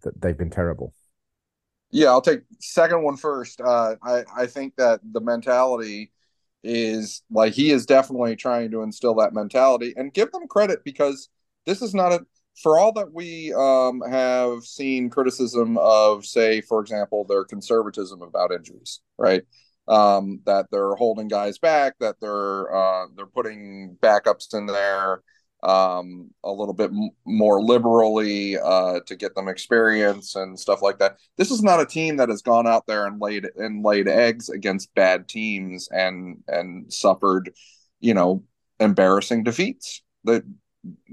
th- 0.07 0.15
they've 0.21 0.39
been 0.39 0.51
terrible. 0.51 0.93
Yeah, 1.91 2.09
I'll 2.09 2.21
take 2.21 2.41
second 2.61 3.03
one 3.03 3.17
first. 3.17 3.61
Uh, 3.61 3.97
I 4.03 4.25
I 4.37 4.47
think 4.47 4.77
that 4.77 5.01
the 5.03 5.21
mentality 5.21 6.13
is 6.63 7.23
like 7.31 7.53
he 7.53 7.71
is 7.71 7.87
definitely 7.87 8.35
trying 8.37 8.71
to 8.73 8.83
instill 8.83 9.15
that 9.15 9.33
mentality 9.33 9.95
and 9.97 10.13
give 10.13 10.33
them 10.33 10.49
credit 10.49 10.81
because 10.85 11.29
this 11.65 11.83
is 11.83 11.95
not 11.95 12.13
a 12.13 12.27
for 12.63 12.79
all 12.79 12.93
that 12.93 13.13
we 13.13 13.53
um, 13.55 14.01
have 14.11 14.65
seen 14.65 15.11
criticism 15.11 15.77
of, 15.77 16.25
say, 16.25 16.63
for 16.63 16.81
example, 16.81 17.25
their 17.25 17.45
conservatism 17.45 18.23
about 18.23 18.51
injuries, 18.51 19.01
right? 19.19 19.43
Um, 19.89 20.41
that 20.47 20.67
they're 20.73 20.95
holding 20.95 21.29
guys 21.29 21.59
back, 21.59 21.95
that 22.01 22.17
they're 22.21 22.75
uh, 22.75 23.07
they're 23.15 23.27
putting 23.27 23.97
backups 24.01 24.55
in 24.55 24.67
there 24.67 25.23
um, 25.67 26.31
a 26.45 26.53
little 26.53 26.73
bit 26.73 26.91
m- 26.91 27.11
more 27.27 27.61
liberally 27.61 28.57
uh, 28.57 29.01
to 29.07 29.17
get 29.17 29.35
them 29.35 29.49
experience 29.49 30.37
and 30.37 30.59
stuff 30.59 30.81
like 30.81 30.99
that. 30.99 31.19
This 31.37 31.51
is 31.51 31.63
not 31.63 31.81
a 31.81 31.87
team 31.87 32.17
that 32.19 32.29
has 32.29 32.41
gone 32.41 32.69
out 32.69 32.87
there 32.87 33.07
and 33.07 33.21
laid 33.21 33.49
and 33.57 33.85
laid 33.85 34.07
eggs 34.07 34.49
against 34.49 34.95
bad 34.95 35.29
teams 35.29 35.89
and 35.91 36.39
and 36.47 36.93
suffered, 36.93 37.53
you 38.01 38.15
know, 38.15 38.45
embarrassing 38.79 39.43
defeats. 39.43 40.03
That 40.25 40.45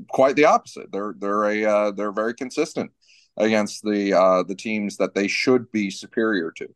quite 0.09 0.35
the 0.35 0.45
opposite. 0.45 0.91
They're 0.91 1.15
they're 1.17 1.45
a 1.45 1.65
uh, 1.65 1.91
they're 1.91 2.11
very 2.11 2.35
consistent 2.35 2.91
against 3.37 3.83
the 3.83 4.13
uh, 4.13 4.43
the 4.43 4.55
teams 4.55 4.97
that 4.97 5.15
they 5.15 5.27
should 5.27 5.71
be 5.71 5.89
superior 5.89 6.51
to. 6.57 6.67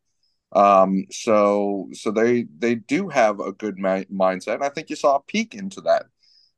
Um, 0.54 1.06
so 1.12 1.90
so 1.94 2.10
they 2.10 2.48
they 2.58 2.74
do 2.74 3.10
have 3.10 3.40
a 3.40 3.52
good 3.52 3.78
mi- 3.78 4.08
mindset, 4.12 4.56
and 4.56 4.64
I 4.64 4.70
think 4.70 4.90
you 4.90 4.96
saw 4.96 5.18
a 5.18 5.22
peek 5.22 5.54
into 5.54 5.82
that 5.82 6.08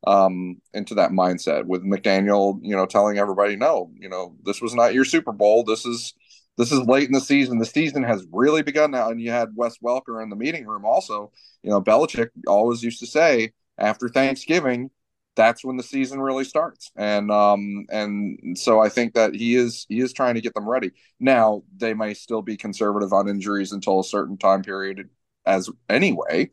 um 0.08 0.62
into 0.74 0.96
that 0.96 1.12
mindset 1.12 1.66
with 1.66 1.84
McDaniel, 1.84 2.60
you 2.62 2.76
know, 2.76 2.86
telling 2.86 3.18
everybody, 3.18 3.56
no, 3.56 3.92
you 4.00 4.10
know, 4.10 4.36
this 4.44 4.62
was 4.62 4.74
not 4.74 4.94
your 4.94 5.06
Super 5.06 5.32
Bowl. 5.32 5.64
This 5.64 5.86
is 5.86 6.14
this 6.58 6.72
is 6.72 6.80
late 6.82 7.08
in 7.08 7.14
the 7.14 7.22
season. 7.22 7.58
The 7.58 7.66
season 7.66 8.04
has 8.04 8.26
really 8.32 8.64
begun 8.64 8.92
now. 8.92 9.10
And 9.10 9.22
you 9.22 9.32
had 9.32 9.56
Wes 9.56 9.78
Welker 9.78 10.22
in 10.22 10.30
the 10.30 10.36
meeting 10.36 10.66
room 10.66 10.84
also. 10.84 11.32
You 11.64 11.70
know, 11.70 11.82
Belichick 11.82 12.30
always 12.48 12.84
used 12.84 13.00
to 13.00 13.08
say 13.08 13.54
after 13.78 14.10
Thanksgiving, 14.10 14.90
that's 15.36 15.64
when 15.64 15.78
the 15.78 15.84
season 15.84 16.20
really 16.20 16.44
starts. 16.44 16.92
And 16.98 17.32
um 17.32 17.86
and 17.90 18.58
so 18.58 18.82
I 18.82 18.90
think 18.90 19.14
that 19.14 19.36
he 19.36 19.56
is 19.56 19.86
he 19.88 20.02
is 20.02 20.12
trying 20.12 20.36
to 20.36 20.42
get 20.42 20.54
them 20.54 20.68
ready. 20.68 20.92
Now 21.20 21.64
they 21.78 21.94
may 21.94 22.14
still 22.14 22.42
be 22.42 22.58
conservative 22.58 23.14
on 23.14 23.30
injuries 23.30 23.72
until 23.72 24.02
a 24.02 24.04
certain 24.04 24.38
time 24.38 24.62
period 24.62 25.10
as 25.46 25.70
anyway, 25.88 26.50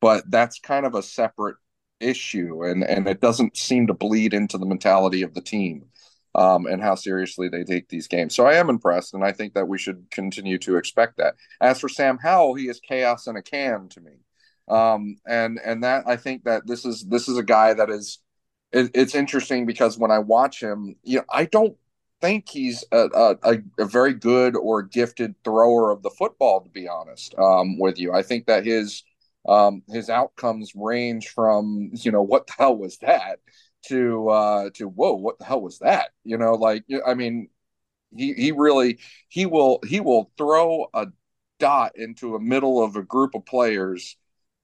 but 0.00 0.28
that's 0.28 0.58
kind 0.58 0.84
of 0.84 0.94
a 0.96 1.02
separate 1.02 1.56
issue 2.00 2.64
and 2.64 2.84
and 2.84 3.06
it 3.08 3.20
doesn't 3.20 3.56
seem 3.56 3.86
to 3.86 3.94
bleed 3.94 4.34
into 4.34 4.58
the 4.58 4.66
mentality 4.66 5.22
of 5.22 5.34
the 5.34 5.40
team 5.40 5.84
um, 6.34 6.66
and 6.66 6.82
how 6.82 6.94
seriously 6.94 7.48
they 7.48 7.64
take 7.64 7.88
these 7.88 8.08
games. 8.08 8.34
So 8.34 8.46
I 8.46 8.54
am 8.54 8.68
impressed, 8.68 9.14
and 9.14 9.24
I 9.24 9.32
think 9.32 9.54
that 9.54 9.68
we 9.68 9.78
should 9.78 10.10
continue 10.10 10.58
to 10.58 10.76
expect 10.76 11.16
that. 11.18 11.34
As 11.60 11.80
for 11.80 11.88
Sam 11.88 12.18
Howell, 12.18 12.54
he 12.54 12.68
is 12.68 12.80
chaos 12.80 13.26
in 13.26 13.36
a 13.36 13.42
can 13.42 13.88
to 13.90 14.00
me, 14.00 14.12
um, 14.68 15.16
and 15.26 15.60
and 15.64 15.84
that 15.84 16.04
I 16.06 16.16
think 16.16 16.44
that 16.44 16.66
this 16.66 16.84
is 16.84 17.04
this 17.04 17.28
is 17.28 17.38
a 17.38 17.42
guy 17.42 17.74
that 17.74 17.90
is 17.90 18.18
it, 18.72 18.90
it's 18.94 19.14
interesting 19.14 19.66
because 19.66 19.96
when 19.96 20.10
I 20.10 20.18
watch 20.18 20.60
him, 20.60 20.96
you 21.04 21.18
know, 21.18 21.24
I 21.30 21.44
don't 21.44 21.76
think 22.20 22.48
he's 22.48 22.84
a, 22.90 23.36
a, 23.42 23.58
a 23.78 23.84
very 23.84 24.14
good 24.14 24.56
or 24.56 24.82
gifted 24.82 25.34
thrower 25.44 25.90
of 25.90 26.02
the 26.02 26.10
football, 26.10 26.62
to 26.62 26.70
be 26.70 26.88
honest 26.88 27.34
um, 27.38 27.78
with 27.78 27.98
you. 27.98 28.12
I 28.12 28.22
think 28.22 28.46
that 28.46 28.64
his 28.64 29.04
um, 29.46 29.82
his 29.88 30.10
outcomes 30.10 30.72
range 30.74 31.28
from 31.28 31.90
you 31.94 32.10
know 32.12 32.22
what 32.22 32.46
the 32.46 32.54
hell 32.58 32.76
was 32.76 32.98
that 32.98 33.38
to 33.86 34.28
uh, 34.28 34.70
to 34.74 34.88
whoa 34.88 35.14
what 35.14 35.38
the 35.38 35.44
hell 35.44 35.60
was 35.60 35.78
that? 35.80 36.08
You 36.24 36.38
know 36.38 36.54
like 36.54 36.84
I 37.06 37.14
mean 37.14 37.48
he 38.16 38.32
he 38.34 38.52
really 38.52 38.98
he 39.28 39.46
will 39.46 39.80
he 39.86 40.00
will 40.00 40.30
throw 40.38 40.86
a 40.94 41.06
dot 41.58 41.92
into 41.96 42.34
a 42.34 42.40
middle 42.40 42.82
of 42.82 42.96
a 42.96 43.02
group 43.02 43.34
of 43.34 43.46
players 43.46 44.16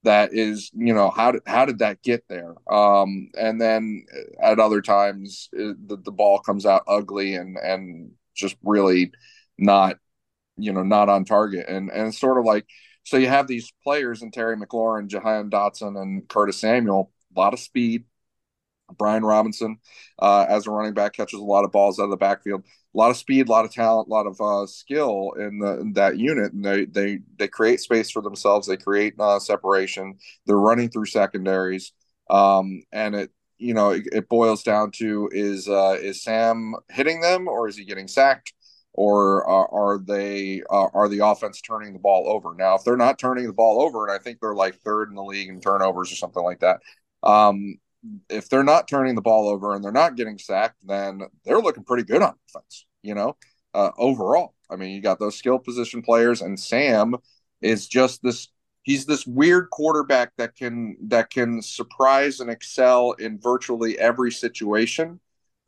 that 0.02 0.32
is 0.32 0.70
you 0.74 0.94
know 0.94 1.10
how 1.10 1.32
did 1.32 1.42
how 1.46 1.64
did 1.64 1.78
that 1.80 2.02
get 2.02 2.24
there? 2.28 2.54
Um 2.72 3.30
and 3.38 3.60
then 3.60 4.04
at 4.42 4.58
other 4.58 4.80
times 4.82 5.48
it, 5.52 5.76
the, 5.88 5.96
the 5.98 6.12
ball 6.12 6.38
comes 6.40 6.64
out 6.66 6.84
ugly 6.88 7.34
and 7.34 7.56
and 7.58 8.12
just 8.34 8.56
really 8.62 9.12
not 9.58 9.96
you 10.56 10.72
know 10.72 10.82
not 10.82 11.08
on 11.08 11.24
target. 11.24 11.66
And 11.68 11.90
and 11.90 12.14
sort 12.14 12.38
of 12.38 12.44
like 12.44 12.66
so 13.04 13.16
you 13.16 13.28
have 13.28 13.46
these 13.46 13.72
players 13.82 14.22
in 14.22 14.30
Terry 14.30 14.56
McLaurin, 14.56 15.08
Jahan 15.08 15.50
Dotson, 15.50 16.00
and 16.00 16.28
Curtis 16.28 16.60
Samuel, 16.60 17.10
a 17.34 17.40
lot 17.40 17.54
of 17.54 17.60
speed. 17.60 18.04
Brian 18.98 19.24
Robinson, 19.24 19.78
uh, 20.18 20.46
as 20.48 20.66
a 20.66 20.70
running 20.70 20.94
back, 20.94 21.12
catches 21.12 21.38
a 21.38 21.44
lot 21.44 21.64
of 21.64 21.72
balls 21.72 21.98
out 22.00 22.04
of 22.04 22.10
the 22.10 22.16
backfield. 22.16 22.64
A 22.92 22.98
lot 22.98 23.10
of 23.10 23.16
speed, 23.16 23.48
a 23.48 23.50
lot 23.50 23.64
of 23.64 23.72
talent, 23.72 24.08
a 24.08 24.10
lot 24.10 24.26
of 24.26 24.40
uh, 24.40 24.66
skill 24.66 25.32
in, 25.38 25.60
the, 25.60 25.80
in 25.80 25.92
that 25.92 26.18
unit, 26.18 26.52
and 26.52 26.64
they 26.64 26.86
they 26.86 27.20
they 27.38 27.46
create 27.46 27.80
space 27.80 28.10
for 28.10 28.20
themselves. 28.20 28.66
They 28.66 28.76
create 28.76 29.14
uh, 29.18 29.38
separation. 29.38 30.18
They're 30.46 30.56
running 30.58 30.88
through 30.90 31.06
secondaries, 31.06 31.92
um, 32.28 32.82
and 32.90 33.14
it 33.14 33.30
you 33.58 33.74
know 33.74 33.90
it, 33.90 34.08
it 34.12 34.28
boils 34.28 34.64
down 34.64 34.90
to 34.96 35.28
is 35.32 35.68
uh, 35.68 35.96
is 36.00 36.24
Sam 36.24 36.74
hitting 36.90 37.20
them 37.20 37.46
or 37.46 37.68
is 37.68 37.76
he 37.76 37.84
getting 37.84 38.08
sacked? 38.08 38.52
Or 38.92 39.48
uh, 39.48 39.66
are 39.70 39.98
they 39.98 40.62
uh, 40.70 40.88
are 40.94 41.08
the 41.08 41.24
offense 41.24 41.60
turning 41.60 41.92
the 41.92 41.98
ball 41.98 42.28
over? 42.28 42.54
Now, 42.54 42.74
if 42.74 42.84
they're 42.84 42.96
not 42.96 43.18
turning 43.18 43.46
the 43.46 43.52
ball 43.52 43.80
over, 43.80 44.06
and 44.06 44.12
I 44.12 44.22
think 44.22 44.40
they're 44.40 44.54
like 44.54 44.76
third 44.76 45.10
in 45.10 45.14
the 45.14 45.22
league 45.22 45.48
in 45.48 45.60
turnovers 45.60 46.10
or 46.12 46.16
something 46.16 46.42
like 46.42 46.60
that, 46.60 46.80
um, 47.22 47.78
if 48.28 48.48
they're 48.48 48.64
not 48.64 48.88
turning 48.88 49.14
the 49.14 49.22
ball 49.22 49.48
over 49.48 49.74
and 49.74 49.84
they're 49.84 49.92
not 49.92 50.16
getting 50.16 50.38
sacked, 50.38 50.86
then 50.86 51.22
they're 51.44 51.60
looking 51.60 51.84
pretty 51.84 52.02
good 52.02 52.22
on 52.22 52.34
defense. 52.46 52.86
You 53.02 53.14
know, 53.14 53.36
uh, 53.74 53.90
overall, 53.96 54.54
I 54.68 54.76
mean, 54.76 54.90
you 54.90 55.00
got 55.00 55.18
those 55.18 55.36
skill 55.36 55.58
position 55.58 56.02
players, 56.02 56.42
and 56.42 56.58
Sam 56.58 57.14
is 57.60 57.86
just 57.86 58.22
this. 58.22 58.48
He's 58.82 59.04
this 59.04 59.26
weird 59.26 59.68
quarterback 59.70 60.32
that 60.38 60.56
can 60.56 60.96
that 61.08 61.30
can 61.30 61.62
surprise 61.62 62.40
and 62.40 62.50
excel 62.50 63.12
in 63.12 63.38
virtually 63.38 63.98
every 63.98 64.32
situation 64.32 65.20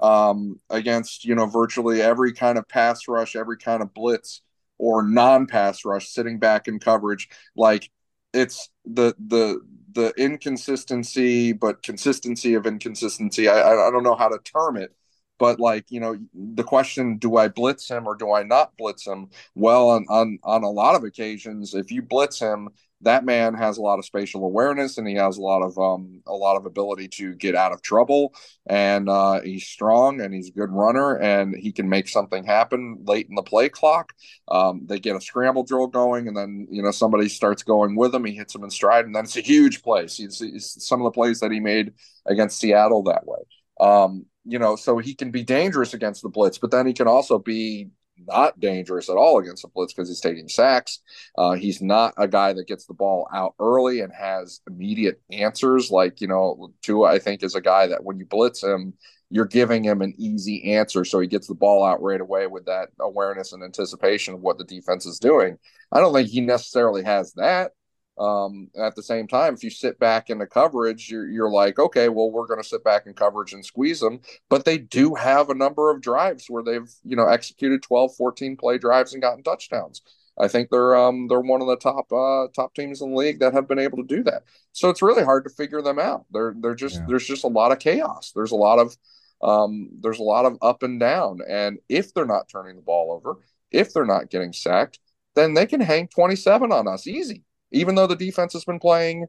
um, 0.02 0.60
against 0.68 1.24
you 1.24 1.34
know 1.34 1.46
virtually 1.46 2.02
every 2.02 2.32
kind 2.34 2.58
of 2.58 2.68
pass 2.68 3.08
rush, 3.08 3.36
every 3.36 3.56
kind 3.56 3.82
of 3.82 3.94
blitz 3.94 4.42
or 4.78 5.02
non-pass 5.02 5.84
rush, 5.84 6.08
sitting 6.08 6.38
back 6.38 6.68
in 6.68 6.78
coverage. 6.80 7.28
Like 7.56 7.90
it's 8.34 8.68
the 8.84 9.14
the 9.18 9.60
the 9.92 10.12
inconsistency, 10.18 11.52
but 11.52 11.82
consistency 11.82 12.54
of 12.54 12.66
inconsistency. 12.66 13.48
I 13.48 13.88
I 13.88 13.90
don't 13.90 14.02
know 14.02 14.16
how 14.16 14.28
to 14.28 14.38
term 14.44 14.76
it, 14.76 14.94
but 15.42 15.58
like 15.58 15.90
you 15.90 15.98
know 15.98 16.16
the 16.32 16.62
question: 16.62 17.16
Do 17.18 17.36
I 17.36 17.48
blitz 17.48 17.90
him 17.90 18.06
or 18.06 18.14
do 18.14 18.32
I 18.32 18.44
not 18.44 18.76
blitz 18.78 19.04
him? 19.04 19.28
Well, 19.56 19.90
on 19.90 20.06
on 20.08 20.38
on 20.44 20.62
a 20.62 20.70
lot 20.70 20.94
of 20.94 21.02
occasions, 21.02 21.74
if 21.74 21.90
you 21.90 22.00
blitz 22.00 22.38
him, 22.38 22.68
that 23.00 23.24
man 23.24 23.54
has 23.54 23.76
a 23.76 23.82
lot 23.82 23.98
of 23.98 24.04
spatial 24.04 24.44
awareness 24.44 24.98
and 24.98 25.08
he 25.08 25.16
has 25.16 25.38
a 25.38 25.42
lot 25.42 25.62
of 25.62 25.76
um 25.80 26.22
a 26.28 26.32
lot 26.32 26.56
of 26.56 26.64
ability 26.64 27.08
to 27.08 27.34
get 27.34 27.56
out 27.56 27.72
of 27.72 27.82
trouble. 27.82 28.36
And 28.68 29.08
uh 29.08 29.40
he's 29.40 29.66
strong 29.66 30.20
and 30.20 30.32
he's 30.32 30.48
a 30.50 30.52
good 30.52 30.70
runner 30.70 31.16
and 31.16 31.56
he 31.56 31.72
can 31.72 31.88
make 31.88 32.08
something 32.08 32.44
happen 32.44 32.98
late 33.04 33.26
in 33.28 33.34
the 33.34 33.42
play 33.42 33.68
clock. 33.68 34.12
Um 34.46 34.82
they 34.86 35.00
get 35.00 35.16
a 35.16 35.20
scramble 35.20 35.64
drill 35.64 35.88
going 35.88 36.28
and 36.28 36.36
then 36.36 36.68
you 36.70 36.84
know 36.84 36.92
somebody 36.92 37.28
starts 37.28 37.64
going 37.64 37.96
with 37.96 38.14
him. 38.14 38.24
He 38.26 38.34
hits 38.36 38.54
him 38.54 38.62
in 38.62 38.70
stride 38.70 39.06
and 39.06 39.16
then 39.16 39.24
it's 39.24 39.36
a 39.36 39.40
huge 39.40 39.82
play. 39.82 40.06
See 40.06 40.28
some 40.30 41.00
of 41.00 41.04
the 41.04 41.10
plays 41.10 41.40
that 41.40 41.50
he 41.50 41.58
made 41.58 41.94
against 42.26 42.60
Seattle 42.60 43.02
that 43.04 43.26
way. 43.26 43.40
Um 43.80 44.26
you 44.44 44.58
know 44.58 44.76
so 44.76 44.98
he 44.98 45.14
can 45.14 45.30
be 45.30 45.42
dangerous 45.42 45.94
against 45.94 46.22
the 46.22 46.28
blitz 46.28 46.58
but 46.58 46.70
then 46.70 46.86
he 46.86 46.92
can 46.92 47.06
also 47.06 47.38
be 47.38 47.90
not 48.26 48.58
dangerous 48.60 49.08
at 49.08 49.16
all 49.16 49.38
against 49.38 49.62
the 49.62 49.68
blitz 49.68 49.92
because 49.92 50.08
he's 50.08 50.20
taking 50.20 50.48
sacks. 50.48 51.00
Uh, 51.36 51.52
he's 51.52 51.80
not 51.80 52.14
a 52.16 52.28
guy 52.28 52.52
that 52.52 52.66
gets 52.66 52.86
the 52.86 52.94
ball 52.94 53.28
out 53.34 53.54
early 53.58 54.00
and 54.00 54.12
has 54.12 54.60
immediate 54.68 55.20
answers. 55.30 55.90
Like, 55.90 56.20
you 56.20 56.28
know, 56.28 56.72
Tua, 56.82 57.12
I 57.12 57.18
think, 57.18 57.42
is 57.42 57.54
a 57.54 57.60
guy 57.60 57.86
that 57.88 58.04
when 58.04 58.18
you 58.18 58.26
blitz 58.26 58.62
him, 58.62 58.94
you're 59.30 59.46
giving 59.46 59.82
him 59.82 60.02
an 60.02 60.14
easy 60.18 60.74
answer. 60.74 61.04
So 61.04 61.20
he 61.20 61.26
gets 61.26 61.46
the 61.46 61.54
ball 61.54 61.84
out 61.84 62.02
right 62.02 62.20
away 62.20 62.46
with 62.46 62.66
that 62.66 62.90
awareness 63.00 63.52
and 63.52 63.64
anticipation 63.64 64.34
of 64.34 64.40
what 64.40 64.58
the 64.58 64.64
defense 64.64 65.06
is 65.06 65.18
doing. 65.18 65.56
I 65.90 66.00
don't 66.00 66.12
think 66.12 66.28
he 66.28 66.40
necessarily 66.40 67.02
has 67.04 67.32
that. 67.34 67.72
Um, 68.18 68.68
at 68.78 68.94
the 68.94 69.02
same 69.02 69.26
time, 69.26 69.54
if 69.54 69.64
you 69.64 69.70
sit 69.70 69.98
back 69.98 70.28
in 70.28 70.38
the 70.38 70.46
coverage, 70.46 71.10
you're, 71.10 71.28
you're 71.28 71.50
like, 71.50 71.78
okay, 71.78 72.08
well, 72.08 72.30
we're 72.30 72.46
going 72.46 72.60
to 72.60 72.68
sit 72.68 72.84
back 72.84 73.06
in 73.06 73.14
coverage 73.14 73.52
and 73.54 73.64
squeeze 73.64 74.00
them. 74.00 74.20
But 74.50 74.64
they 74.64 74.78
do 74.78 75.14
have 75.14 75.48
a 75.48 75.54
number 75.54 75.90
of 75.90 76.02
drives 76.02 76.46
where 76.48 76.62
they've, 76.62 76.90
you 77.04 77.16
know, 77.16 77.26
executed 77.26 77.82
12, 77.82 78.14
14 78.14 78.56
play 78.56 78.78
drives 78.78 79.14
and 79.14 79.22
gotten 79.22 79.42
touchdowns. 79.42 80.02
I 80.38 80.48
think 80.48 80.70
they're 80.70 80.96
um 80.96 81.28
they're 81.28 81.40
one 81.40 81.60
of 81.60 81.66
the 81.66 81.76
top 81.76 82.10
uh 82.10 82.48
top 82.54 82.74
teams 82.74 83.02
in 83.02 83.10
the 83.10 83.16
league 83.16 83.40
that 83.40 83.52
have 83.52 83.68
been 83.68 83.78
able 83.78 83.98
to 83.98 84.04
do 84.04 84.22
that. 84.24 84.44
So 84.72 84.88
it's 84.88 85.02
really 85.02 85.24
hard 85.24 85.44
to 85.44 85.50
figure 85.50 85.82
them 85.82 85.98
out. 85.98 86.24
They're 86.32 86.54
they're 86.58 86.74
just 86.74 86.96
yeah. 86.96 87.04
there's 87.06 87.26
just 87.26 87.44
a 87.44 87.48
lot 87.48 87.70
of 87.70 87.80
chaos. 87.80 88.32
There's 88.34 88.52
a 88.52 88.56
lot 88.56 88.78
of 88.78 88.96
um 89.42 89.90
there's 90.00 90.20
a 90.20 90.24
lot 90.24 90.46
of 90.46 90.56
up 90.62 90.82
and 90.82 90.98
down. 90.98 91.40
And 91.46 91.80
if 91.90 92.14
they're 92.14 92.24
not 92.24 92.48
turning 92.48 92.76
the 92.76 92.82
ball 92.82 93.12
over, 93.12 93.40
if 93.70 93.92
they're 93.92 94.06
not 94.06 94.30
getting 94.30 94.54
sacked, 94.54 95.00
then 95.34 95.52
they 95.52 95.66
can 95.66 95.82
hang 95.82 96.08
27 96.08 96.72
on 96.72 96.88
us 96.88 97.06
easy 97.06 97.44
even 97.72 97.94
though 97.94 98.06
the 98.06 98.16
defense 98.16 98.52
has 98.52 98.64
been 98.64 98.78
playing 98.78 99.26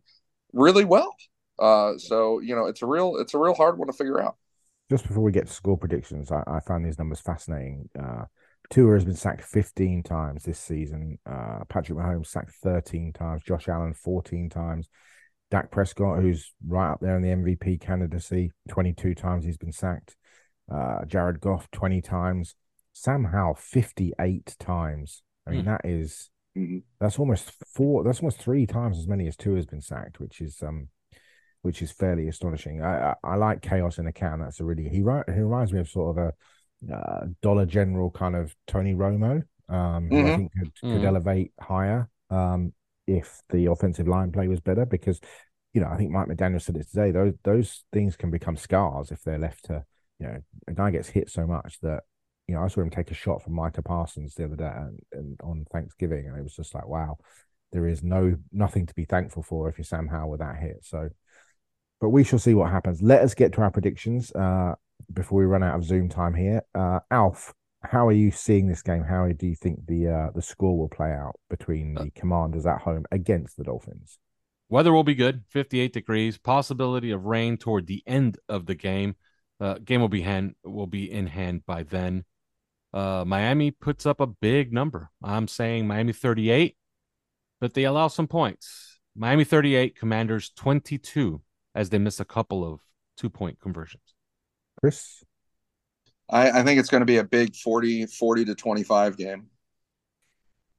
really 0.53 0.85
well. 0.85 1.15
Uh, 1.59 1.97
so 1.97 2.39
you 2.39 2.55
know, 2.55 2.65
it's 2.65 2.81
a 2.81 2.85
real 2.85 3.17
it's 3.17 3.33
a 3.33 3.39
real 3.39 3.53
hard 3.53 3.77
one 3.77 3.87
to 3.87 3.93
figure 3.93 4.21
out. 4.21 4.35
Just 4.89 5.07
before 5.07 5.23
we 5.23 5.31
get 5.31 5.47
to 5.47 5.53
score 5.53 5.77
predictions, 5.77 6.31
I, 6.31 6.43
I 6.45 6.59
found 6.59 6.85
these 6.85 6.99
numbers 6.99 7.21
fascinating. 7.21 7.89
Uh, 7.99 8.25
Tua 8.69 8.93
has 8.93 9.05
been 9.05 9.15
sacked 9.15 9.43
15 9.43 10.03
times 10.03 10.43
this 10.43 10.59
season. 10.59 11.19
Uh, 11.25 11.59
Patrick 11.69 11.97
Mahomes 11.97 12.27
sacked 12.27 12.53
13 12.63 13.13
times. 13.13 13.43
Josh 13.43 13.67
Allen 13.67 13.93
14 13.93 14.49
times. 14.49 14.89
Dak 15.51 15.69
Prescott, 15.69 16.21
who's 16.21 16.51
right 16.67 16.91
up 16.91 16.99
there 16.99 17.15
in 17.15 17.21
the 17.21 17.29
MVP 17.29 17.81
candidacy, 17.81 18.51
22 18.69 19.13
times 19.13 19.45
he's 19.45 19.57
been 19.57 19.71
sacked. 19.71 20.15
Uh, 20.71 21.05
Jared 21.05 21.39
Goff 21.39 21.69
20 21.71 22.01
times. 22.01 22.55
Sam 22.93 23.25
Howell 23.25 23.55
58 23.55 24.55
times. 24.59 25.21
I 25.45 25.51
mean, 25.51 25.61
mm. 25.63 25.65
that 25.65 25.81
is, 25.83 26.29
mm-hmm. 26.57 26.79
that's 26.99 27.19
almost 27.19 27.51
four. 27.73 28.03
That's 28.03 28.19
almost 28.19 28.39
three 28.39 28.65
times 28.65 28.97
as 28.97 29.07
many 29.07 29.27
as 29.27 29.35
Tua 29.35 29.55
has 29.55 29.65
been 29.65 29.81
sacked, 29.81 30.19
which 30.19 30.41
is 30.41 30.61
um 30.61 30.89
which 31.61 31.81
is 31.81 31.91
fairly 31.91 32.27
astonishing. 32.27 32.81
I, 32.81 33.11
I, 33.11 33.15
I 33.23 33.35
like 33.35 33.61
chaos 33.61 33.97
in 33.97 34.07
a 34.07 34.13
can. 34.13 34.39
That's 34.39 34.59
a 34.59 34.65
really 34.65 34.83
he 34.83 34.97
he 34.97 35.01
reminds 35.01 35.73
me 35.73 35.79
of 35.79 35.89
sort 35.89 36.17
of 36.17 36.23
a 36.23 36.93
uh, 36.93 37.25
Dollar 37.41 37.65
General 37.65 38.11
kind 38.11 38.35
of 38.35 38.55
Tony 38.67 38.93
Romo, 38.93 39.43
um, 39.69 40.09
mm-hmm. 40.09 40.15
who 40.15 40.33
I 40.33 40.35
think 40.35 40.51
could, 40.51 40.75
could 40.75 40.89
mm-hmm. 40.89 41.05
elevate 41.05 41.53
higher 41.59 42.09
um, 42.29 42.73
if 43.07 43.41
the 43.49 43.67
offensive 43.67 44.07
line 44.07 44.31
play 44.31 44.47
was 44.47 44.59
better. 44.59 44.85
Because 44.85 45.21
you 45.73 45.81
know 45.81 45.87
I 45.87 45.97
think 45.97 46.11
Mike 46.11 46.27
McDaniel 46.27 46.61
said 46.61 46.77
it 46.77 46.89
today. 46.89 47.11
Those 47.11 47.33
those 47.43 47.83
things 47.93 48.15
can 48.15 48.29
become 48.29 48.57
scars 48.57 49.11
if 49.11 49.21
they're 49.23 49.39
left 49.39 49.65
to 49.65 49.85
you 50.19 50.27
know 50.27 50.41
a 50.67 50.73
guy 50.73 50.91
gets 50.91 51.09
hit 51.09 51.29
so 51.29 51.47
much 51.47 51.79
that 51.81 52.03
you 52.47 52.55
know 52.55 52.63
I 52.63 52.67
saw 52.67 52.81
him 52.81 52.89
take 52.89 53.11
a 53.11 53.15
shot 53.15 53.41
from 53.41 53.53
Micah 53.53 53.81
Parsons 53.81 54.35
the 54.35 54.45
other 54.45 54.55
day 54.55 54.71
and, 54.73 54.99
and 55.11 55.39
on 55.43 55.65
Thanksgiving, 55.71 56.27
and 56.27 56.37
it 56.37 56.43
was 56.43 56.55
just 56.55 56.73
like 56.73 56.87
wow. 56.87 57.17
There 57.71 57.87
is 57.87 58.03
no 58.03 58.35
nothing 58.51 58.85
to 58.85 58.93
be 58.93 59.05
thankful 59.05 59.41
for 59.41 59.67
if 59.67 59.79
you're 59.79 59.85
Sam 59.85 60.07
Howell 60.07 60.37
that 60.37 60.57
hit. 60.57 60.77
So 60.83 61.09
but 62.03 62.09
we 62.09 62.25
shall 62.25 62.37
see 62.37 62.53
what 62.53 62.69
happens. 62.69 63.01
Let 63.01 63.21
us 63.21 63.33
get 63.33 63.53
to 63.53 63.61
our 63.61 63.71
predictions 63.71 64.29
uh, 64.33 64.75
before 65.13 65.39
we 65.39 65.45
run 65.45 65.63
out 65.63 65.75
of 65.75 65.85
Zoom 65.85 66.09
time 66.09 66.33
here. 66.33 66.61
Uh, 66.75 66.99
Alf, 67.09 67.53
how 67.81 68.05
are 68.05 68.13
you 68.13 68.29
seeing 68.29 68.67
this 68.67 68.81
game? 68.81 69.03
How 69.03 69.25
do 69.29 69.47
you 69.47 69.55
think 69.55 69.85
the 69.87 70.09
uh, 70.09 70.31
the 70.35 70.41
score 70.41 70.77
will 70.77 70.89
play 70.89 71.11
out 71.13 71.39
between 71.49 71.93
the 71.93 72.11
Commanders 72.11 72.65
at 72.65 72.81
home 72.81 73.05
against 73.09 73.55
the 73.55 73.63
Dolphins? 73.63 74.17
Weather 74.67 74.91
will 74.91 75.05
be 75.05 75.15
good, 75.15 75.43
58 75.47 75.93
degrees. 75.93 76.37
Possibility 76.37 77.11
of 77.11 77.23
rain 77.23 77.55
toward 77.55 77.87
the 77.87 78.03
end 78.05 78.37
of 78.49 78.65
the 78.65 78.75
game. 78.75 79.15
Uh, 79.61 79.75
game 79.75 80.01
will 80.01 80.09
be 80.09 80.21
hand 80.21 80.55
will 80.65 80.87
be 80.87 81.09
in 81.09 81.27
hand 81.27 81.65
by 81.65 81.83
then. 81.83 82.25
Uh, 82.93 83.23
Miami 83.25 83.71
puts 83.71 84.05
up 84.05 84.19
a 84.19 84.27
big 84.27 84.71
number. 84.71 85.09
I'm 85.23 85.47
saying 85.47 85.87
Miami 85.87 86.13
38, 86.13 86.77
but 87.59 87.73
they 87.73 87.85
allow 87.85 88.07
some 88.07 88.27
points. 88.27 88.99
Miami 89.15 89.43
38, 89.43 89.97
Commanders 89.97 90.51
22 90.55 91.41
as 91.73 91.89
they 91.89 91.97
miss 91.97 92.19
a 92.19 92.25
couple 92.25 92.63
of 92.63 92.81
two 93.17 93.29
point 93.29 93.59
conversions. 93.59 94.03
Chris? 94.79 95.23
I, 96.29 96.59
I 96.59 96.63
think 96.63 96.79
it's 96.79 96.89
going 96.89 97.01
to 97.01 97.05
be 97.05 97.17
a 97.17 97.23
big 97.23 97.55
40, 97.55 98.05
40 98.05 98.45
to 98.45 98.55
25 98.55 99.17
game. 99.17 99.47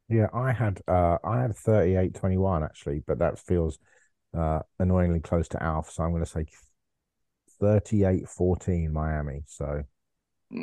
Yeah, 0.09 0.27
I 0.35 0.53
had 0.53 0.83
uh 0.87 1.17
I 1.25 1.41
had 1.41 1.57
38 1.57 2.15
21 2.15 2.63
actually, 2.63 3.03
but 3.07 3.21
that 3.21 3.39
feels 3.39 3.79
uh 4.37 4.61
annoyingly 4.79 5.21
close 5.21 5.49
to 5.49 5.63
Alf, 5.63 5.91
so 5.91 6.05
I'm 6.05 6.11
going 6.11 6.23
to 6.23 6.31
say 6.31 6.47
38 7.59 8.29
14 8.29 8.93
Miami. 8.93 9.43
So. 9.47 9.85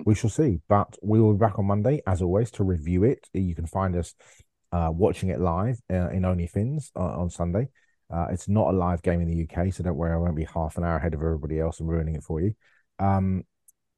We 0.06 0.16
shall 0.16 0.30
see. 0.30 0.60
But 0.68 0.98
we 1.02 1.20
will 1.20 1.34
be 1.34 1.40
back 1.40 1.60
on 1.60 1.66
Monday, 1.66 2.02
as 2.08 2.22
always, 2.22 2.52
to 2.52 2.64
review 2.64 3.04
it. 3.04 3.28
You 3.34 3.56
can 3.56 3.68
find 3.68 3.96
us 3.96 4.14
uh, 4.72 4.90
watching 4.92 5.30
it 5.30 5.40
live 5.40 5.80
uh, 5.92 6.10
in 6.10 6.24
OnlyFins 6.24 6.92
uh, 6.96 7.20
on 7.20 7.30
Sunday. 7.30 7.68
Uh, 8.12 8.28
it's 8.32 8.50
not 8.50 8.68
a 8.68 8.78
live 8.78 9.02
game 9.02 9.22
in 9.22 9.28
the 9.28 9.48
UK, 9.48 9.74
so 9.74 9.84
don't 9.84 9.96
worry, 9.96 10.14
I 10.14 10.18
won't 10.18 10.36
be 10.36 10.44
half 10.44 10.78
an 10.78 10.84
hour 10.84 10.98
ahead 10.98 11.14
of 11.14 11.22
everybody 11.22 11.60
else 11.60 11.80
and 11.80 11.90
ruining 11.90 12.16
it 12.16 12.24
for 12.24 12.42
you. 12.42 12.54
Um, 13.00 13.44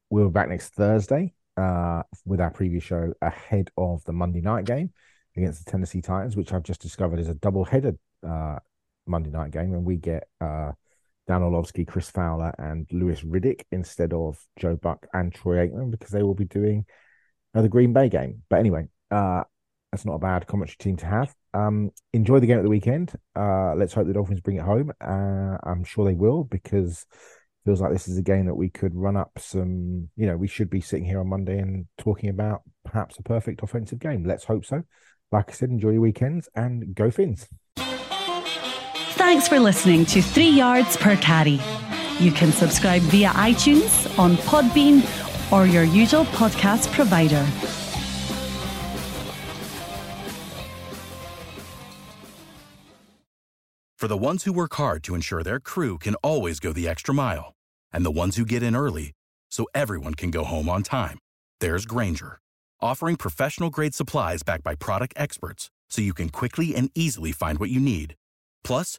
we'll 0.08 0.28
be 0.28 0.32
back 0.32 0.48
next 0.48 0.74
Thursday 0.74 1.34
uh, 1.56 2.02
with 2.24 2.40
our 2.40 2.52
preview 2.52 2.80
show 2.80 3.12
ahead 3.20 3.70
of 3.76 4.04
the 4.04 4.12
Monday 4.12 4.40
night 4.40 4.66
game 4.66 4.92
against 5.36 5.64
the 5.64 5.70
Tennessee 5.70 6.00
Titans, 6.00 6.36
which 6.36 6.52
I've 6.52 6.62
just 6.62 6.80
discovered 6.80 7.18
is 7.18 7.28
a 7.28 7.34
double-headed 7.34 7.98
uh, 8.26 8.58
Monday 9.06 9.30
night 9.30 9.50
game, 9.50 9.74
and 9.74 9.84
we 9.84 9.96
get 9.96 10.28
uh, 10.40 10.72
Dan 11.26 11.42
Orlovsky, 11.42 11.84
Chris 11.84 12.10
Fowler, 12.10 12.54
and 12.58 12.86
Louis 12.92 13.22
Riddick 13.22 13.62
instead 13.72 14.12
of 14.12 14.38
Joe 14.58 14.76
Buck 14.76 15.06
and 15.12 15.32
Troy 15.34 15.66
Aikman 15.66 15.90
because 15.90 16.10
they 16.10 16.22
will 16.22 16.34
be 16.34 16.44
doing 16.44 16.84
uh, 17.54 17.62
the 17.62 17.68
Green 17.68 17.92
Bay 17.92 18.08
game. 18.08 18.42
But 18.48 18.60
anyway, 18.60 18.88
uh, 19.10 19.44
that's 19.90 20.04
not 20.04 20.14
a 20.14 20.18
bad 20.18 20.46
commentary 20.46 20.76
team 20.78 20.96
to 20.98 21.06
have. 21.06 21.34
Um, 21.54 21.90
enjoy 22.12 22.40
the 22.40 22.46
game 22.46 22.58
at 22.58 22.64
the 22.64 22.68
weekend. 22.68 23.12
Uh, 23.36 23.74
let's 23.76 23.94
hope 23.94 24.06
the 24.06 24.12
Dolphins 24.12 24.40
bring 24.40 24.56
it 24.56 24.64
home. 24.64 24.92
Uh, 25.00 25.56
I'm 25.62 25.84
sure 25.84 26.04
they 26.04 26.14
will 26.14 26.44
because 26.44 27.06
feels 27.64 27.80
like 27.80 27.92
this 27.92 28.08
is 28.08 28.18
a 28.18 28.22
game 28.22 28.46
that 28.46 28.54
we 28.54 28.68
could 28.68 28.94
run 28.94 29.16
up 29.16 29.30
some. 29.38 30.08
You 30.16 30.26
know, 30.26 30.36
we 30.36 30.48
should 30.48 30.68
be 30.68 30.80
sitting 30.80 31.06
here 31.06 31.20
on 31.20 31.28
Monday 31.28 31.58
and 31.58 31.86
talking 31.96 32.28
about 32.28 32.62
perhaps 32.84 33.18
a 33.18 33.22
perfect 33.22 33.62
offensive 33.62 33.98
game. 33.98 34.24
Let's 34.24 34.44
hope 34.44 34.64
so. 34.64 34.82
Like 35.32 35.50
I 35.50 35.52
said, 35.52 35.70
enjoy 35.70 35.90
your 35.90 36.00
weekends 36.00 36.48
and 36.54 36.94
go 36.94 37.10
Fins. 37.10 37.48
Thanks 39.26 39.48
for 39.48 39.58
listening 39.58 40.04
to 40.06 40.20
Three 40.20 40.50
Yards 40.50 40.98
Per 40.98 41.16
Carry. 41.16 41.58
You 42.20 42.30
can 42.30 42.52
subscribe 42.52 43.00
via 43.04 43.30
iTunes, 43.30 44.16
on 44.18 44.36
Podbean, 44.36 45.00
or 45.50 45.64
your 45.64 45.82
usual 45.82 46.26
podcast 46.26 46.92
provider. 46.92 47.42
For 53.96 54.08
the 54.08 54.18
ones 54.18 54.44
who 54.44 54.52
work 54.52 54.74
hard 54.74 55.02
to 55.04 55.14
ensure 55.14 55.42
their 55.42 55.58
crew 55.58 55.96
can 55.96 56.16
always 56.16 56.60
go 56.60 56.74
the 56.74 56.86
extra 56.86 57.14
mile, 57.14 57.54
and 57.94 58.04
the 58.04 58.10
ones 58.10 58.36
who 58.36 58.44
get 58.44 58.62
in 58.62 58.76
early 58.76 59.12
so 59.50 59.66
everyone 59.74 60.14
can 60.14 60.30
go 60.30 60.44
home 60.44 60.68
on 60.68 60.82
time, 60.82 61.18
there's 61.60 61.86
Grainger, 61.86 62.40
offering 62.82 63.16
professional 63.16 63.70
grade 63.70 63.94
supplies 63.94 64.42
backed 64.42 64.64
by 64.64 64.74
product 64.74 65.14
experts 65.16 65.70
so 65.88 66.02
you 66.02 66.12
can 66.12 66.28
quickly 66.28 66.74
and 66.76 66.90
easily 66.94 67.32
find 67.32 67.58
what 67.58 67.70
you 67.70 67.80
need. 67.80 68.16
Plus, 68.62 68.98